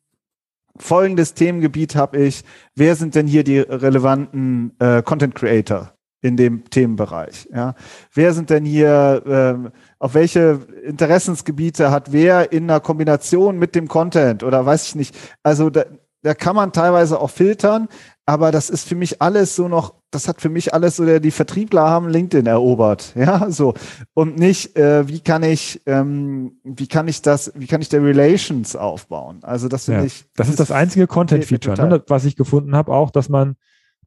folgendes 0.77 1.33
Themengebiet 1.33 1.95
habe 1.95 2.17
ich. 2.17 2.43
Wer 2.75 2.95
sind 2.95 3.15
denn 3.15 3.27
hier 3.27 3.43
die 3.43 3.59
relevanten 3.59 4.73
äh, 4.79 5.01
Content 5.01 5.35
Creator 5.35 5.93
in 6.21 6.37
dem 6.37 6.69
Themenbereich? 6.69 7.47
Ja? 7.53 7.75
Wer 8.13 8.33
sind 8.33 8.49
denn 8.49 8.65
hier, 8.65 9.23
ähm, 9.25 9.71
auf 9.99 10.13
welche 10.13 10.59
Interessensgebiete 10.83 11.91
hat 11.91 12.11
wer 12.11 12.51
in 12.51 12.69
einer 12.69 12.79
Kombination 12.79 13.57
mit 13.57 13.75
dem 13.75 13.87
Content 13.87 14.43
oder 14.43 14.65
weiß 14.65 14.87
ich 14.87 14.95
nicht. 14.95 15.15
Also 15.43 15.69
da, 15.69 15.85
da 16.25 16.33
kann 16.33 16.55
man 16.55 16.71
teilweise 16.71 17.19
auch 17.21 17.29
filtern, 17.29 17.87
aber 18.25 18.51
das 18.51 18.71
ist 18.71 18.87
für 18.87 18.95
mich 18.95 19.21
alles 19.21 19.55
so 19.55 19.67
noch, 19.67 19.93
das 20.09 20.27
hat 20.27 20.41
für 20.41 20.49
mich 20.49 20.73
alles 20.73 20.95
so, 20.95 21.05
der, 21.05 21.19
die 21.19 21.29
Vertriebler 21.29 21.83
haben 21.87 22.09
LinkedIn 22.09 22.47
erobert, 22.47 23.13
ja, 23.15 23.51
so. 23.51 23.75
Und 24.15 24.39
nicht, 24.39 24.75
äh, 24.75 25.07
wie 25.07 25.19
kann 25.19 25.43
ich, 25.43 25.81
ähm, 25.85 26.53
wie 26.63 26.87
kann 26.87 27.07
ich 27.07 27.21
das, 27.21 27.51
wie 27.55 27.67
kann 27.67 27.81
ich 27.81 27.89
der 27.89 28.03
Relations 28.03 28.75
aufbauen? 28.75 29.39
Also 29.43 29.67
das 29.67 29.85
finde 29.85 30.01
Ja. 30.01 30.05
ich. 30.07 30.25
Das 30.35 30.49
ist 30.49 30.59
das 30.59 30.71
einzige 30.71 31.05
Content-Feature, 31.05 31.87
ne, 31.87 32.03
was 32.07 32.25
ich 32.25 32.35
gefunden 32.35 32.75
habe, 32.75 32.91
auch, 32.91 33.11
dass 33.11 33.29
man, 33.29 33.55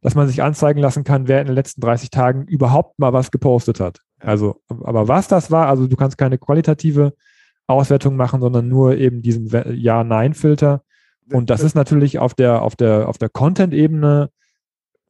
dass 0.00 0.16
man 0.16 0.26
sich 0.26 0.42
anzeigen 0.42 0.80
lassen 0.80 1.04
kann, 1.04 1.28
wer 1.28 1.40
in 1.40 1.46
den 1.46 1.54
letzten 1.54 1.80
30 1.82 2.10
Tagen 2.10 2.46
überhaupt 2.46 2.98
mal 2.98 3.12
was 3.12 3.30
gepostet 3.30 3.78
hat. 3.78 4.00
Also, 4.18 4.60
aber 4.68 5.06
was 5.06 5.28
das 5.28 5.52
war, 5.52 5.68
also 5.68 5.86
du 5.86 5.94
kannst 5.94 6.18
keine 6.18 6.38
qualitative 6.38 7.14
Auswertung 7.68 8.16
machen, 8.16 8.40
sondern 8.40 8.66
nur 8.66 8.96
eben 8.96 9.22
diesen 9.22 9.48
Ja-Nein-Filter. 9.76 10.82
Und 11.32 11.50
das 11.50 11.62
ist 11.62 11.74
natürlich 11.74 12.18
auf 12.18 12.34
der, 12.34 12.62
auf 12.62 12.76
der, 12.76 13.08
auf 13.08 13.18
der 13.18 13.28
Content-Ebene 13.28 14.30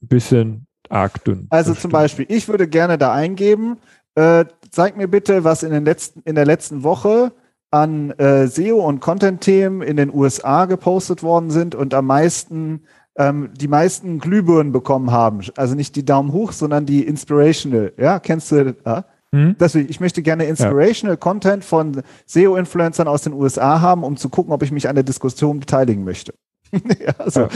ein 0.02 0.08
bisschen 0.08 0.66
arg 0.88 1.24
dünn. 1.24 1.46
Also 1.50 1.72
Das 1.72 1.82
zum. 1.82 1.90
Beispiel, 1.90 2.26
ich 2.28 2.48
würde 2.48 2.68
gerne 2.68 2.98
da 2.98 3.12
eingeben, 3.12 3.78
äh, 4.14 4.44
zeig 4.70 4.96
mir 4.96 5.08
bitte, 5.08 5.44
was 5.44 5.62
in, 5.62 5.70
den 5.70 5.84
letzten, 5.84 6.20
in 6.24 6.34
der 6.34 6.46
letzten 6.46 6.82
Woche 6.82 7.32
an 7.70 8.10
äh, 8.12 8.46
SEO 8.46 8.78
und 8.78 9.00
Content-Themen 9.00 9.82
in 9.82 9.96
den 9.96 10.12
USA 10.12 10.64
gepostet 10.64 11.22
worden 11.22 11.50
sind 11.50 11.74
und 11.74 11.92
am 11.94 12.06
meisten 12.06 12.84
ähm, 13.18 13.50
die 13.52 13.68
meisten 13.68 14.20
Glühbirnen 14.20 14.72
bekommen 14.72 15.10
haben. 15.10 15.40
Also 15.56 15.74
nicht 15.74 15.96
die 15.96 16.04
Daumen 16.04 16.32
hoch, 16.32 16.52
sondern 16.52 16.86
die 16.86 17.04
Inspirational. 17.04 17.92
Ja, 17.98 18.20
kennst 18.20 18.52
du? 18.52 18.76
Ja? 18.86 19.04
Hm? 19.34 19.56
Deswegen, 19.60 19.90
ich 19.90 20.00
möchte 20.00 20.22
gerne 20.22 20.44
Inspirational 20.46 21.16
Content 21.16 21.64
von 21.64 22.02
SEO-Influencern 22.26 23.08
aus 23.08 23.22
den 23.22 23.34
USA 23.34 23.80
haben, 23.80 24.02
um 24.02 24.16
zu 24.16 24.28
gucken, 24.30 24.52
ob 24.52 24.62
ich 24.62 24.72
mich 24.72 24.88
an 24.88 24.94
der 24.94 25.04
Diskussion 25.04 25.60
beteiligen 25.60 26.04
möchte. 26.04 26.34
ja, 26.72 27.14
also, 27.18 27.40
Ja. 27.42 27.48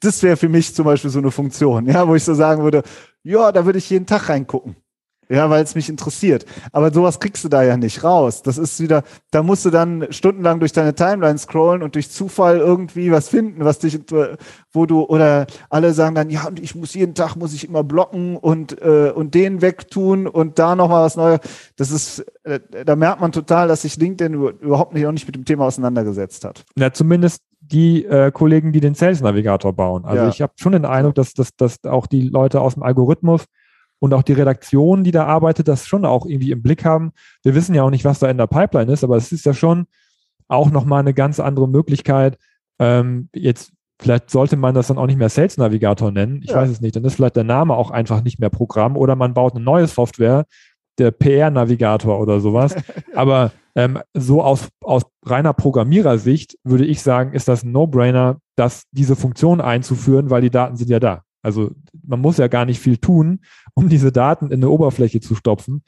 Das 0.00 0.22
wäre 0.22 0.36
für 0.36 0.48
mich 0.48 0.74
zum 0.74 0.84
Beispiel 0.84 1.10
so 1.10 1.18
eine 1.18 1.30
Funktion, 1.30 1.86
ja, 1.86 2.06
wo 2.06 2.14
ich 2.14 2.24
so 2.24 2.34
sagen 2.34 2.62
würde, 2.62 2.82
ja, 3.22 3.52
da 3.52 3.64
würde 3.64 3.78
ich 3.78 3.90
jeden 3.90 4.06
Tag 4.06 4.28
reingucken. 4.28 4.76
Ja, 5.30 5.48
weil 5.48 5.62
es 5.62 5.76
mich 5.76 5.88
interessiert. 5.88 6.44
Aber 6.72 6.92
sowas 6.92 7.20
kriegst 7.20 7.44
du 7.44 7.48
da 7.48 7.62
ja 7.62 7.76
nicht 7.76 8.02
raus. 8.02 8.42
Das 8.42 8.58
ist 8.58 8.80
wieder, 8.80 9.04
da 9.30 9.44
musst 9.44 9.64
du 9.64 9.70
dann 9.70 10.08
stundenlang 10.10 10.58
durch 10.58 10.72
deine 10.72 10.92
Timeline 10.92 11.38
scrollen 11.38 11.82
und 11.84 11.94
durch 11.94 12.10
Zufall 12.10 12.58
irgendwie 12.58 13.12
was 13.12 13.28
finden, 13.28 13.64
was 13.64 13.78
dich, 13.78 13.98
wo 14.72 14.86
du, 14.86 15.04
oder 15.04 15.46
alle 15.68 15.92
sagen 15.92 16.16
dann, 16.16 16.30
ja, 16.30 16.48
und 16.48 16.58
ich 16.58 16.74
muss 16.74 16.94
jeden 16.94 17.14
Tag, 17.14 17.36
muss 17.36 17.54
ich 17.54 17.68
immer 17.68 17.84
blocken 17.84 18.36
und, 18.36 18.82
äh, 18.82 19.12
und 19.14 19.34
den 19.34 19.62
wegtun 19.62 20.26
und 20.26 20.58
da 20.58 20.74
nochmal 20.74 21.04
was 21.04 21.14
Neues. 21.14 21.38
Das 21.76 21.92
ist, 21.92 22.26
äh, 22.42 22.58
da 22.84 22.96
merkt 22.96 23.20
man 23.20 23.30
total, 23.30 23.68
dass 23.68 23.82
sich 23.82 23.96
LinkedIn 23.96 24.34
überhaupt 24.34 24.94
nicht, 24.94 25.06
auch 25.06 25.12
nicht 25.12 25.26
mit 25.26 25.36
dem 25.36 25.44
Thema 25.44 25.66
auseinandergesetzt 25.66 26.44
hat. 26.44 26.64
Ja, 26.76 26.92
zumindest 26.92 27.42
die 27.60 28.04
äh, 28.04 28.32
Kollegen, 28.32 28.72
die 28.72 28.80
den 28.80 28.94
Sales 28.94 29.20
Navigator 29.20 29.72
bauen. 29.72 30.04
Also 30.04 30.24
Ja. 30.24 30.28
ich 30.28 30.42
habe 30.42 30.54
schon 30.56 30.72
den 30.72 30.84
Eindruck, 30.84 31.14
dass, 31.14 31.34
dass, 31.34 31.54
dass 31.56 31.84
auch 31.84 32.08
die 32.08 32.22
Leute 32.22 32.60
aus 32.60 32.74
dem 32.74 32.82
Algorithmus 32.82 33.44
und 34.00 34.12
auch 34.14 34.22
die 34.22 34.32
Redaktion, 34.32 35.04
die 35.04 35.12
da 35.12 35.26
arbeitet, 35.26 35.68
das 35.68 35.86
schon 35.86 36.04
auch 36.04 36.26
irgendwie 36.26 36.50
im 36.50 36.62
Blick 36.62 36.84
haben. 36.84 37.12
Wir 37.42 37.54
wissen 37.54 37.74
ja 37.74 37.84
auch 37.84 37.90
nicht, 37.90 38.04
was 38.04 38.18
da 38.18 38.28
in 38.28 38.38
der 38.38 38.46
Pipeline 38.48 38.90
ist, 38.92 39.04
aber 39.04 39.16
es 39.16 39.30
ist 39.30 39.46
ja 39.46 39.54
schon 39.54 39.86
auch 40.48 40.70
nochmal 40.70 41.00
eine 41.00 41.14
ganz 41.14 41.38
andere 41.38 41.68
Möglichkeit. 41.68 42.36
Ähm, 42.80 43.28
jetzt, 43.34 43.72
vielleicht 44.00 44.30
sollte 44.30 44.56
man 44.56 44.74
das 44.74 44.88
dann 44.88 44.98
auch 44.98 45.06
nicht 45.06 45.18
mehr 45.18 45.28
Sales 45.28 45.58
Navigator 45.58 46.10
nennen. 46.10 46.40
Ich 46.42 46.50
Ja. 46.50 46.56
weiß 46.56 46.70
es 46.70 46.80
nicht. 46.80 46.96
Dann 46.96 47.04
ist 47.04 47.14
vielleicht 47.14 47.36
der 47.36 47.44
Name 47.44 47.74
auch 47.74 47.90
einfach 47.90 48.22
nicht 48.24 48.40
mehr 48.40 48.50
Programm 48.50 48.96
oder 48.96 49.14
man 49.14 49.34
baut 49.34 49.54
eine 49.54 49.62
neue 49.64 49.86
Software, 49.86 50.46
der 50.98 51.10
PR-Navigator 51.12 52.18
oder 52.20 52.40
sowas. 52.40 52.74
Aber 53.14 53.52
ähm, 53.76 53.98
so 54.14 54.42
aus, 54.42 54.68
aus 54.82 55.02
reiner 55.24 55.52
Programmierersicht 55.52 56.56
würde 56.64 56.84
ich 56.86 57.02
sagen, 57.02 57.32
ist 57.34 57.48
das 57.48 57.62
ein 57.62 57.72
No-Brainer, 57.72 58.38
dass 58.56 58.84
diese 58.90 59.14
Funktion 59.14 59.60
einzuführen, 59.60 60.30
weil 60.30 60.42
die 60.42 60.50
Daten 60.50 60.76
sind 60.76 60.90
ja 60.90 60.98
da. 60.98 61.22
Also 61.42 61.70
man 62.06 62.20
muss 62.20 62.38
ja 62.38 62.48
gar 62.48 62.64
nicht 62.64 62.80
viel 62.80 62.98
tun, 62.98 63.40
um 63.74 63.88
diese 63.88 64.12
Daten 64.12 64.46
in 64.46 64.54
eine 64.54 64.70
Oberfläche 64.70 65.20
zu 65.20 65.34
stopfen. 65.34 65.82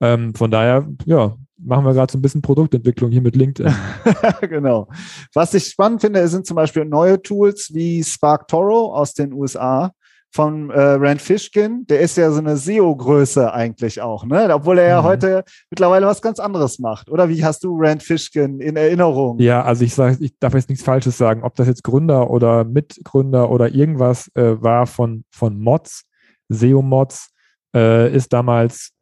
Ähm, 0.00 0.34
von 0.34 0.50
daher, 0.50 0.88
ja, 1.04 1.36
machen 1.58 1.84
wir 1.84 1.94
gerade 1.94 2.12
so 2.12 2.18
ein 2.18 2.22
bisschen 2.22 2.42
Produktentwicklung 2.42 3.10
hier 3.10 3.22
mit 3.22 3.36
LinkedIn. 3.36 3.74
genau. 4.42 4.88
Was 5.32 5.54
ich 5.54 5.66
spannend 5.66 6.02
finde, 6.02 6.26
sind 6.28 6.46
zum 6.46 6.56
Beispiel 6.56 6.84
neue 6.84 7.20
Tools 7.22 7.70
wie 7.72 8.04
Spark 8.04 8.48
Toro 8.48 8.94
aus 8.94 9.14
den 9.14 9.32
USA 9.32 9.92
von 10.32 10.70
äh, 10.70 10.80
Rand 10.80 11.22
Fishkin. 11.22 11.86
Der 11.88 12.00
ist 12.00 12.16
ja 12.16 12.30
so 12.30 12.38
eine 12.40 12.56
SEO-Größe 12.56 13.52
eigentlich 13.52 14.00
auch, 14.02 14.24
ne? 14.26 14.48
Obwohl 14.52 14.78
er 14.78 14.88
ja 14.88 15.00
Mhm. 15.02 15.06
heute 15.06 15.44
mittlerweile 15.70 16.06
was 16.06 16.20
ganz 16.20 16.38
anderes 16.38 16.78
macht. 16.78 17.10
Oder 17.10 17.28
wie 17.28 17.44
hast 17.44 17.64
du 17.64 17.76
Rand 17.78 18.02
Fishkin 18.02 18.60
in 18.60 18.76
Erinnerung? 18.76 19.38
Ja, 19.38 19.62
also 19.62 19.84
ich 19.84 19.94
sage, 19.94 20.18
ich 20.20 20.38
darf 20.38 20.54
jetzt 20.54 20.68
nichts 20.68 20.84
Falsches 20.84 21.16
sagen, 21.16 21.42
ob 21.42 21.54
das 21.54 21.66
jetzt 21.68 21.84
Gründer 21.84 22.28
oder 22.30 22.64
Mitgründer 22.64 23.50
oder 23.50 23.74
irgendwas 23.74 24.30
äh, 24.34 24.60
war 24.62 24.86
von, 24.86 25.24
von 25.30 25.58
Mods, 25.58 26.04
SEO-Mods, 26.48 27.30
äh, 27.74 28.14
ist 28.14 28.32
damals 28.32 28.92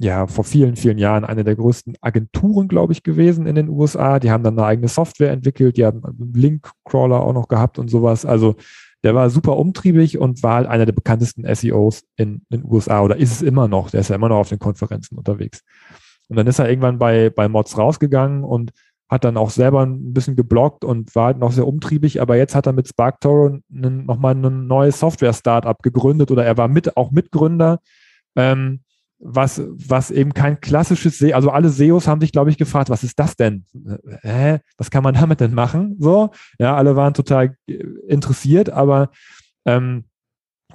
ja 0.00 0.26
vor 0.28 0.44
vielen, 0.44 0.76
vielen 0.76 0.98
Jahren 0.98 1.24
eine 1.24 1.42
der 1.42 1.56
größten 1.56 1.96
Agenturen, 2.00 2.68
glaube 2.68 2.92
ich, 2.92 3.02
gewesen 3.02 3.46
in 3.46 3.56
den 3.56 3.68
USA. 3.68 4.20
Die 4.20 4.30
haben 4.30 4.44
dann 4.44 4.56
eine 4.58 4.66
eigene 4.66 4.88
Software 4.88 5.32
entwickelt, 5.32 5.76
die 5.76 5.84
haben 5.84 6.04
einen 6.04 6.32
Link-Crawler 6.34 7.20
auch 7.20 7.32
noch 7.32 7.48
gehabt 7.48 7.78
und 7.78 7.88
sowas. 7.88 8.24
Also 8.24 8.54
der 9.04 9.14
war 9.14 9.30
super 9.30 9.56
umtriebig 9.56 10.18
und 10.18 10.42
war 10.42 10.56
halt 10.56 10.66
einer 10.66 10.86
der 10.86 10.92
bekanntesten 10.92 11.44
SEOs 11.54 12.04
in 12.16 12.42
den 12.50 12.64
USA 12.64 13.02
oder 13.02 13.16
ist 13.16 13.32
es 13.32 13.42
immer 13.42 13.68
noch. 13.68 13.90
Der 13.90 14.00
ist 14.00 14.08
ja 14.08 14.16
immer 14.16 14.28
noch 14.28 14.38
auf 14.38 14.48
den 14.48 14.58
Konferenzen 14.58 15.16
unterwegs. 15.16 15.62
Und 16.28 16.36
dann 16.36 16.46
ist 16.46 16.58
er 16.58 16.68
irgendwann 16.68 16.98
bei, 16.98 17.30
bei 17.30 17.48
Mods 17.48 17.78
rausgegangen 17.78 18.44
und 18.44 18.72
hat 19.08 19.24
dann 19.24 19.36
auch 19.36 19.50
selber 19.50 19.84
ein 19.86 20.12
bisschen 20.12 20.36
geblockt 20.36 20.84
und 20.84 21.14
war 21.14 21.26
halt 21.26 21.38
noch 21.38 21.52
sehr 21.52 21.66
umtriebig, 21.66 22.20
aber 22.20 22.36
jetzt 22.36 22.54
hat 22.54 22.66
er 22.66 22.74
mit 22.74 22.88
SparkToro 22.88 23.58
nochmal 23.68 24.34
ein 24.34 24.66
neues 24.66 25.00
Software-Startup 25.00 25.82
gegründet 25.82 26.30
oder 26.30 26.44
er 26.44 26.58
war 26.58 26.68
mit, 26.68 26.96
auch 26.96 27.10
Mitgründer, 27.10 27.80
ähm, 28.36 28.80
was, 29.20 29.60
was 29.66 30.10
eben 30.10 30.32
kein 30.32 30.60
klassisches 30.60 31.18
SEO, 31.18 31.34
also 31.34 31.50
alle 31.50 31.70
SEOs 31.70 32.06
haben 32.06 32.20
sich, 32.20 32.32
glaube 32.32 32.50
ich, 32.50 32.58
gefragt, 32.58 32.88
was 32.88 33.02
ist 33.02 33.18
das 33.18 33.36
denn? 33.36 33.64
Hä? 34.22 34.58
Was 34.76 34.90
kann 34.90 35.02
man 35.02 35.14
damit 35.14 35.40
denn 35.40 35.54
machen? 35.54 35.96
So, 35.98 36.30
ja, 36.58 36.76
alle 36.76 36.96
waren 36.96 37.14
total 37.14 37.56
äh, 37.66 37.74
interessiert, 38.06 38.70
aber 38.70 39.10
ähm, 39.66 40.04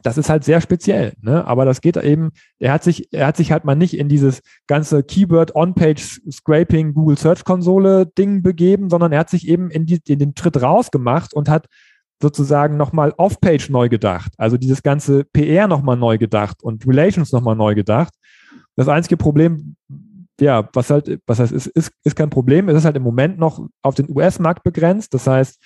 das 0.01 0.17
ist 0.17 0.29
halt 0.29 0.43
sehr 0.43 0.59
speziell, 0.59 1.13
ne? 1.21 1.45
Aber 1.47 1.63
das 1.63 1.79
geht 1.79 1.95
eben, 1.95 2.31
er 2.59 2.73
hat 2.73 2.83
sich, 2.83 3.13
er 3.13 3.27
hat 3.27 3.37
sich 3.37 3.51
halt 3.53 3.63
mal 3.63 3.75
nicht 3.75 3.97
in 3.97 4.09
dieses 4.09 4.41
ganze 4.67 5.03
Keyword 5.03 5.55
On-Page 5.55 6.21
Scraping 6.29 6.93
Google 6.93 7.17
Search 7.17 7.45
Konsole 7.45 8.05
Ding 8.05 8.43
begeben, 8.43 8.89
sondern 8.89 9.13
er 9.13 9.19
hat 9.19 9.29
sich 9.29 9.47
eben 9.47 9.69
in, 9.69 9.85
die, 9.85 10.01
in 10.07 10.19
den 10.19 10.33
Schritt 10.37 10.61
rausgemacht 10.61 11.33
und 11.33 11.47
hat 11.47 11.67
sozusagen 12.21 12.75
nochmal 12.75 13.13
Off-Page 13.17 13.69
neu 13.69 13.87
gedacht. 13.89 14.33
Also 14.37 14.57
dieses 14.57 14.83
ganze 14.83 15.25
PR 15.25 15.67
nochmal 15.67 15.97
neu 15.97 16.17
gedacht 16.17 16.63
und 16.63 16.85
Relations 16.87 17.31
nochmal 17.31 17.55
neu 17.55 17.75
gedacht. 17.75 18.13
Das 18.75 18.87
einzige 18.87 19.17
Problem, 19.17 19.75
ja, 20.39 20.67
was 20.73 20.89
halt, 20.89 21.19
was 21.27 21.39
heißt, 21.39 21.51
ist, 21.51 21.67
ist, 21.67 21.91
ist 22.03 22.15
kein 22.15 22.29
Problem, 22.29 22.69
es 22.69 22.77
ist 22.77 22.85
halt 22.85 22.95
im 22.95 23.03
Moment 23.03 23.37
noch 23.37 23.67
auf 23.81 23.95
den 23.95 24.09
US-Markt 24.09 24.63
begrenzt. 24.63 25.13
Das 25.13 25.27
heißt, 25.27 25.59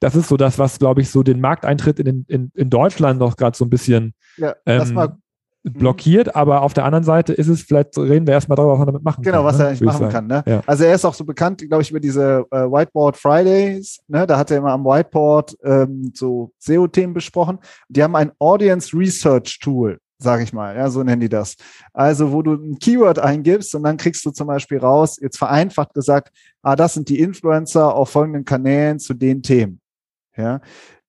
das 0.00 0.16
ist 0.16 0.28
so 0.28 0.36
das, 0.36 0.58
was, 0.58 0.78
glaube 0.78 1.00
ich, 1.00 1.10
so 1.10 1.22
den 1.22 1.40
Markteintritt 1.40 1.98
in, 2.00 2.24
in, 2.28 2.50
in 2.54 2.70
Deutschland 2.70 3.20
noch 3.20 3.36
gerade 3.36 3.56
so 3.56 3.64
ein 3.64 3.70
bisschen 3.70 4.14
Ja, 4.36 4.54
ähm, 4.66 4.94
mal 4.94 5.16
blockiert, 5.64 6.34
aber 6.34 6.62
auf 6.62 6.74
der 6.74 6.84
anderen 6.84 7.04
Seite 7.04 7.32
ist 7.32 7.46
es, 7.46 7.62
vielleicht 7.62 7.96
reden 7.96 8.26
wir 8.26 8.34
erstmal 8.34 8.56
darüber, 8.56 8.72
was 8.72 8.78
man 8.78 8.86
damit 8.88 9.04
machen 9.04 9.22
Genau, 9.22 9.38
kann. 9.38 9.44
was 9.46 9.58
ne, 9.58 9.62
er 9.64 9.68
eigentlich 9.68 9.80
machen 9.82 10.10
sagen. 10.10 10.12
kann. 10.12 10.26
Ne? 10.26 10.42
Ja. 10.44 10.60
Also 10.66 10.84
er 10.84 10.94
ist 10.94 11.04
auch 11.04 11.14
so 11.14 11.24
bekannt, 11.24 11.64
glaube 11.68 11.82
ich, 11.82 11.90
über 11.90 12.00
diese 12.00 12.44
äh, 12.50 12.56
Whiteboard 12.62 13.16
Fridays. 13.16 14.00
Ne? 14.08 14.26
Da 14.26 14.38
hat 14.38 14.50
er 14.50 14.58
immer 14.58 14.72
am 14.72 14.84
Whiteboard 14.84 15.56
ähm, 15.62 16.10
so 16.14 16.52
SEO-Themen 16.58 17.14
besprochen. 17.14 17.58
Die 17.88 18.02
haben 18.02 18.16
ein 18.16 18.32
Audience 18.40 18.96
Research 18.96 19.60
Tool, 19.60 19.98
sage 20.22 20.44
ich 20.44 20.52
mal. 20.52 20.76
Ja, 20.76 20.90
so 20.90 21.02
nennen 21.02 21.20
die 21.20 21.28
das. 21.28 21.56
Also 21.92 22.32
wo 22.32 22.42
du 22.42 22.54
ein 22.54 22.78
Keyword 22.78 23.18
eingibst 23.18 23.74
und 23.74 23.82
dann 23.82 23.96
kriegst 23.96 24.24
du 24.24 24.30
zum 24.30 24.46
Beispiel 24.46 24.78
raus, 24.78 25.18
jetzt 25.20 25.38
vereinfacht 25.38 25.94
gesagt, 25.94 26.32
ah, 26.62 26.76
das 26.76 26.94
sind 26.94 27.08
die 27.08 27.18
Influencer 27.20 27.94
auf 27.94 28.10
folgenden 28.10 28.44
Kanälen 28.44 28.98
zu 28.98 29.14
den 29.14 29.42
Themen. 29.42 29.80
Ja, 30.36 30.60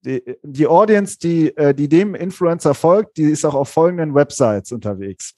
die, 0.03 0.21
die 0.43 0.67
Audience, 0.67 1.17
die, 1.17 1.55
äh, 1.55 1.73
die 1.73 1.87
dem 1.87 2.13
Influencer 2.15 2.73
folgt, 2.73 3.15
die 3.17 3.31
ist 3.31 3.45
auch 3.45 3.55
auf 3.55 3.69
folgenden 3.69 4.13
Websites 4.15 4.71
unterwegs. 4.71 5.33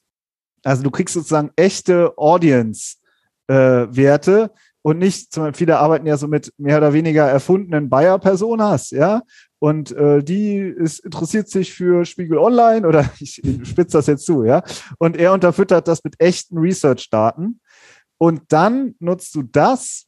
Also 0.63 0.81
du 0.81 0.89
kriegst 0.89 1.13
sozusagen 1.13 1.51
echte 1.55 2.17
Audience-Werte 2.17 4.51
und 4.81 4.97
nicht, 4.99 5.31
zum 5.31 5.43
Beispiel, 5.43 5.57
viele 5.57 5.77
arbeiten 5.77 6.07
ja 6.07 6.17
so 6.17 6.27
mit 6.27 6.51
mehr 6.57 6.77
oder 6.77 6.91
weniger 6.93 7.25
erfundenen 7.25 7.89
Buyer-Personas, 7.89 8.89
ja. 8.91 9.21
Und 9.65 9.93
äh, 9.93 10.23
die 10.23 10.57
ist, 10.57 10.99
interessiert 10.99 11.49
sich 11.49 11.73
für 11.73 12.05
Spiegel 12.05 12.37
Online 12.37 12.87
oder 12.87 13.09
ich 13.19 13.41
spitze 13.63 13.97
das 13.97 14.05
jetzt 14.05 14.23
zu, 14.23 14.43
ja. 14.43 14.63
Und 14.99 15.17
er 15.17 15.33
unterfüttert 15.33 15.87
das 15.87 16.03
mit 16.03 16.21
echten 16.21 16.59
Research-Daten. 16.59 17.59
Und 18.19 18.43
dann 18.49 18.93
nutzt 18.99 19.33
du 19.33 19.41
das, 19.41 20.05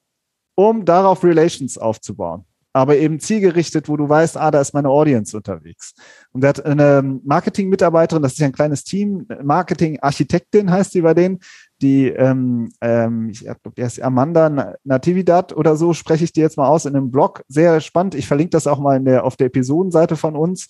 um 0.54 0.86
darauf 0.86 1.24
Relations 1.24 1.80
aufzubauen. 1.80 2.46
Aber 2.72 2.98
eben 2.98 3.20
zielgerichtet, 3.20 3.90
wo 3.90 3.98
du 3.98 4.08
weißt, 4.08 4.38
ah, 4.38 4.52
da 4.52 4.62
ist 4.62 4.76
meine 4.76 4.90
Audience 4.90 5.36
unterwegs. 5.36 5.96
Und 6.34 6.44
er 6.44 6.50
hat 6.50 6.64
eine 6.64 7.20
Marketing-Mitarbeiterin, 7.24 8.22
das 8.22 8.34
ist 8.34 8.40
ja 8.40 8.46
ein 8.46 8.54
kleines 8.54 8.84
Team, 8.84 9.26
Marketing-Architektin 9.42 10.70
heißt 10.70 10.92
sie 10.92 11.02
bei 11.02 11.16
denen, 11.16 11.40
die, 11.82 12.08
ähm, 12.08 12.72
ähm, 12.82 13.30
ich 13.30 13.42
glaube, 13.42 13.72
der 13.76 13.88
ist 13.88 14.02
Amanda 14.02 14.76
Natividad 14.84 15.56
oder 15.56 15.76
so, 15.76 15.94
spreche 15.94 16.24
ich 16.24 16.34
dir 16.34 16.42
jetzt 16.42 16.58
mal 16.58 16.68
aus 16.68 16.86
in 16.86 16.96
einem 16.96 17.12
Blog. 17.12 17.44
Sehr 17.48 17.82
spannend. 17.82 18.16
Ich 18.16 18.28
verlinke 18.28 18.52
das 18.52 18.68
auch 18.68 18.80
mal 18.80 18.98
in 18.98 19.06
der, 19.06 19.24
auf 19.24 19.36
der 19.36 19.48
Episodenseite 19.48 20.16
von 20.16 20.36
uns. 20.36 20.70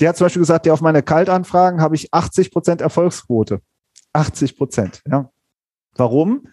Der 0.00 0.10
hat 0.10 0.16
zum 0.16 0.26
Beispiel 0.26 0.42
gesagt, 0.42 0.66
ja, 0.66 0.72
auf 0.72 0.80
meine 0.80 1.02
Kaltanfragen 1.02 1.80
habe 1.80 1.96
ich 1.96 2.14
80 2.14 2.50
Prozent 2.50 2.80
Erfolgsquote. 2.80 3.60
80 4.12 4.56
Prozent, 4.56 5.02
ja. 5.10 5.30
Warum? 5.96 6.46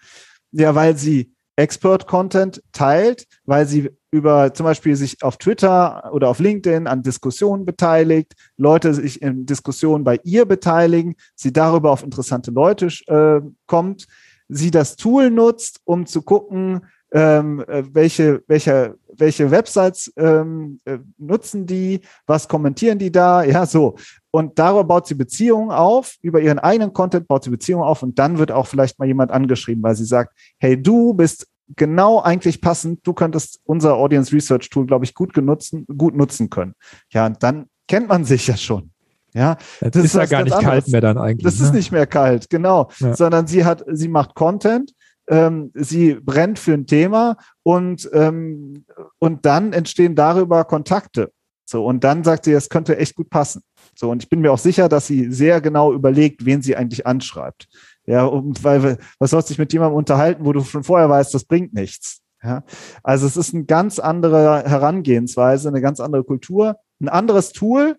Ja, 0.51 0.73
weil 0.73 0.97
sie 0.97 1.34
Expert-Content 1.55 2.61
teilt, 2.71 3.27
weil 3.45 3.65
sie 3.65 3.89
über 4.11 4.53
zum 4.53 4.65
Beispiel 4.65 4.95
sich 4.95 5.23
auf 5.23 5.37
Twitter 5.37 6.11
oder 6.13 6.29
auf 6.29 6.39
LinkedIn 6.39 6.87
an 6.87 7.03
Diskussionen 7.03 7.65
beteiligt, 7.65 8.33
Leute 8.57 8.93
sich 8.93 9.21
in 9.21 9.45
Diskussionen 9.45 10.03
bei 10.03 10.19
ihr 10.23 10.45
beteiligen, 10.45 11.15
sie 11.35 11.53
darüber 11.53 11.91
auf 11.91 12.03
interessante 12.03 12.51
Leute 12.51 12.87
äh, 13.07 13.41
kommt, 13.67 14.07
sie 14.47 14.71
das 14.71 14.95
Tool 14.95 15.29
nutzt, 15.31 15.81
um 15.85 16.05
zu 16.05 16.21
gucken, 16.21 16.81
ähm, 17.11 17.63
äh, 17.67 17.83
welche, 17.93 18.43
welche, 18.47 18.97
welche 19.07 19.49
Websites 19.49 20.11
ähm, 20.17 20.79
äh, 20.85 20.97
nutzen 21.17 21.65
die, 21.65 22.01
was 22.25 22.47
kommentieren 22.47 22.99
die 22.99 23.11
da, 23.11 23.43
ja, 23.43 23.65
so. 23.65 23.95
Und 24.35 24.59
darüber 24.59 24.83
baut 24.83 25.07
sie 25.07 25.15
Beziehungen 25.15 25.71
auf, 25.71 26.17
über 26.21 26.41
ihren 26.41 26.59
eigenen 26.59 26.91
Content 26.91 27.25
baut 27.25 27.45
sie 27.45 27.49
Beziehungen 27.49 27.85
auf 27.85 28.03
und 28.03 28.19
dann 28.19 28.37
wird 28.37 28.51
auch 28.51 28.67
vielleicht 28.67 28.99
mal 28.99 29.05
jemand 29.05 29.31
angeschrieben, 29.31 29.81
weil 29.81 29.95
sie 29.95 30.03
sagt, 30.03 30.35
hey, 30.59 30.75
du 30.75 31.13
bist 31.13 31.47
genau 31.77 32.19
eigentlich 32.19 32.59
passend, 32.59 32.99
du 33.07 33.13
könntest 33.13 33.61
unser 33.63 33.95
Audience 33.95 34.35
Research 34.35 34.69
Tool, 34.69 34.87
glaube 34.87 35.05
ich, 35.05 35.13
gut 35.13 35.33
genutzen, 35.33 35.85
gut 35.97 36.17
nutzen 36.17 36.49
können. 36.49 36.73
Ja, 37.11 37.27
und 37.27 37.41
dann 37.43 37.67
kennt 37.87 38.09
man 38.09 38.25
sich 38.25 38.45
ja 38.47 38.57
schon. 38.57 38.91
Ja, 39.33 39.55
das, 39.79 39.91
das 39.91 40.03
ist 40.03 40.15
ja 40.15 40.25
gar 40.25 40.43
nicht 40.43 40.51
anderes. 40.51 40.69
kalt 40.69 40.87
mehr 40.89 40.99
dann 40.99 41.17
eigentlich. 41.17 41.45
Das 41.45 41.57
ne? 41.61 41.67
ist 41.67 41.73
nicht 41.73 41.93
mehr 41.93 42.05
kalt, 42.05 42.49
genau. 42.49 42.89
Ja. 42.99 43.15
Sondern 43.15 43.47
sie 43.47 43.63
hat, 43.63 43.85
sie 43.89 44.09
macht 44.09 44.35
Content, 44.35 44.91
ähm, 45.29 45.71
sie 45.75 46.15
brennt 46.15 46.59
für 46.59 46.73
ein 46.73 46.87
Thema 46.87 47.37
und, 47.63 48.09
ähm, 48.11 48.83
und 49.19 49.45
dann 49.45 49.71
entstehen 49.71 50.13
darüber 50.13 50.65
Kontakte. 50.65 51.31
So, 51.65 51.85
und 51.85 52.03
dann 52.03 52.23
sagt 52.23 52.45
sie, 52.45 52.51
es 52.51 52.69
könnte 52.69 52.97
echt 52.97 53.15
gut 53.15 53.29
passen. 53.29 53.61
So, 53.95 54.11
und 54.11 54.23
ich 54.23 54.29
bin 54.29 54.41
mir 54.41 54.51
auch 54.51 54.59
sicher, 54.59 54.89
dass 54.89 55.07
sie 55.07 55.31
sehr 55.31 55.61
genau 55.61 55.93
überlegt, 55.93 56.45
wen 56.45 56.61
sie 56.61 56.75
eigentlich 56.75 57.07
anschreibt. 57.07 57.67
Ja, 58.05 58.25
und 58.25 58.63
weil, 58.63 58.97
was 59.19 59.31
sollst 59.31 59.49
du 59.49 59.53
dich 59.53 59.59
mit 59.59 59.73
jemandem 59.73 59.97
unterhalten, 59.97 60.45
wo 60.45 60.53
du 60.53 60.61
schon 60.61 60.83
vorher 60.83 61.09
weißt, 61.09 61.33
das 61.33 61.45
bringt 61.45 61.73
nichts. 61.73 62.21
Ja, 62.43 62.63
also 63.01 63.25
es 63.25 63.37
ist 63.37 63.55
eine 63.55 63.65
ganz 63.65 63.97
andere 63.97 64.63
Herangehensweise, 64.63 65.69
eine 65.69 65.81
ganz 65.81 65.99
andere 65.99 66.23
Kultur, 66.23 66.75
ein 66.99 67.09
anderes 67.09 67.53
Tool, 67.53 67.95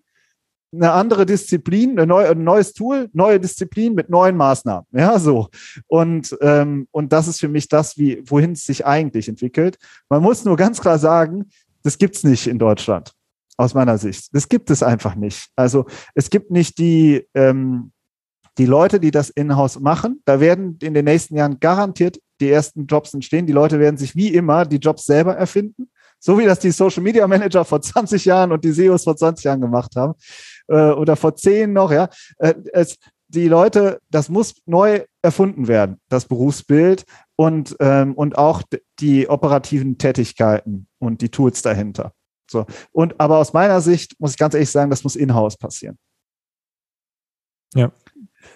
eine 0.73 0.91
andere 0.91 1.25
Disziplin, 1.25 1.99
ein, 1.99 2.07
neu, 2.07 2.29
ein 2.29 2.43
neues 2.43 2.73
Tool, 2.73 3.09
neue 3.13 3.39
Disziplin 3.39 3.93
mit 3.93 4.09
neuen 4.09 4.37
Maßnahmen. 4.37 4.85
Ja, 4.91 5.19
so. 5.19 5.49
Und, 5.87 6.37
ähm, 6.41 6.87
und 6.91 7.11
das 7.11 7.27
ist 7.27 7.39
für 7.39 7.47
mich 7.47 7.67
das, 7.67 7.97
wie, 7.97 8.21
wohin 8.25 8.53
es 8.53 8.65
sich 8.65 8.85
eigentlich 8.85 9.27
entwickelt. 9.27 9.77
Man 10.09 10.21
muss 10.21 10.45
nur 10.45 10.55
ganz 10.55 10.79
klar 10.79 10.99
sagen, 10.99 11.49
das 11.83 11.97
gibt's 11.97 12.23
nicht 12.23 12.47
in 12.47 12.59
Deutschland, 12.59 13.13
aus 13.57 13.73
meiner 13.73 13.97
Sicht. 13.97 14.33
Das 14.33 14.47
gibt 14.47 14.69
es 14.69 14.83
einfach 14.83 15.15
nicht. 15.15 15.49
Also 15.55 15.85
es 16.13 16.29
gibt 16.29 16.51
nicht 16.51 16.77
die, 16.77 17.27
ähm, 17.33 17.91
die 18.57 18.65
Leute, 18.65 18.99
die 18.99 19.11
das 19.11 19.29
in-house 19.29 19.79
machen. 19.79 20.21
Da 20.25 20.39
werden 20.39 20.77
in 20.81 20.93
den 20.93 21.05
nächsten 21.05 21.35
Jahren 21.35 21.59
garantiert 21.59 22.19
die 22.39 22.49
ersten 22.49 22.85
Jobs 22.85 23.13
entstehen. 23.13 23.47
Die 23.47 23.53
Leute 23.53 23.79
werden 23.79 23.97
sich 23.97 24.15
wie 24.15 24.29
immer 24.29 24.65
die 24.65 24.77
Jobs 24.77 25.05
selber 25.05 25.35
erfinden. 25.35 25.89
So 26.19 26.37
wie 26.39 26.45
das 26.45 26.59
die 26.59 26.71
Social 26.71 27.03
Media 27.03 27.27
Manager 27.27 27.63
vor 27.65 27.81
20 27.81 28.25
Jahren 28.25 28.51
und 28.51 28.63
die 28.63 28.71
SEOs 28.71 29.03
vor 29.03 29.15
20 29.15 29.45
Jahren 29.45 29.61
gemacht 29.61 29.95
haben 29.95 30.13
äh, 30.67 30.91
oder 30.91 31.15
vor 31.15 31.35
10 31.35 31.71
noch, 31.71 31.91
ja. 31.91 32.09
Äh, 32.39 32.55
es, 32.73 32.97
die 33.27 33.47
Leute, 33.47 33.99
das 34.09 34.29
muss 34.29 34.55
neu 34.65 35.01
erfunden 35.21 35.67
werden, 35.67 35.99
das 36.09 36.25
Berufsbild 36.25 37.03
und, 37.35 37.75
ähm, 37.79 38.13
und 38.13 38.37
auch 38.37 38.63
die 38.99 39.27
operativen 39.27 39.97
Tätigkeiten 39.97 40.87
und 40.97 41.21
die 41.21 41.29
Tools 41.29 41.61
dahinter. 41.61 42.13
So. 42.49 42.65
Und 42.91 43.19
aber 43.19 43.37
aus 43.37 43.53
meiner 43.53 43.81
Sicht 43.81 44.15
muss 44.19 44.31
ich 44.31 44.37
ganz 44.37 44.53
ehrlich 44.53 44.69
sagen, 44.69 44.89
das 44.89 45.03
muss 45.03 45.15
in-house 45.15 45.57
passieren. 45.57 45.97
Ja. 47.73 47.91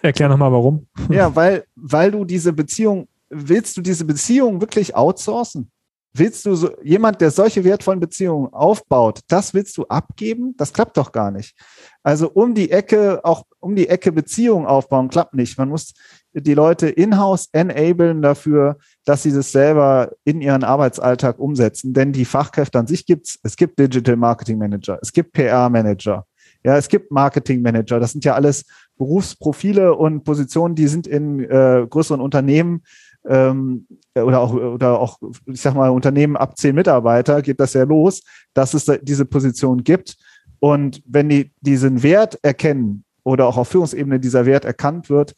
Erklär 0.00 0.28
nochmal 0.28 0.52
warum. 0.52 0.86
Ja, 1.10 1.34
weil, 1.34 1.64
weil 1.74 2.10
du 2.10 2.24
diese 2.24 2.52
Beziehung, 2.52 3.08
willst 3.28 3.76
du 3.76 3.80
diese 3.82 4.04
Beziehung 4.04 4.60
wirklich 4.60 4.94
outsourcen? 4.94 5.70
Willst 6.14 6.44
du 6.44 6.54
so, 6.54 6.70
jemand, 6.82 7.22
der 7.22 7.30
solche 7.30 7.64
wertvollen 7.64 8.00
Beziehungen 8.00 8.52
aufbaut, 8.52 9.20
das 9.28 9.54
willst 9.54 9.78
du 9.78 9.84
abgeben? 9.84 10.54
Das 10.58 10.72
klappt 10.72 10.98
doch 10.98 11.10
gar 11.10 11.30
nicht. 11.30 11.56
Also 12.02 12.30
um 12.30 12.54
die 12.54 12.70
Ecke, 12.70 13.24
auch 13.24 13.44
um 13.60 13.74
die 13.74 13.88
Ecke 13.88 14.12
Beziehungen 14.12 14.66
aufbauen, 14.66 15.08
klappt 15.08 15.32
nicht. 15.32 15.56
Man 15.56 15.70
muss 15.70 15.94
die 16.34 16.52
Leute 16.52 16.88
in-house 16.88 17.48
enablen 17.52 18.20
dafür, 18.20 18.76
dass 19.04 19.22
sie 19.22 19.32
das 19.32 19.52
selber 19.52 20.12
in 20.24 20.40
ihren 20.40 20.64
Arbeitsalltag 20.64 21.38
umsetzen. 21.38 21.92
Denn 21.92 22.12
die 22.12 22.24
Fachkräfte 22.24 22.78
an 22.78 22.86
sich 22.86 23.06
gibt's. 23.06 23.38
Es 23.42 23.56
gibt 23.56 23.78
Digital 23.78 24.16
Marketing 24.16 24.58
Manager, 24.58 24.98
es 25.02 25.12
gibt 25.12 25.32
PR 25.32 25.68
Manager, 25.68 26.26
ja, 26.64 26.76
es 26.76 26.88
gibt 26.88 27.10
Marketing 27.10 27.60
Manager. 27.62 27.98
Das 27.98 28.12
sind 28.12 28.24
ja 28.24 28.34
alles 28.34 28.64
Berufsprofile 28.96 29.94
und 29.94 30.22
Positionen, 30.22 30.74
die 30.74 30.86
sind 30.86 31.06
in 31.06 31.40
äh, 31.40 31.86
größeren 31.88 32.20
Unternehmen 32.20 32.82
ähm, 33.26 33.86
oder 34.14 34.40
auch 34.40 34.52
oder 34.54 34.98
auch 35.00 35.18
ich 35.46 35.60
sag 35.60 35.74
mal 35.74 35.90
Unternehmen 35.90 36.36
ab 36.36 36.56
zehn 36.56 36.74
Mitarbeiter 36.74 37.42
geht 37.42 37.60
das 37.60 37.72
ja 37.72 37.84
los, 37.84 38.22
dass 38.54 38.74
es 38.74 38.90
diese 39.02 39.24
Position 39.24 39.82
gibt 39.84 40.16
und 40.60 41.02
wenn 41.06 41.28
die 41.28 41.52
diesen 41.60 42.02
Wert 42.02 42.38
erkennen 42.42 43.04
oder 43.24 43.46
auch 43.46 43.56
auf 43.56 43.68
Führungsebene 43.68 44.20
dieser 44.20 44.46
Wert 44.46 44.64
erkannt 44.64 45.10
wird, 45.10 45.34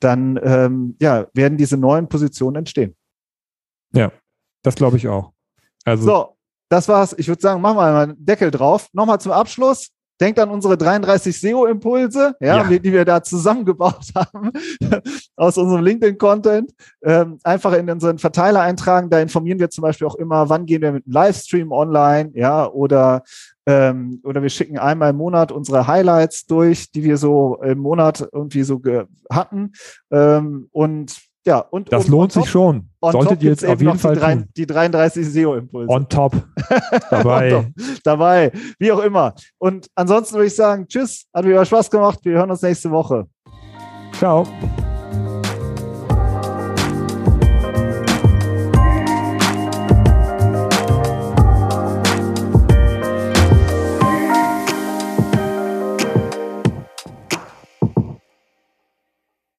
dann 0.00 0.38
ähm, 0.42 0.96
ja 1.00 1.26
werden 1.34 1.58
diese 1.58 1.76
neuen 1.76 2.08
Positionen 2.08 2.56
entstehen. 2.56 2.94
Ja, 3.92 4.12
das 4.62 4.74
glaube 4.74 4.96
ich 4.96 5.08
auch. 5.08 5.32
Also 5.84 6.04
so, 6.04 6.36
das 6.68 6.88
war's. 6.88 7.14
Ich 7.18 7.28
würde 7.28 7.40
sagen, 7.40 7.60
machen 7.60 7.76
wir 7.76 7.92
mal 7.92 8.02
einen 8.02 8.24
Deckel 8.24 8.50
drauf. 8.50 8.88
Nochmal 8.92 9.20
zum 9.20 9.32
Abschluss. 9.32 9.90
Denkt 10.18 10.40
an 10.40 10.48
unsere 10.48 10.78
33 10.78 11.38
SEO-Impulse, 11.38 12.36
ja, 12.40 12.56
ja. 12.56 12.78
Die, 12.78 12.90
wir 12.90 13.04
da 13.04 13.22
zusammengebaut 13.22 14.06
haben 14.14 14.50
aus 15.36 15.58
unserem 15.58 15.84
LinkedIn-Content. 15.84 16.72
Ähm, 17.02 17.38
einfach 17.44 17.74
in 17.74 17.90
unseren 17.90 18.18
Verteiler 18.18 18.62
eintragen. 18.62 19.10
Da 19.10 19.20
informieren 19.20 19.58
wir 19.58 19.68
zum 19.68 19.82
Beispiel 19.82 20.06
auch 20.06 20.14
immer, 20.14 20.48
wann 20.48 20.64
gehen 20.64 20.80
wir 20.80 20.92
mit 20.92 21.04
einem 21.04 21.12
Livestream 21.12 21.70
online, 21.70 22.30
ja, 22.32 22.66
oder 22.66 23.24
ähm, 23.66 24.20
oder 24.22 24.42
wir 24.42 24.48
schicken 24.48 24.78
einmal 24.78 25.10
im 25.10 25.16
Monat 25.16 25.52
unsere 25.52 25.86
Highlights 25.86 26.46
durch, 26.46 26.90
die 26.92 27.02
wir 27.02 27.18
so 27.18 27.60
im 27.62 27.78
Monat 27.78 28.26
irgendwie 28.32 28.62
so 28.62 28.80
hatten. 29.30 29.72
Ähm, 30.10 30.68
und 30.72 31.14
ja, 31.46 31.60
und 31.60 31.92
das 31.92 32.08
lohnt 32.08 32.32
sich 32.32 32.48
schon. 32.50 32.90
Solltet 33.00 33.42
ihr 33.42 33.50
jetzt 33.50 33.64
auf 33.64 33.80
jeden 33.80 33.98
Fall 33.98 34.14
die, 34.14 34.20
drei, 34.20 34.44
die 34.56 34.66
33 34.66 35.26
SEO-Impulse. 35.26 35.92
On 35.92 36.08
top. 36.08 36.32
Dabei. 37.10 37.56
On 37.56 37.62
top. 37.62 37.72
Dabei. 38.02 38.52
Wie 38.78 38.90
auch 38.90 38.98
immer. 38.98 39.34
Und 39.58 39.86
ansonsten 39.94 40.34
würde 40.34 40.48
ich 40.48 40.56
sagen, 40.56 40.88
tschüss. 40.88 41.26
Hat 41.32 41.44
mir 41.44 41.64
Spaß 41.64 41.90
gemacht. 41.90 42.18
Wir 42.22 42.32
hören 42.32 42.50
uns 42.50 42.62
nächste 42.62 42.90
Woche. 42.90 43.26
Ciao. 44.12 44.44